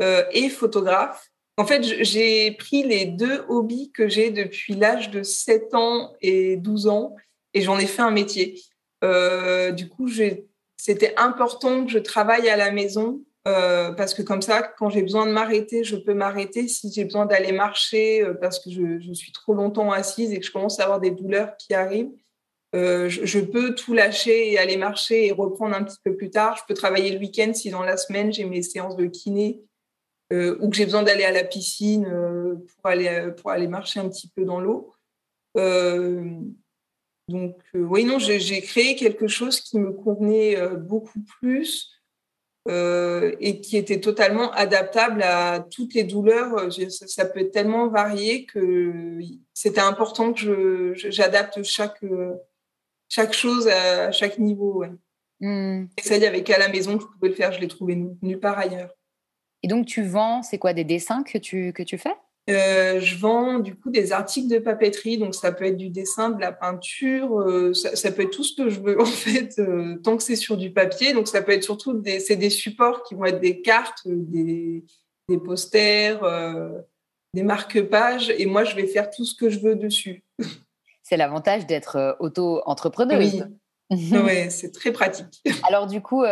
euh, 0.00 0.24
et 0.32 0.48
photographe. 0.48 1.28
En 1.56 1.64
fait, 1.64 1.84
j'ai 1.84 2.50
pris 2.52 2.82
les 2.82 3.04
deux 3.04 3.44
hobbies 3.48 3.92
que 3.92 4.08
j'ai 4.08 4.30
depuis 4.30 4.74
l'âge 4.74 5.10
de 5.10 5.22
7 5.22 5.74
ans 5.74 6.12
et 6.20 6.56
12 6.56 6.88
ans 6.88 7.14
et 7.54 7.60
j'en 7.60 7.78
ai 7.78 7.86
fait 7.86 8.02
un 8.02 8.10
métier. 8.10 8.60
Du 9.02 9.88
coup, 9.88 10.08
c'était 10.76 11.14
important 11.16 11.84
que 11.84 11.90
je 11.90 11.98
travaille 11.98 12.48
à 12.48 12.56
la 12.56 12.70
maison 12.70 13.20
euh, 13.48 13.92
parce 13.92 14.14
que 14.14 14.22
comme 14.22 14.42
ça, 14.42 14.62
quand 14.62 14.88
j'ai 14.88 15.02
besoin 15.02 15.26
de 15.26 15.32
m'arrêter, 15.32 15.82
je 15.82 15.96
peux 15.96 16.14
m'arrêter. 16.14 16.68
Si 16.68 16.92
j'ai 16.92 17.04
besoin 17.04 17.26
d'aller 17.26 17.52
marcher 17.52 18.22
euh, 18.22 18.34
parce 18.34 18.60
que 18.60 18.70
je, 18.70 19.12
suis 19.12 19.32
trop 19.32 19.54
longtemps 19.54 19.90
assise 19.90 20.32
et 20.32 20.38
que 20.38 20.46
je 20.46 20.52
commence 20.52 20.78
à 20.78 20.84
avoir 20.84 21.00
des 21.00 21.10
douleurs 21.10 21.56
qui 21.56 21.74
arrivent, 21.74 22.12
euh, 22.74 23.08
je, 23.08 23.40
peux 23.40 23.74
tout 23.74 23.94
lâcher 23.94 24.50
et 24.50 24.58
aller 24.58 24.76
marcher 24.76 25.26
et 25.26 25.32
reprendre 25.32 25.74
un 25.74 25.82
petit 25.82 25.98
peu 26.04 26.16
plus 26.16 26.30
tard. 26.30 26.56
Je 26.56 26.62
peux 26.66 26.74
travailler 26.74 27.10
le 27.10 27.18
week-end 27.18 27.52
si 27.52 27.70
dans 27.70 27.82
la 27.82 27.96
semaine 27.96 28.32
j'ai 28.32 28.44
mes 28.44 28.62
séances 28.62 28.96
de 28.96 29.06
kiné 29.06 29.60
ou 30.32 30.70
que 30.70 30.76
j'ai 30.76 30.86
besoin 30.86 31.02
d'aller 31.02 31.24
à 31.24 31.30
la 31.30 31.44
piscine 31.44 32.06
pour, 32.06 32.90
aller, 32.90 33.28
pour 33.36 33.50
aller 33.50 33.68
marcher 33.68 34.00
un 34.00 34.08
petit 34.08 34.32
peu 34.34 34.46
dans 34.46 34.60
l'eau. 34.60 34.94
Donc, 37.32 37.56
euh, 37.74 37.80
oui, 37.80 38.04
non, 38.04 38.18
j'ai 38.18 38.60
créé 38.60 38.94
quelque 38.94 39.26
chose 39.26 39.60
qui 39.60 39.78
me 39.78 39.92
convenait 39.92 40.56
euh, 40.56 40.76
beaucoup 40.76 41.20
plus 41.40 41.90
euh, 42.68 43.34
et 43.40 43.60
qui 43.60 43.76
était 43.76 44.00
totalement 44.00 44.52
adaptable 44.52 45.22
à 45.22 45.60
toutes 45.60 45.94
les 45.94 46.04
douleurs. 46.04 46.70
Ça, 46.90 47.24
peut 47.24 47.40
être 47.40 47.52
tellement 47.52 47.88
varié 47.88 48.44
que 48.44 49.18
c'était 49.54 49.80
important 49.80 50.32
que 50.32 50.92
j'adapte 50.94 51.62
chaque, 51.62 52.04
chaque 53.08 53.32
chose 53.32 53.66
à 53.68 54.12
chaque 54.12 54.38
niveau. 54.38 54.84
Mmh. 55.40 55.86
Et 55.96 56.02
ça, 56.02 56.16
il 56.16 56.20
n'y 56.20 56.26
avait 56.26 56.44
qu'à 56.44 56.58
la 56.58 56.68
maison 56.68 56.98
que 56.98 57.02
je 57.02 57.08
pouvais 57.08 57.28
le 57.30 57.34
faire. 57.34 57.52
Je 57.52 57.60
l'ai 57.60 57.68
trouvé 57.68 57.96
nulle 57.96 58.40
part 58.40 58.58
ailleurs. 58.58 58.90
Et 59.64 59.68
donc, 59.68 59.86
tu 59.86 60.02
vends, 60.02 60.42
c'est 60.42 60.58
quoi, 60.58 60.72
des 60.72 60.84
dessins 60.84 61.22
que 61.22 61.38
tu, 61.38 61.72
que 61.72 61.82
tu 61.82 61.96
fais? 61.96 62.14
Euh, 62.50 62.98
je 62.98 63.16
vends 63.18 63.60
du 63.60 63.76
coup 63.76 63.90
des 63.90 64.10
articles 64.10 64.48
de 64.48 64.58
papeterie, 64.58 65.16
donc 65.16 65.34
ça 65.34 65.52
peut 65.52 65.64
être 65.64 65.76
du 65.76 65.90
dessin, 65.90 66.30
de 66.30 66.40
la 66.40 66.50
peinture, 66.50 67.38
euh, 67.38 67.72
ça, 67.72 68.10
peut 68.10 68.22
être 68.22 68.30
tout 68.30 68.42
ce 68.42 68.56
que 68.56 68.68
je 68.68 68.80
veux 68.80 69.00
en 69.00 69.06
fait, 69.06 69.58
euh, 69.60 69.96
tant 70.02 70.16
que 70.16 70.24
c'est 70.24 70.36
sur 70.36 70.56
du 70.56 70.72
papier. 70.72 71.12
Donc 71.12 71.28
ça 71.28 71.40
peut 71.40 71.52
être 71.52 71.62
surtout 71.62 71.94
des, 71.94 72.18
c'est 72.18 72.36
des 72.36 72.50
supports 72.50 73.04
qui 73.04 73.14
vont 73.14 73.26
être 73.26 73.40
des 73.40 73.62
cartes, 73.62 74.02
des, 74.06 74.84
des 75.28 75.38
posters, 75.38 76.20
des 77.32 77.44
marque-pages, 77.44 78.30
et 78.36 78.46
moi 78.46 78.64
je 78.64 78.74
vais 78.74 78.88
faire 78.88 79.10
tout 79.10 79.24
ce 79.24 79.36
que 79.36 79.48
je 79.48 79.60
veux 79.60 79.76
dessus. 79.76 80.24
C'est 81.04 81.16
l'avantage 81.16 81.66
d'être 81.66 82.16
auto-entrepreneuse. 82.18 83.46
Oui, 83.90 84.18
ouais, 84.18 84.50
c'est 84.50 84.72
très 84.72 84.90
pratique. 84.90 85.42
Alors 85.68 85.86
du 85.86 86.00
coup, 86.00 86.24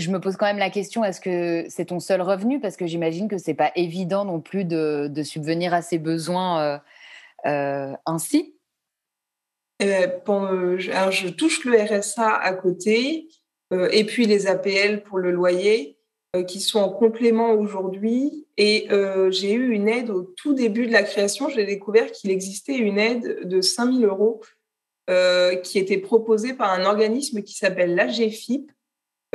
je 0.00 0.10
me 0.10 0.20
pose 0.20 0.36
quand 0.36 0.46
même 0.46 0.58
la 0.58 0.70
question 0.70 1.04
est-ce 1.04 1.20
que 1.20 1.64
c'est 1.68 1.86
ton 1.86 2.00
seul 2.00 2.22
revenu? 2.22 2.60
Parce 2.60 2.76
que 2.76 2.86
j'imagine 2.86 3.28
que 3.28 3.38
c'est 3.38 3.54
pas 3.54 3.72
évident 3.76 4.24
non 4.24 4.40
plus 4.40 4.64
de, 4.64 5.10
subvenir 5.22 5.74
à 5.74 5.82
ses 5.82 5.98
besoins 5.98 6.60
euh, 6.60 6.78
euh, 7.46 7.92
ainsi. 8.06 8.56
Eh 9.80 9.86
ben, 9.86 10.78
alors 10.92 11.10
je 11.10 11.28
touche 11.28 11.64
le 11.64 11.80
RSA 11.80 12.28
à 12.28 12.52
côté 12.52 13.28
euh, 13.72 13.88
et 13.92 14.04
puis 14.04 14.26
les 14.26 14.46
APL 14.46 15.02
pour 15.02 15.18
le 15.18 15.30
loyer 15.30 15.96
qui 16.46 16.60
sont 16.60 16.78
en 16.78 16.90
complément 16.90 17.52
aujourd'hui. 17.52 18.46
Et 18.56 18.88
j'ai 19.30 19.52
eu 19.52 19.70
une 19.70 19.88
aide 19.88 20.10
au 20.10 20.22
tout 20.22 20.54
début 20.54 20.86
de 20.86 20.92
la 20.92 21.02
création. 21.02 21.48
J'ai 21.48 21.66
découvert 21.66 22.12
qu'il 22.12 22.30
existait 22.30 22.76
une 22.76 22.98
aide 22.98 23.48
de 23.48 23.60
5000 23.60 24.04
euros 24.04 24.40
qui 25.64 25.78
était 25.80 25.98
proposée 25.98 26.54
par 26.54 26.70
un 26.70 26.84
organisme 26.84 27.42
qui 27.42 27.56
s'appelle 27.56 27.96
l'AGFIP 27.96 28.70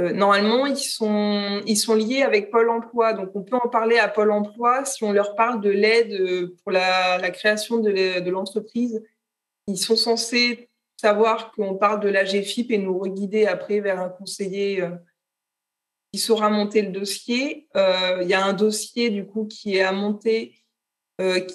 euh, 0.02 0.12
normalement, 0.12 0.66
ils 0.66 0.78
sont, 0.78 1.62
ils 1.66 1.78
sont 1.78 1.96
liés 1.96 2.22
avec 2.22 2.52
Pôle 2.52 2.70
emploi. 2.70 3.14
Donc, 3.14 3.32
on 3.34 3.44
peut 3.44 3.56
en 3.56 3.70
parler 3.70 3.98
à 3.98 4.10
Pôle 4.10 4.32
emploi 4.32 4.84
si 4.84 5.04
on 5.04 5.14
leur 5.14 5.36
parle 5.36 5.62
de 5.62 5.70
l'aide 5.70 6.12
euh, 6.12 6.56
pour 6.64 6.72
la, 6.72 7.30
création 7.32 7.78
de 7.78 8.30
l'entreprise. 8.30 9.02
Ils 9.68 9.78
sont 9.78 9.96
censés 9.96 10.70
savoir 11.00 11.52
qu'on 11.52 11.76
parle 11.76 12.02
de 12.02 12.10
la 12.10 12.26
GFIP 12.26 12.72
et 12.72 12.78
nous 12.78 12.98
reguider 12.98 13.46
après 13.46 13.80
vers 13.80 14.00
un 14.00 14.10
conseiller 14.10 14.82
euh, 14.82 14.92
qui 16.12 16.20
saura 16.20 16.50
monter 16.50 16.82
le 16.82 16.92
dossier. 16.92 17.68
Il 17.74 18.28
y 18.28 18.34
a 18.34 18.44
un 18.44 18.54
dossier, 18.54 19.10
du 19.10 19.26
coup, 19.26 19.46
qui 19.46 19.78
est 19.78 19.82
à 19.82 19.92
monter. 19.92 20.56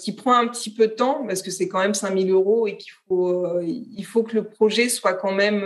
qui 0.02 0.12
prend 0.12 0.34
un 0.34 0.48
petit 0.48 0.72
peu 0.72 0.86
de 0.86 0.92
temps 0.92 1.26
parce 1.26 1.42
que 1.42 1.50
c'est 1.50 1.68
quand 1.68 1.80
même 1.80 1.94
5000 1.94 2.30
euros 2.30 2.66
et 2.66 2.76
qu'il 2.76 2.92
faut, 3.06 3.60
il 3.60 4.04
faut 4.04 4.22
que 4.22 4.34
le 4.34 4.48
projet 4.48 4.88
soit 4.88 5.14
quand 5.14 5.32
même 5.32 5.62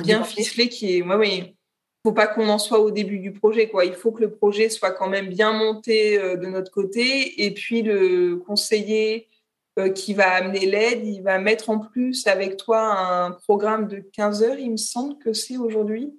bien 0.00 0.24
ficelé 0.24 0.68
qui 0.68 0.98
est. 0.98 1.02
oui. 1.02 1.56
Faut 2.04 2.12
pas 2.12 2.26
qu'on 2.26 2.48
en 2.48 2.58
soit 2.58 2.80
au 2.80 2.90
début 2.90 3.20
du 3.20 3.32
projet, 3.32 3.68
quoi. 3.68 3.84
Il 3.84 3.94
faut 3.94 4.10
que 4.10 4.22
le 4.22 4.32
projet 4.32 4.68
soit 4.68 4.90
quand 4.90 5.08
même 5.08 5.28
bien 5.28 5.52
monté 5.52 6.18
euh, 6.18 6.36
de 6.36 6.48
notre 6.48 6.72
côté. 6.72 7.44
Et 7.44 7.54
puis 7.54 7.82
le 7.82 8.36
conseiller 8.36 9.28
euh, 9.78 9.88
qui 9.88 10.12
va 10.12 10.32
amener 10.32 10.66
l'aide, 10.66 11.06
il 11.06 11.22
va 11.22 11.38
mettre 11.38 11.70
en 11.70 11.78
plus 11.78 12.26
avec 12.26 12.56
toi 12.56 12.80
un 12.82 13.30
programme 13.30 13.86
de 13.86 14.00
15 14.00 14.42
heures, 14.42 14.58
il 14.58 14.72
me 14.72 14.76
semble 14.76 15.16
que 15.18 15.32
c'est 15.32 15.56
aujourd'hui, 15.56 16.12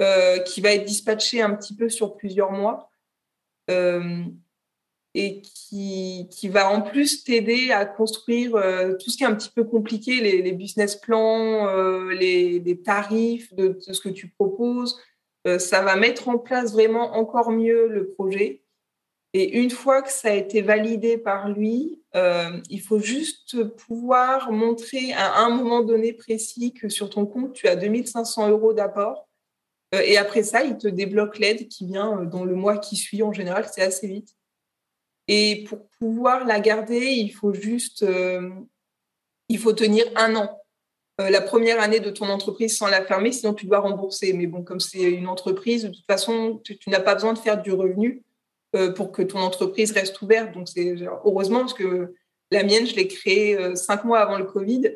euh, 0.00 0.38
qui 0.40 0.60
va 0.60 0.74
être 0.74 0.84
dispatché 0.84 1.40
un 1.40 1.54
petit 1.54 1.74
peu 1.74 1.88
sur 1.88 2.14
plusieurs 2.16 2.52
mois 2.52 2.90
et 5.18 5.42
qui, 5.42 6.28
qui, 6.30 6.48
va 6.48 6.70
en 6.70 6.80
plus 6.80 7.24
t'aider 7.24 7.72
à 7.72 7.84
construire 7.84 8.54
euh, 8.54 8.94
tout 8.94 9.10
ce 9.10 9.16
qui 9.16 9.24
est 9.24 9.26
un 9.26 9.34
petit 9.34 9.50
peu 9.50 9.64
compliqué, 9.64 10.20
les, 10.20 10.52
business 10.52 10.94
plans, 10.94 11.66
euh, 11.66 12.14
les, 12.14 12.80
tarifs 12.84 13.52
de, 13.52 13.76
ce 13.80 14.00
que 14.00 14.10
tu 14.10 14.28
proposes. 14.28 14.96
Euh, 15.48 15.58
ça 15.58 15.82
va 15.82 15.96
mettre 15.96 16.28
en 16.28 16.38
place 16.38 16.72
vraiment 16.72 17.16
encore 17.16 17.50
mieux 17.50 17.88
le 17.88 18.10
projet. 18.10 18.62
Et 19.34 19.58
une 19.58 19.70
fois 19.70 20.02
que 20.02 20.12
ça 20.12 20.28
a 20.28 20.34
été 20.34 20.62
validé 20.62 21.18
par 21.18 21.48
lui, 21.48 22.00
il 22.70 22.80
faut 22.80 22.98
juste 22.98 23.62
pouvoir 23.64 24.50
montrer 24.50 25.12
à 25.12 25.40
un 25.40 25.50
moment 25.50 25.82
donné 25.82 26.12
précis 26.12 26.72
que 26.72 26.88
sur 26.88 27.10
ton 27.10 27.26
compte, 27.26 27.52
tu 27.52 27.68
as 27.68 27.76
2500 27.76 28.48
euros 28.48 28.72
d'apport. 28.72 29.28
et 29.92 30.16
après 30.16 30.42
ça, 30.42 30.64
il 30.64 30.78
te 30.78 30.88
débloque 30.88 31.38
l'aide 31.38 31.68
qui 31.68 31.86
vient 31.86 32.22
dans 32.24 32.44
le 32.44 32.54
mois 32.54 32.78
qui 32.78 32.96
suit. 32.96 33.22
En 33.22 33.32
général, 33.32 33.66
c'est 33.70 33.82
assez 33.82 34.06
vite. 34.08 34.37
Et 35.28 35.64
pour 35.68 35.86
pouvoir 35.98 36.46
la 36.46 36.58
garder, 36.58 36.98
il 36.98 37.30
faut 37.30 37.52
juste, 37.52 38.02
euh, 38.02 38.48
il 39.48 39.58
faut 39.58 39.72
tenir 39.72 40.04
un 40.16 40.34
an. 40.36 40.60
la 41.18 41.40
première 41.40 41.80
année 41.80 41.98
de 41.98 42.10
ton 42.10 42.28
entreprise 42.28 42.76
sans 42.76 42.86
la 42.86 43.04
fermer, 43.04 43.32
sinon 43.32 43.52
tu 43.52 43.66
dois 43.66 43.80
rembourser. 43.80 44.32
Mais 44.32 44.46
bon, 44.46 44.62
comme 44.62 44.80
c'est 44.80 45.02
une 45.02 45.26
entreprise, 45.26 45.82
de 45.82 45.88
toute 45.88 46.06
façon, 46.06 46.60
tu, 46.64 46.78
n'as 46.86 47.00
pas 47.00 47.14
besoin 47.14 47.32
de 47.32 47.38
faire 47.38 47.60
du 47.60 47.72
revenu 47.72 48.22
pour 48.94 49.10
que 49.10 49.22
ton 49.22 49.40
entreprise 49.40 49.90
reste 49.92 50.22
ouverte. 50.22 50.52
Donc, 50.52 50.68
c'est 50.68 50.94
heureusement 51.24 51.60
parce 51.60 51.74
que 51.74 52.14
la 52.52 52.62
mienne, 52.62 52.86
je 52.86 52.94
l'ai 52.94 53.08
créée 53.08 53.74
cinq 53.74 54.04
mois 54.04 54.20
avant 54.20 54.38
le 54.38 54.44
Covid. 54.44 54.92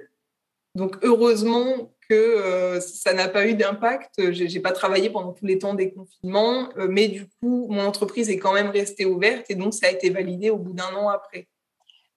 Donc, 0.76 0.96
heureusement 1.02 1.91
que 2.12 2.18
euh, 2.18 2.80
ça 2.80 3.14
n'a 3.14 3.28
pas 3.28 3.46
eu 3.46 3.54
d'impact. 3.54 4.32
J'ai 4.32 4.60
pas 4.60 4.72
travaillé 4.72 5.08
pendant 5.08 5.32
tous 5.32 5.46
les 5.46 5.58
temps 5.58 5.72
des 5.72 5.92
confinements, 5.92 6.68
euh, 6.76 6.86
mais 6.88 7.08
du 7.08 7.26
coup, 7.26 7.66
mon 7.70 7.84
entreprise 7.84 8.28
est 8.28 8.38
quand 8.38 8.52
même 8.52 8.68
restée 8.68 9.06
ouverte 9.06 9.46
et 9.48 9.54
donc 9.54 9.72
ça 9.72 9.86
a 9.86 9.90
été 9.90 10.10
validé 10.10 10.50
au 10.50 10.58
bout 10.58 10.74
d'un 10.74 10.94
an 10.94 11.08
après. 11.08 11.48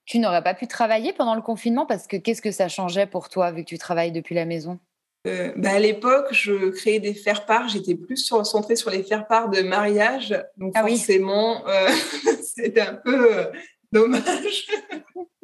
Tu 0.06 0.20
n'aurais 0.20 0.44
pas 0.44 0.54
pu 0.54 0.68
travailler 0.68 1.14
pendant 1.14 1.34
le 1.34 1.42
confinement 1.42 1.86
parce 1.86 2.08
que 2.08 2.18
qu'est-ce 2.18 2.42
que 2.42 2.52
ça 2.52 2.68
changeait 2.68 3.08
pour 3.08 3.30
toi 3.30 3.52
vu 3.52 3.64
que 3.64 3.70
tu 3.70 3.78
travailles 3.78 4.12
depuis 4.12 4.36
la 4.36 4.46
maison? 4.46 4.80
Euh, 5.28 5.54
bah 5.56 5.72
à 5.72 5.80
l'époque, 5.80 6.28
je 6.32 6.70
créais 6.70 7.00
des 7.00 7.14
faire-part. 7.14 7.70
J'étais 7.70 7.96
plus 7.96 8.18
centrée 8.18 8.76
sur 8.76 8.92
les 8.92 9.02
faire-part 9.02 9.50
de 9.50 9.62
mariage. 9.62 10.38
Donc, 10.58 10.74
ah 10.76 10.86
forcément, 10.86 11.64
c'était 12.44 12.82
un 12.82 12.94
peu 12.94 13.48
dommage. 13.92 14.68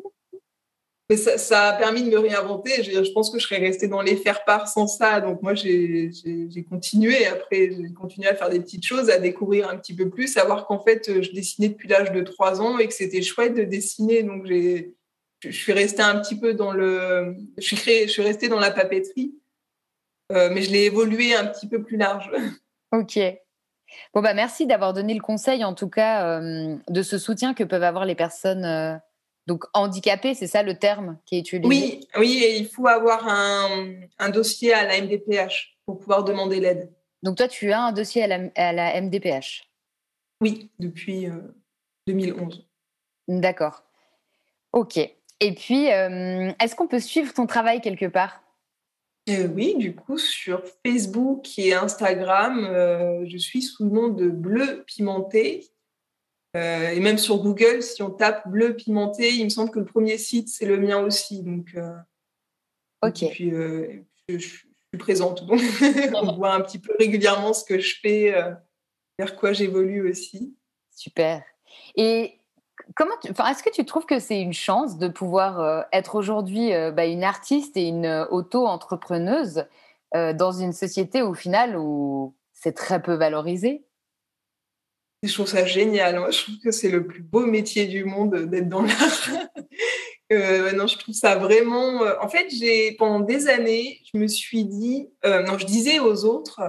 Mais 1.12 1.18
ça, 1.18 1.68
a 1.68 1.74
permis 1.74 2.04
de 2.04 2.10
me 2.10 2.18
réinventer. 2.18 2.84
Je, 2.84 3.12
pense 3.12 3.30
que 3.32 3.38
je 3.38 3.46
serais 3.46 3.60
restée 3.60 3.90
dans 3.90 4.02
les 4.02 4.16
faire-part 4.16 4.70
sans 4.70 4.88
ça. 4.88 5.20
Donc 5.20 5.42
moi, 5.42 5.54
j'ai 5.56 6.10
continué. 6.70 7.26
Après, 7.26 7.72
j'ai 7.72 7.94
continué 7.94 8.30
à 8.30 8.34
faire 8.34 8.50
des 8.50 8.62
petites 8.62 8.86
choses, 8.86 9.10
à 9.10 9.20
découvrir 9.20 9.68
un 9.70 9.76
petit 9.76 9.94
peu 9.94 10.10
plus, 10.10 10.38
à 10.38 10.46
voir 10.46 10.66
qu'en 10.68 10.80
fait, 10.80 11.22
je 11.22 11.34
dessinais 11.34 11.68
depuis 11.68 11.90
l'âge 11.90 12.14
de 12.14 12.22
3 12.22 12.62
ans 12.62 12.80
et 12.80 12.88
que 12.88 12.94
c'était 12.94 13.22
chouette 13.22 13.56
de 13.56 13.64
dessiner. 13.64 14.24
Donc 14.24 14.46
je 14.48 15.52
suis 15.52 15.74
restée 15.74 16.02
un 16.02 16.18
petit 16.18 16.40
peu 16.40 16.54
dans 16.54 16.72
le... 16.72 17.36
Je 17.58 17.62
suis, 17.62 17.76
créé, 17.76 18.08
je 18.08 18.14
suis 18.14 18.24
restée 18.24 18.48
dans 18.48 18.62
la 18.62 18.72
papeterie, 18.72 19.36
euh, 20.32 20.50
mais 20.50 20.62
je 20.62 20.72
l'ai 20.72 20.86
évolué 20.86 21.36
un 21.36 21.46
petit 21.46 21.68
peu 21.68 21.84
plus 21.84 21.98
large. 21.98 22.32
Ok. 22.94 23.20
Bon, 24.14 24.22
bah 24.22 24.34
merci 24.34 24.66
d'avoir 24.66 24.94
donné 24.94 25.14
le 25.14 25.22
conseil, 25.22 25.64
en 25.64 25.74
tout 25.74 25.88
cas, 25.88 26.40
euh, 26.42 26.76
de 26.90 27.02
ce 27.02 27.18
soutien 27.18 27.54
que 27.54 27.66
peuvent 27.66 27.84
avoir 27.84 28.06
les 28.06 28.16
personnes... 28.16 28.64
Euh, 28.64 28.96
donc 29.48 29.66
handicapé, 29.74 30.34
c'est 30.34 30.48
ça 30.48 30.64
le 30.64 30.78
terme 30.78 31.18
qui 31.26 31.38
est 31.38 31.40
utilisé? 31.40 31.68
Oui, 31.68 32.08
oui, 32.18 32.44
et 32.44 32.58
il 32.58 32.68
faut 32.68 32.88
avoir 32.88 33.28
un, 33.28 34.30
dossier 34.30 34.74
à 34.74 34.86
la 34.86 35.02
MDPH 35.02 35.78
pour 35.86 36.00
pouvoir 36.00 36.24
demander 36.24 36.60
l'aide. 36.60 36.92
Donc 37.24 37.38
toi, 37.38 37.48
tu 37.48 37.72
as 37.72 37.82
un 37.82 37.92
dossier 37.92 38.24
à 38.24 38.74
la, 38.74 39.02
MDPH 39.02 39.64
Oui, 40.42 40.72
depuis 40.80 41.28
2011. 42.08 42.68
Euh, 43.30 43.40
D'accord. 43.40 43.84
Ok. 44.74 44.98
Et 44.98 45.54
puis, 45.54 45.92
euh, 45.92 46.52
est-ce 46.62 46.76
qu'on 46.76 46.88
peut 46.88 47.00
suivre 47.00 47.34
ton 47.34 47.48
travail 47.48 47.82
quelque 47.82 48.06
part? 48.06 48.44
Euh, 49.30 49.48
Oui, 49.48 49.76
du 49.78 49.96
coup, 49.96 50.18
sur 50.18 50.64
Facebook 50.86 51.48
et 51.58 51.74
Instagram, 51.74 53.26
je 53.26 53.38
suis 53.38 53.64
sous 53.64 53.86
le 53.86 53.92
nom 53.92 54.08
de 54.10 54.30
Bleu 54.30 54.84
Pimenté. 54.86 55.71
Euh, 56.56 56.90
et 56.90 57.00
même 57.00 57.18
sur 57.18 57.38
Google, 57.38 57.82
si 57.82 58.04
on 58.04 58.10
tape 58.10 58.48
bleu 58.48 58.76
pimenté, 58.76 59.34
il 59.34 59.46
me 59.46 59.50
semble 59.50 59.72
que 59.72 59.80
le 59.80 59.86
premier 59.86 60.18
site, 60.18 60.50
c'est 60.50 60.66
le 60.66 60.78
mien 60.78 61.00
aussi. 61.00 61.44
Donc, 61.44 61.70
euh, 61.76 61.96
ok. 63.02 63.24
Et 63.24 63.30
puis, 63.30 63.52
euh, 63.52 64.04
je, 64.28 64.38
suis 64.38 64.68
présente. 65.00 65.46
Donc, 65.48 65.62
on 66.14 66.34
voit 66.34 66.54
un 66.54 66.62
petit 66.62 66.80
peu 66.80 66.94
régulièrement 67.00 67.54
ce 67.54 67.64
que 67.64 67.80
je 67.80 67.96
fais, 68.02 68.34
vers 69.18 69.36
quoi 69.38 69.54
j'évolue 69.54 70.10
aussi. 70.10 70.54
Super. 70.94 71.42
Et 71.96 72.38
comment 72.96 73.14
est-ce 73.50 73.64
que 73.64 73.70
tu 73.70 73.86
trouves 73.86 74.06
que 74.06 74.20
c'est 74.20 74.42
une 74.42 74.52
chance 74.52 74.98
de 74.98 75.08
pouvoir 75.08 75.86
être 75.94 76.16
aujourd'hui 76.16 76.72
bah, 76.92 77.06
une 77.06 77.24
artiste 77.24 77.78
et 77.78 77.88
une 77.88 78.28
auto-entrepreneuse 78.32 79.66
dans 80.14 80.52
une 80.52 80.74
société 80.74 81.22
au 81.22 81.34
final 81.34 81.78
où 81.78 82.36
c'est 82.52 82.74
très 82.74 83.02
peu 83.02 83.14
valorisé? 83.14 83.86
Je 85.24 85.34
trouve 85.34 85.48
ça 85.48 85.66
génial. 85.66 86.16
je 86.32 86.44
trouve 86.44 86.58
que 86.64 86.72
c'est 86.72 86.90
le 86.90 87.06
plus 87.06 87.22
beau 87.22 87.46
métier 87.46 87.86
du 87.86 88.04
monde 88.06 88.46
d'être 88.50 88.70
dans 88.70 88.82
l'art. 88.82 89.30
euh, 90.34 90.72
non, 90.72 90.88
je 90.88 90.98
trouve 90.98 91.14
ça 91.14 91.36
vraiment. 91.36 92.04
Euh, 92.04 92.16
en 92.22 92.28
fait, 92.28 92.48
j'ai 92.50 92.94
pendant 92.94 93.20
des 93.20 93.48
années, 93.48 94.02
je 94.12 94.18
me 94.18 94.28
suis 94.28 94.66
dit, 94.66 95.10
euh, 95.26 95.44
non, 95.44 95.58
je 95.58 95.66
disais 95.66 96.00
aux 96.00 96.26
autres 96.26 96.62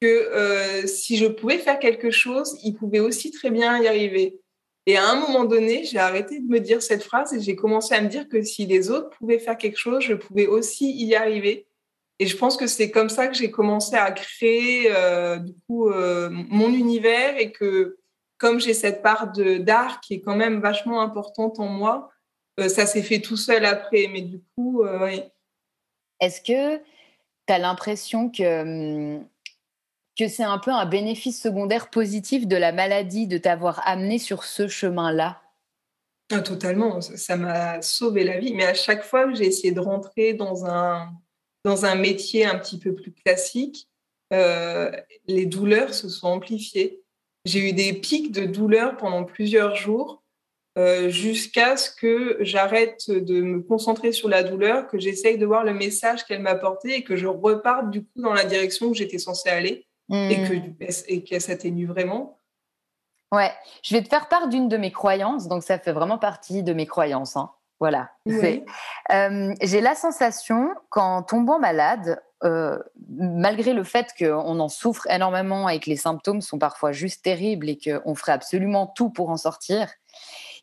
que 0.00 0.06
euh, 0.06 0.86
si 0.86 1.16
je 1.16 1.26
pouvais 1.26 1.58
faire 1.58 1.78
quelque 1.78 2.10
chose, 2.10 2.56
ils 2.62 2.74
pouvaient 2.74 3.00
aussi 3.00 3.30
très 3.30 3.50
bien 3.50 3.80
y 3.82 3.88
arriver. 3.88 4.40
Et 4.86 4.96
à 4.96 5.08
un 5.08 5.14
moment 5.14 5.44
donné, 5.44 5.84
j'ai 5.84 5.98
arrêté 5.98 6.40
de 6.40 6.48
me 6.48 6.58
dire 6.58 6.82
cette 6.82 7.04
phrase 7.04 7.32
et 7.32 7.40
j'ai 7.40 7.54
commencé 7.54 7.94
à 7.94 8.00
me 8.00 8.08
dire 8.08 8.28
que 8.28 8.42
si 8.42 8.66
les 8.66 8.90
autres 8.90 9.10
pouvaient 9.10 9.38
faire 9.38 9.56
quelque 9.56 9.78
chose, 9.78 10.02
je 10.02 10.14
pouvais 10.14 10.46
aussi 10.46 10.90
y 10.92 11.14
arriver. 11.14 11.66
Et 12.18 12.26
je 12.26 12.36
pense 12.36 12.56
que 12.56 12.66
c'est 12.66 12.90
comme 12.90 13.08
ça 13.08 13.26
que 13.26 13.34
j'ai 13.34 13.50
commencé 13.50 13.96
à 13.96 14.10
créer 14.12 14.92
euh, 14.92 15.38
du 15.38 15.54
coup 15.66 15.88
euh, 15.88 16.28
mon 16.30 16.72
univers 16.72 17.36
et 17.36 17.52
que 17.52 17.98
comme 18.38 18.60
j'ai 18.60 18.74
cette 18.74 19.02
part 19.02 19.32
d'art 19.32 20.00
qui 20.00 20.14
est 20.14 20.20
quand 20.20 20.36
même 20.36 20.60
vachement 20.60 21.00
importante 21.00 21.58
en 21.60 21.66
moi, 21.66 22.10
euh, 22.60 22.68
ça 22.68 22.86
s'est 22.86 23.02
fait 23.02 23.20
tout 23.20 23.36
seul 23.36 23.64
après. 23.64 24.08
Mais 24.12 24.22
du 24.22 24.40
coup, 24.54 24.84
oui. 24.84 25.22
Est-ce 26.20 26.40
que 26.40 26.78
tu 27.46 27.52
as 27.52 27.58
l'impression 27.58 28.30
que, 28.30 28.62
hum, 28.62 29.26
que 30.18 30.28
c'est 30.28 30.44
un 30.44 30.58
peu 30.58 30.70
un 30.70 30.86
bénéfice 30.86 31.40
secondaire 31.40 31.88
positif 31.90 32.46
de 32.46 32.56
la 32.56 32.72
maladie 32.72 33.26
de 33.26 33.38
t'avoir 33.38 33.80
amené 33.86 34.18
sur 34.18 34.44
ce 34.44 34.68
chemin-là? 34.68 35.40
Ah, 36.30 36.40
Totalement, 36.40 37.00
ça 37.00 37.36
m'a 37.36 37.82
sauvé 37.82 38.24
la 38.24 38.38
vie. 38.38 38.54
Mais 38.54 38.64
à 38.64 38.74
chaque 38.74 39.04
fois 39.04 39.26
que 39.26 39.34
j'ai 39.34 39.46
essayé 39.46 39.72
de 39.72 39.80
rentrer 39.80 40.34
dans 40.34 40.66
un, 40.66 41.12
dans 41.64 41.84
un 41.84 41.94
métier 41.94 42.44
un 42.44 42.58
petit 42.58 42.78
peu 42.78 42.94
plus 42.94 43.12
classique, 43.12 43.88
euh, 44.32 44.90
les 45.26 45.46
douleurs 45.46 45.94
se 45.94 46.08
sont 46.08 46.28
amplifiées. 46.28 47.02
J'ai 47.44 47.68
eu 47.70 47.72
des 47.72 47.92
pics 47.92 48.32
de 48.32 48.46
douleurs 48.46 48.96
pendant 48.96 49.24
plusieurs 49.24 49.74
jours 49.74 50.22
euh, 50.78 51.10
jusqu'à 51.10 51.76
ce 51.76 51.90
que 51.90 52.38
j'arrête 52.40 53.10
de 53.10 53.42
me 53.42 53.60
concentrer 53.60 54.12
sur 54.12 54.28
la 54.28 54.42
douleur, 54.42 54.88
que 54.88 54.98
j'essaye 54.98 55.36
de 55.36 55.44
voir 55.44 55.64
le 55.64 55.74
message 55.74 56.24
qu'elle 56.24 56.40
m'apportait 56.40 56.98
et 56.98 57.04
que 57.04 57.14
je 57.14 57.26
reparte 57.26 57.90
du 57.90 58.04
coup 58.04 58.22
dans 58.22 58.32
la 58.32 58.44
direction 58.44 58.86
où 58.86 58.94
j'étais 58.94 59.18
censée 59.18 59.50
aller 59.50 59.86
et 60.10 60.36
que 60.48 60.54
mmh. 60.54 61.02
et 61.08 61.24
qu'elle 61.24 61.40
s'atténue 61.40 61.86
vraiment. 61.86 62.38
Ouais, 63.32 63.50
je 63.82 63.94
vais 63.94 64.02
te 64.02 64.08
faire 64.08 64.28
part 64.28 64.48
d'une 64.48 64.68
de 64.68 64.76
mes 64.76 64.92
croyances, 64.92 65.48
donc 65.48 65.62
ça 65.62 65.78
fait 65.78 65.92
vraiment 65.92 66.18
partie 66.18 66.62
de 66.62 66.72
mes 66.74 66.86
croyances. 66.86 67.36
Hein. 67.36 67.50
Voilà. 67.82 68.10
j'ai 69.60 69.80
la 69.80 69.94
sensation 69.96 70.70
qu'en 70.88 71.22
tombant 71.22 71.58
malade, 71.58 72.22
malgré 73.08 73.72
le 73.72 73.82
fait 73.82 74.14
qu'on 74.16 74.60
en 74.60 74.68
souffre 74.68 75.08
énormément 75.10 75.68
et 75.68 75.80
que 75.80 75.90
les 75.90 75.96
symptômes 75.96 76.40
sont 76.40 76.58
parfois 76.58 76.92
juste 76.92 77.24
terribles 77.24 77.68
et 77.68 77.78
qu'on 77.78 78.14
ferait 78.14 78.32
absolument 78.32 78.86
tout 78.86 79.10
pour 79.10 79.30
en 79.30 79.36
sortir, 79.36 79.88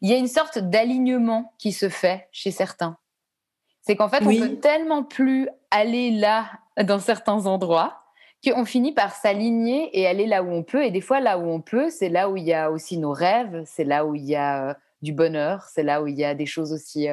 il 0.02 0.10
y 0.10 0.14
a 0.14 0.18
une 0.18 0.28
sorte 0.28 0.60
d'alignement 0.60 1.54
qui 1.58 1.74
se 1.74 1.90
fait 1.90 2.30
chez 2.32 2.52
certains. 2.52 2.98
C'est 3.82 3.96
qu'en 3.96 4.08
fait, 4.08 4.24
on 4.26 4.36
peut 4.36 4.56
tellement 4.58 5.04
plus 5.04 5.50
aller 5.72 6.12
là 6.12 6.46
dans 6.82 7.00
certains 7.00 7.48
endroits 7.48 8.00
qu'on 8.46 8.64
finit 8.64 8.94
par 8.94 9.14
s'aligner 9.14 9.90
et 9.98 10.08
aller 10.08 10.26
là 10.26 10.44
où 10.44 10.50
on 10.50 10.64
peut. 10.64 10.86
Et 10.86 10.92
des 10.92 11.02
fois, 11.02 11.20
là 11.20 11.38
où 11.38 11.46
on 11.50 11.60
peut, 11.60 11.90
c'est 11.90 12.10
là 12.10 12.30
où 12.30 12.38
il 12.38 12.46
y 12.46 12.54
a 12.54 12.72
aussi 12.72 12.98
nos 12.98 13.12
rêves, 13.12 13.64
c'est 13.66 13.84
là 13.84 14.06
où 14.06 14.16
il 14.16 14.24
y 14.24 14.36
a 14.36 14.78
du 15.02 15.14
bonheur. 15.14 15.64
C'est 15.74 15.84
là 15.84 16.02
où 16.02 16.08
il 16.08 16.18
y 16.18 16.24
a 16.24 16.36
des 16.36 16.46
choses 16.46 16.74
aussi 16.74 17.08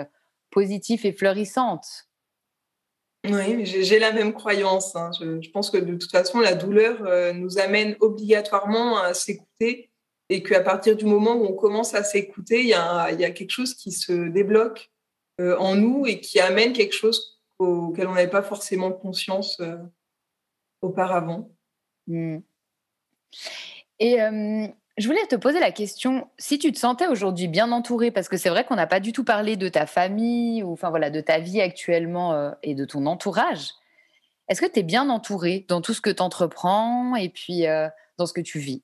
positives 0.51 1.05
et 1.07 1.12
fleurissantes. 1.12 2.09
Oui, 3.24 3.66
j'ai 3.66 3.99
la 3.99 4.12
même 4.12 4.32
croyance. 4.32 4.95
Hein. 4.95 5.11
Je, 5.20 5.51
pense 5.51 5.70
que 5.70 5.78
de 5.78 5.95
toute 5.97 6.11
façon, 6.11 6.41
la 6.41 6.55
douleur 6.55 7.34
nous 7.34 7.59
amène 7.59 7.97
obligatoirement 8.01 8.99
à 8.99 9.14
s'écouter 9.14 9.91
et 10.28 10.43
qu'à 10.43 10.61
partir 10.61 10.97
du 10.97 11.05
moment 11.05 11.34
où 11.34 11.45
on 11.45 11.55
commence 11.55 11.95
à 11.95 12.05
s'écouter, 12.05 12.61
il 12.61 12.68
y, 12.68 12.74
a 12.74 13.30
quelque 13.30 13.51
chose 13.51 13.74
qui 13.74 13.91
se 13.91 14.28
débloque 14.28 14.91
en 15.41 15.74
nous 15.74 16.07
et 16.07 16.20
qui 16.20 16.41
amène 16.41 16.72
quelque 16.72 16.95
chose 16.95 17.41
auquel 17.59 18.07
on 18.07 18.14
n'avait 18.14 18.30
pas 18.30 18.43
forcément 18.43 18.93
conscience 18.93 19.61
auparavant. 20.82 21.51
Mmh. 22.07 22.39
Et 23.99 24.18
je 24.99 25.07
voulais 25.07 25.27
te 25.27 25.37
poser 25.37 25.61
la 25.61 25.73
question, 25.73 26.29
si 26.39 26.59
tu 26.59 26.73
te 26.73 26.79
sentais 26.79 27.07
aujourd'hui 27.07 27.49
bien 27.49 27.71
entourée, 27.71 28.11
parce 28.11 28.29
que 28.29 28.37
c'est 28.37 28.49
vrai 28.49 28.65
qu'on 28.65 28.77
n'a 28.77 28.87
pas 28.87 29.01
du 29.01 29.13
tout 29.13 29.25
parlé 29.25 29.57
de 29.57 29.69
ta 29.69 29.87
famille, 29.87 30.63
ou 30.63 30.73
enfin 30.73 30.91
voilà, 30.91 31.11
de 31.11 31.21
ta 31.21 31.39
vie 31.39 31.61
actuellement 31.61 32.33
euh, 32.33 32.51
et 32.63 32.75
de 32.75 32.85
ton 32.85 33.05
entourage. 33.07 33.73
Est-ce 34.49 34.61
que 34.61 34.67
tu 34.67 34.81
es 34.81 34.83
bien 34.83 35.11
entourée 35.11 35.67
dans 35.69 35.81
tout 35.81 35.93
ce 35.93 36.01
que 36.01 36.11
tu 36.11 36.23
entreprends 36.23 37.15
et 37.17 37.29
puis 37.29 37.67
euh, 37.67 37.89
dans 38.17 38.27
ce 38.27 38.33
que 38.33 38.41
tu 38.41 38.59
vis? 38.59 38.83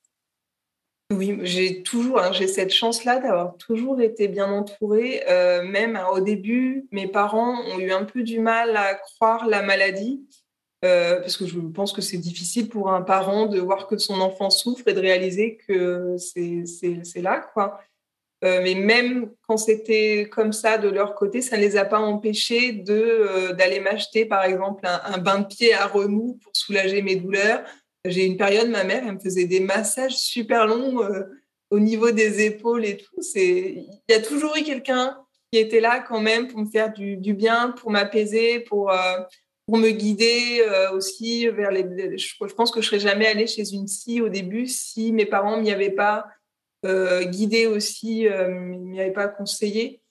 Oui, 1.11 1.39
j'ai 1.43 1.83
toujours, 1.83 2.21
j'ai 2.31 2.47
cette 2.47 2.73
chance-là 2.73 3.19
d'avoir 3.19 3.57
toujours 3.57 4.01
été 4.01 4.27
bien 4.27 4.51
entourée. 4.51 5.23
Euh, 5.29 5.63
même 5.63 5.95
hein, 5.95 6.07
au 6.11 6.19
début, 6.19 6.87
mes 6.91 7.07
parents 7.07 7.55
ont 7.71 7.79
eu 7.79 7.91
un 7.91 8.03
peu 8.03 8.23
du 8.23 8.39
mal 8.39 8.75
à 8.75 8.95
croire 8.95 9.47
la 9.47 9.61
maladie. 9.61 10.25
Euh, 10.83 11.21
parce 11.21 11.37
que 11.37 11.45
je 11.45 11.59
pense 11.59 11.93
que 11.93 12.01
c'est 12.01 12.17
difficile 12.17 12.67
pour 12.67 12.91
un 12.91 13.01
parent 13.01 13.45
de 13.45 13.59
voir 13.59 13.87
que 13.87 13.97
son 13.97 14.19
enfant 14.19 14.49
souffre 14.49 14.87
et 14.87 14.93
de 14.93 14.99
réaliser 14.99 15.57
que 15.67 16.17
c'est 16.17 17.21
là, 17.21 17.39
quoi. 17.53 17.79
mais 18.41 18.75
même 18.75 19.31
quand 19.47 19.55
c'était 19.55 20.27
comme 20.29 20.51
ça 20.51 20.77
de 20.77 20.89
leur 20.89 21.15
côté, 21.15 21.41
ça 21.41 21.55
ne 21.55 21.61
les 21.61 21.77
a 21.77 21.85
pas 21.85 21.99
empêchés 21.99 22.73
de 22.73 23.53
d'aller 23.53 23.79
m'acheter, 23.79 24.25
par 24.25 24.43
exemple, 24.43 24.85
un, 24.85 25.17
bain 25.19 25.39
de 25.39 25.45
pied 25.45 25.73
à 25.73 25.87
remous 25.87 26.37
pour 26.43 26.51
soulager 26.53 27.01
mes 27.01 27.15
douleurs. 27.15 27.63
J'ai 28.03 28.25
une 28.25 28.35
période, 28.35 28.67
ma 28.67 28.83
mère, 28.83 29.03
elle 29.07 29.13
me 29.13 29.19
faisait 29.19 29.45
des 29.45 29.61
massages 29.61 30.17
super 30.17 30.67
longs 30.67 30.99
au 31.73 31.79
niveau 31.79 32.11
des 32.11 32.45
épaules 32.45 32.85
et 32.85 32.97
tout. 32.97 33.21
il 33.35 33.87
y 34.09 34.13
a 34.13 34.21
toujours 34.21 34.55
eu 34.57 34.63
quelqu'un 34.63 35.17
qui 35.51 35.59
était 35.59 35.79
là 35.79 35.99
quand 35.99 36.19
même 36.19 36.47
pour 36.47 36.59
me 36.59 36.69
faire 36.69 36.93
du, 36.93 37.33
bien, 37.33 37.71
pour 37.71 37.89
m'apaiser, 37.89 38.59
pour 38.59 38.91
pour 39.65 39.77
me 39.77 39.91
guider 39.91 40.61
euh, 40.67 40.91
aussi 40.91 41.47
vers 41.47 41.71
les. 41.71 42.17
Je, 42.17 42.53
pense 42.53 42.71
que 42.71 42.81
je 42.81 42.87
serais 42.87 42.99
jamais 42.99 43.27
allée 43.27 43.47
chez 43.47 43.73
une 43.73 43.85
psy 43.85 44.21
au 44.21 44.29
début 44.29 44.67
si 44.67 45.11
mes 45.11 45.25
parents 45.25 45.57
m'y 45.57 45.71
avaient 45.71 45.91
pas 45.91 46.25
euh, 46.85 47.23
guidée 47.23 47.65
aussi, 47.65 48.27
euh, 48.27 48.49
m'y 48.49 48.99
avaient 48.99 49.11
pas 49.11 49.27
conseillé. 49.27 50.01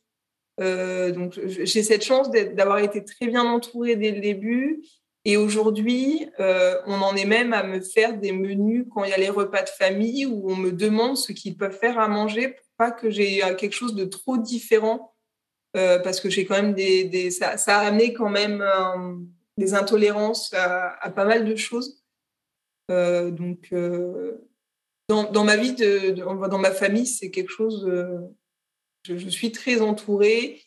Euh, 0.61 1.11
donc 1.11 1.39
j'ai 1.47 1.83
cette 1.83 2.05
chance 2.05 2.31
d'avoir 2.31 2.79
été 2.79 3.05
très 3.05 3.27
bien 3.27 3.45
entourée 3.45 3.97
dès 3.97 4.11
le 4.11 4.21
début. 4.21 4.83
Et 5.25 5.37
aujourd'hui, 5.37 6.27
on 6.39 7.01
en 7.01 7.15
est 7.15 7.27
même 7.27 7.53
à 7.53 7.63
me 7.63 7.81
faire 7.81 8.19
des 8.19 8.33
menus 8.33 8.87
quand 8.93 9.05
il 9.05 9.11
y 9.11 9.15
a 9.15 9.19
les 9.19 9.29
repas 9.29 9.63
de 9.63 9.69
famille 9.69 10.27
où 10.27 10.51
on 10.51 10.57
me 10.57 10.73
demande 10.73 11.17
ce 11.17 11.31
qu'ils 11.31 11.57
peuvent 11.57 11.79
faire 11.79 12.01
à 12.01 12.09
manger 12.09 12.49
pour 12.49 12.67
pas 12.77 12.91
que 12.91 13.09
j'ai 13.09 13.41
quelque 13.57 13.75
chose 13.75 13.95
de 13.95 14.05
trop 14.05 14.37
différent. 14.37 15.15
parce 15.75 16.21
que 16.21 16.29
j'ai 16.29 16.45
quand 16.45 16.61
même 16.61 16.75
des, 16.75 17.31
ça, 17.31 17.55
a 17.55 17.87
amené 17.87 18.13
quand 18.13 18.31
même 18.31 18.65
des 19.63 19.75
intolérances 19.75 20.53
à, 20.55 21.11
pas 21.15 21.25
mal 21.25 21.45
de 21.45 21.55
choses. 21.55 22.03
Euh, 22.91 23.31
donc, 23.31 23.69
euh, 23.73 24.45
dans, 25.09 25.45
ma 25.45 25.57
vie, 25.57 25.75
de, 25.75 26.11
dans 26.11 26.59
ma 26.59 26.73
famille, 26.73 27.07
c'est 27.07 27.31
quelque 27.31 27.53
chose. 27.53 27.89
je, 29.05 29.29
suis 29.29 29.53
très 29.53 29.81
entourée 29.81 30.61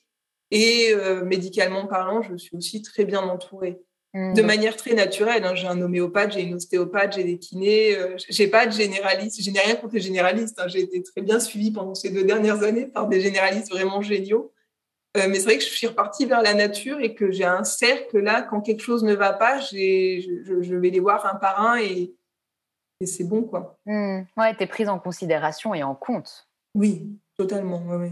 et 0.52 0.94
euh, 0.94 1.26
médicalement 1.26 1.88
parlant, 1.88 2.22
je 2.22 2.38
suis 2.38 2.56
aussi 2.56 2.82
très 2.82 3.04
bien 3.04 3.22
entourée. 3.22 3.82
Mmh. 4.14 4.34
De 4.34 4.42
manière 4.42 4.78
très 4.78 4.94
naturelle. 4.94 5.44
Hein. 5.44 5.56
J'ai 5.56 5.68
un 5.68 5.82
homéopathe, 5.82 6.32
j'ai 6.32 6.44
une 6.44 6.54
ostéopathe, 6.54 7.16
j'ai 7.16 7.26
des 7.26 7.38
kinés. 7.38 7.98
j'ai 8.30 8.48
pas 8.48 8.66
de 8.66 8.72
généraliste. 8.72 9.44
Je 9.44 9.52
n'ai 9.52 9.60
rien 9.60 9.76
contre 9.76 9.96
les 9.96 10.00
généralistes. 10.00 10.58
Hein. 10.58 10.70
J'ai 10.70 10.84
été 10.84 11.04
très 11.04 11.22
bien 11.22 11.42
suivie 11.42 11.72
pendant 11.72 11.96
ces 11.96 12.12
deux 12.12 12.24
dernières 12.24 12.64
années 12.64 12.86
par 12.86 13.10
des 13.10 13.20
généralistes 13.20 13.72
vraiment 13.72 14.02
géniaux. 14.02 14.54
Euh, 15.16 15.28
mais 15.30 15.36
c'est 15.36 15.46
vrai 15.46 15.58
que 15.58 15.64
je 15.64 15.70
suis 15.70 15.88
repartie 15.88 16.26
vers 16.26 16.42
la 16.42 16.54
nature 16.54 17.00
et 17.00 17.16
que 17.16 17.32
j'ai 17.32 17.46
un 17.46 17.64
cercle 17.64 18.20
là, 18.20 18.42
quand 18.42 18.62
quelque 18.62 18.82
chose 18.82 19.04
ne 19.04 19.14
va 19.14 19.34
pas, 19.34 19.60
je, 19.60 20.20
je, 20.62 20.76
vais 20.76 20.90
les 20.90 21.00
voir 21.00 21.26
un 21.26 21.36
par 21.36 21.62
un 21.62 21.78
et, 21.80 22.14
et 23.00 23.06
c'est 23.06 23.24
bon 23.24 23.44
quoi. 23.44 23.78
Mmh. 23.86 24.22
Ouais, 24.38 24.56
tu 24.56 24.64
es 24.64 24.68
prise 24.68 24.90
en 24.90 25.00
considération 25.00 25.74
et 25.74 25.84
en 25.84 25.96
compte. 25.96 26.48
Oui, 26.74 27.18
totalement. 27.38 27.82
Ouais, 27.88 28.12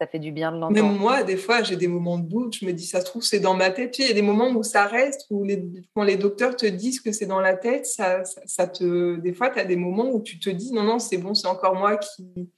Ça 0.00 0.06
fait 0.08 0.18
du 0.18 0.32
bien 0.32 0.50
de 0.50 0.58
l'entendre. 0.58 0.82
Même 0.82 0.98
moi, 0.98 1.22
des 1.22 1.36
fois, 1.36 1.62
j'ai 1.62 1.76
des 1.76 1.86
moments 1.86 2.18
de 2.18 2.28
doute. 2.28 2.56
Je 2.56 2.66
me 2.66 2.72
dis, 2.72 2.86
ça 2.86 3.00
se 3.00 3.04
trouve, 3.04 3.22
c'est 3.22 3.38
dans 3.38 3.54
ma 3.54 3.70
tête. 3.70 3.98
il 4.00 4.08
y 4.08 4.10
a 4.10 4.14
des 4.14 4.22
moments 4.22 4.50
où 4.50 4.64
ça 4.64 4.86
reste, 4.86 5.26
où 5.30 5.44
les, 5.44 5.64
quand 5.94 6.02
les 6.02 6.16
docteurs 6.16 6.56
te 6.56 6.66
disent 6.66 7.00
que 7.00 7.12
c'est 7.12 7.26
dans 7.26 7.40
la 7.40 7.54
tête, 7.54 7.86
ça, 7.86 8.24
ça, 8.24 8.66
te, 8.66 9.16
des 9.16 9.32
fois, 9.32 9.50
tu 9.50 9.60
as 9.60 9.64
des 9.64 9.76
moments 9.76 10.10
où 10.10 10.20
tu 10.20 10.40
te 10.40 10.50
dis, 10.50 10.72
non, 10.72 10.82
non, 10.82 10.98
c'est 10.98 11.18
bon, 11.18 11.34
c'est 11.34 11.46
encore 11.46 11.76
moi 11.76 11.96
qui, 11.96 12.50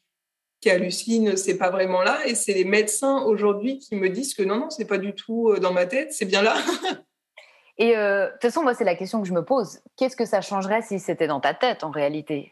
qui 0.60 0.70
hallucine, 0.70 1.36
c'est 1.36 1.56
pas 1.56 1.70
vraiment 1.70 2.02
là. 2.02 2.26
Et 2.26 2.34
c'est 2.34 2.54
les 2.54 2.64
médecins 2.64 3.22
aujourd'hui 3.22 3.78
qui 3.78 3.96
me 3.96 4.08
disent 4.08 4.34
que 4.34 4.42
non, 4.42 4.56
non, 4.56 4.70
c'est 4.70 4.86
pas 4.86 4.98
du 4.98 5.14
tout 5.14 5.50
euh, 5.50 5.60
dans 5.60 5.72
ma 5.72 5.86
tête, 5.86 6.12
c'est 6.12 6.24
bien 6.24 6.42
là. 6.42 6.56
Et 7.78 7.96
euh, 7.96 8.26
de 8.26 8.32
toute 8.32 8.42
façon, 8.42 8.62
moi, 8.62 8.74
c'est 8.74 8.84
la 8.84 8.96
question 8.96 9.22
que 9.22 9.28
je 9.28 9.32
me 9.32 9.44
pose. 9.44 9.80
Qu'est-ce 9.96 10.16
que 10.16 10.24
ça 10.24 10.40
changerait 10.40 10.82
si 10.82 10.98
c'était 10.98 11.28
dans 11.28 11.38
ta 11.38 11.54
tête 11.54 11.84
en 11.84 11.90
réalité? 11.90 12.50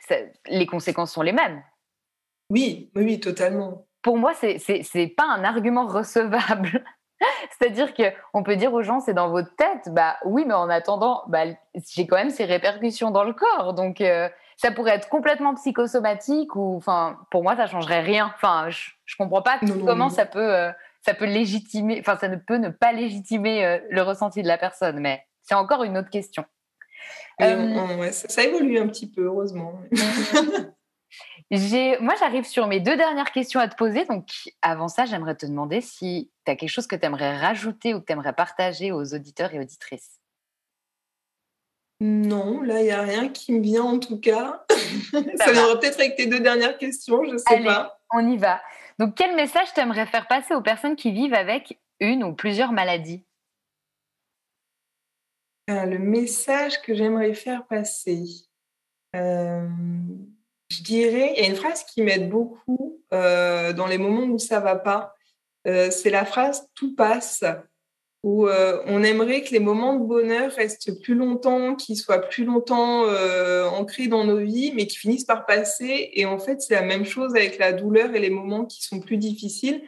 Les 0.49 0.67
conséquences 0.67 1.13
sont 1.13 1.23
les 1.23 1.33
mêmes. 1.33 1.63
Oui, 2.49 2.93
oui, 2.95 3.19
totalement. 3.19 3.87
Pour 4.03 4.19
moi, 4.19 4.35
c'est 4.35 5.15
pas 5.17 5.25
un 5.25 5.43
argument 5.43 5.87
recevable. 5.89 6.85
C'est-à-dire 7.51 7.93
qu'on 7.95 8.43
peut 8.43 8.57
dire 8.57 8.73
aux 8.73 8.83
gens, 8.83 9.01
c'est 9.01 9.15
dans 9.15 9.31
votre 9.31 9.55
tête. 9.57 9.89
Bah 9.93 10.17
oui, 10.25 10.45
mais 10.47 10.55
en 10.55 10.69
attendant, 10.69 11.25
bah, 11.27 11.45
j'ai 11.75 12.07
quand 12.07 12.17
même 12.17 12.31
ces 12.31 12.45
répercussions 12.45 13.11
dans 13.11 13.25
le 13.25 13.33
corps. 13.33 13.75
Donc, 13.75 14.01
euh, 14.01 14.29
ça 14.57 14.71
pourrait 14.71 14.95
être 14.95 15.09
complètement 15.09 15.55
psychosomatique 15.55 16.57
ou, 16.57 16.77
enfin, 16.77 17.19
pour 17.31 17.43
moi, 17.43 17.57
ça 17.57 17.67
changerait 17.67 18.01
rien. 18.01 18.33
Enfin, 18.35 18.71
je, 18.71 18.91
je 19.05 19.17
comprends 19.17 19.43
pas 19.43 19.61
comment 19.61 20.09
ça 20.09 20.27
peut, 20.27 20.55
euh, 20.55 20.71
ça 21.03 21.15
peut 21.15 21.27
légitimer, 21.27 21.99
enfin, 22.01 22.17
ça 22.17 22.29
ne 22.29 22.37
peut 22.37 22.57
ne 22.57 22.71
pas 22.71 22.93
légitimer 22.93 23.65
euh, 23.65 23.79
le 23.91 24.03
ressenti 24.03 24.43
de 24.43 24.49
la 24.49 24.59
personne, 24.59 25.01
mais 25.01 25.23
c'est 25.43 25.55
encore 25.55 25.85
une 25.85 25.99
autre 25.99 26.11
question. 26.11 26.45
Euh, 27.43 28.11
ça, 28.13 28.43
évolue 28.43 28.79
un 28.79 28.89
petit 28.89 29.11
peu, 29.11 29.25
heureusement. 29.25 29.79
moi, 32.01 32.15
j'arrive 32.19 32.45
sur 32.45 32.67
mes 32.67 32.81
deux 32.81 32.97
dernières 32.97 33.31
questions 33.31 33.61
à 33.61 33.69
te 33.69 33.77
poser. 33.77 34.07
Donc, 34.07 34.27
avant 34.63 34.89
ça, 34.89 35.05
j'aimerais 35.05 35.37
te 35.37 35.45
demander 35.45 35.83
si 35.83 36.31
tu 36.47 36.51
as 36.51 36.57
quelque 36.57 36.71
chose 36.71 36.87
que 36.87 36.97
tu 36.97 37.05
aimerais 37.05 37.37
rajouter 37.37 37.95
ou 37.95 38.01
que 38.01 38.07
tu 38.07 38.13
aimerais 38.13 38.33
partager 38.33 38.91
aux 38.91 39.15
auditeurs 39.15 39.55
et 39.55 39.61
auditrices. 39.61 40.19
Non, 42.01 42.61
là, 42.61 42.81
il 42.81 42.85
n'y 42.85 42.91
a 42.91 43.03
rien 43.03 43.29
qui 43.29 43.53
me 43.53 43.63
vient 43.63 43.85
en 43.85 43.99
tout 43.99 44.21
cas. 44.21 44.65
Ça 45.11 45.53
viendra 45.53 45.79
peut-être 45.81 45.99
avec 45.99 46.17
tes 46.17 46.27
deux 46.27 46.41
dernières 46.41 46.77
questions, 46.77 47.25
je 47.25 47.33
ne 47.33 47.39
sais 47.39 47.63
pas. 47.63 47.99
On 48.13 48.27
y 48.31 48.37
va. 48.37 48.61
Donc, 48.99 49.15
quel 49.15 49.35
message 49.35 49.73
t'aimerais 49.75 50.07
faire 50.07 50.27
passer 50.27 50.55
aux 50.55 50.63
personnes 50.63 50.97
qui 50.97 51.11
vivent 51.11 51.35
avec 51.35 51.79
une 52.01 52.23
ou 52.23 52.35
plusieurs 52.35 52.73
maladies? 52.73 53.25
Euh, 55.71 55.85
Le 55.87 55.99
message 55.99 56.81
que 56.83 56.95
j'aimerais 56.95 57.35
faire 57.35 57.67
passer, 57.67 58.23
euh, 59.15 59.69
je 60.71 60.83
dirais, 60.83 61.35
il 61.37 61.43
y 61.43 61.47
a 61.47 61.49
une 61.49 61.57
phrase 61.57 61.83
qui 61.85 62.03
m'aide 62.03 62.29
beaucoup 62.29 63.03
euh, 63.13 63.73
dans 63.73 63.87
les 63.87 63.99
moments 63.99 64.25
où 64.25 64.39
ça 64.39 64.61
ne 64.61 64.65
va 64.65 64.77
pas. 64.77 65.15
c'est 65.65 66.11
la 66.11 66.25
phrase 66.25 66.69
Tout 66.75 66.95
passe 66.95 67.43
où 68.27 68.49
euh, 68.49 68.83
on 68.87 69.05
aimerait 69.05 69.43
que 69.43 69.53
les 69.53 69.61
moments 69.61 69.95
de 69.95 70.05
bonheur 70.05 70.51
restent 70.51 71.01
plus 71.01 71.15
longtemps, 71.15 71.77
qu'ils 71.77 71.97
soient 71.97 72.23
plus 72.23 72.45
longtemps 72.45 73.05
euh, 73.05 73.69
ancrés 73.69 74.09
dans 74.09 74.25
nos 74.25 74.39
vies, 74.39 74.73
mais 74.75 74.89
qui 74.89 74.97
finissent 74.97 75.25
par 75.25 75.47
passer. 75.47 76.11
Et 76.13 76.27
en 76.27 76.41
fait, 76.41 76.61
c'est 76.61 76.75
la 76.75 76.83
même 76.83 77.05
chose 77.05 77.37
avec 77.37 77.57
la 77.57 77.73
douleur 77.73 78.17
et 78.17 78.19
les 78.19 78.31
moments 78.31 78.65
qui 78.65 78.83
sont 78.83 78.99
plus 78.99 79.17
difficiles. 79.17 79.81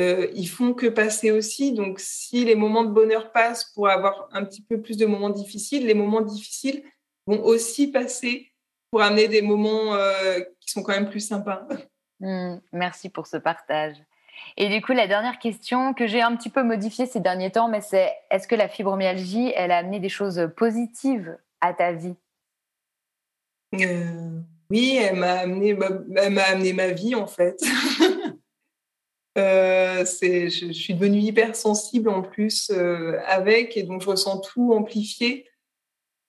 Euh, 0.00 0.26
ils 0.34 0.48
font 0.48 0.74
que 0.74 0.88
passer 0.88 1.30
aussi. 1.30 1.70
Donc, 1.70 2.00
si 2.00 2.44
les 2.44 2.56
moments 2.56 2.82
de 2.82 2.90
bonheur 2.90 3.30
passent 3.30 3.70
pour 3.76 3.88
avoir 3.88 4.28
un 4.32 4.44
petit 4.44 4.62
peu 4.62 4.82
plus 4.82 4.96
de 4.96 5.06
moments 5.06 5.30
difficiles, 5.30 5.86
les 5.86 5.94
moments 5.94 6.22
difficiles 6.22 6.82
vont 7.28 7.44
aussi 7.44 7.92
passer 7.92 8.50
pour 8.90 9.02
amener 9.02 9.28
des 9.28 9.40
moments 9.40 9.96
qui 10.58 10.72
sont 10.72 10.82
quand 10.82 10.94
même 10.94 11.10
plus 11.10 11.20
sympas. 11.20 11.68
Mmh, 12.18 12.56
merci 12.72 13.08
pour 13.08 13.28
ce 13.28 13.36
partage. 13.36 13.94
Et 14.56 14.68
du 14.68 14.80
coup, 14.80 14.92
la 14.92 15.06
dernière 15.06 15.38
question 15.38 15.94
que 15.94 16.06
j'ai 16.06 16.22
un 16.22 16.36
petit 16.36 16.50
peu 16.50 16.62
modifiée 16.62 17.06
ces 17.06 17.20
derniers 17.20 17.50
temps, 17.50 17.68
mais 17.68 17.80
c'est 17.80 18.12
est-ce 18.30 18.46
que 18.46 18.54
la 18.54 18.68
fibromyalgie, 18.68 19.52
elle 19.56 19.72
a 19.72 19.78
amené 19.78 20.00
des 20.00 20.08
choses 20.08 20.48
positives 20.56 21.36
à 21.60 21.74
ta 21.74 21.92
vie? 21.92 22.14
Euh, 23.74 24.40
Oui, 24.70 24.98
elle 25.00 25.16
m'a 25.16 25.32
amené, 25.40 25.74
m'a 25.74 26.42
amené 26.42 26.72
ma 26.72 26.88
vie 26.88 27.14
en 27.14 27.26
fait. 27.26 27.60
euh, 29.38 30.04
je, 30.04 30.48
je, 30.48 30.72
suis 30.72 30.94
devenue 30.94 31.18
hypersensible 31.18 32.08
en 32.08 32.22
plus 32.22 32.70
euh, 32.70 33.18
avec, 33.26 33.76
et 33.76 33.82
donc 33.82 34.02
je 34.02 34.10
ressens 34.10 34.38
tout 34.40 34.72
amplifié. 34.72 35.46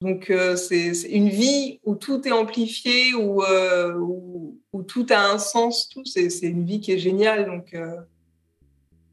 Donc, 0.06 0.30
euh, 0.30 0.56
c'est 0.56 0.92
une 1.10 1.30
vie 1.30 1.80
où 1.84 1.96
tout 1.96 2.28
est 2.28 2.32
amplifié, 2.32 3.16
où, 3.16 3.42
euh, 3.42 3.98
où, 3.98 4.84
tout 4.84 5.08
a 5.10 5.32
un 5.34 5.40
sens, 5.40 5.90
tout. 5.90 6.06
C'est 6.06 6.30
une 6.44 6.64
vie 6.64 6.80
qui 6.80 6.92
est 6.92 7.00
géniale. 7.00 7.48
Donc, 7.48 7.74
euh, 7.74 7.98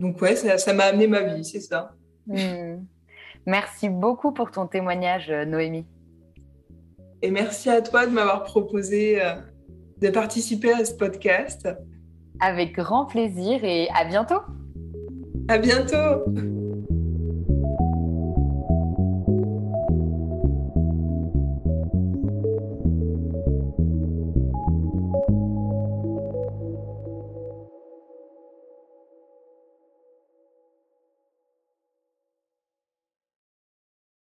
donc 0.01 0.21
ouais, 0.21 0.37
ça 0.37 0.75
m'a 0.75 0.85
amené 0.85 1.07
ma 1.07 1.23
vie, 1.23 1.47
c'est 1.47 1.61
ça. 1.61 1.95
Hmm. 2.27 2.85
Merci 3.47 3.89
beaucoup 3.89 4.33
pour 4.33 4.51
ton 4.51 4.67
témoignage, 4.67 5.31
Noémie. 5.31 5.87
Et 7.23 7.31
merci 7.31 7.71
à 7.71 7.81
toi 7.81 8.05
de 8.05 8.11
m'avoir 8.11 8.43
proposé 8.43 9.19
de 9.99 10.11
participer 10.11 10.73
à 10.73 10.85
ce 10.85 10.93
podcast. 10.93 11.69
Avec 12.41 12.75
grand 12.75 13.07
plaisir 13.07 13.65
et 13.65 13.89
à 13.95 14.05
bientôt. 14.05 14.43
À 15.49 15.57
bientôt. 15.57 16.61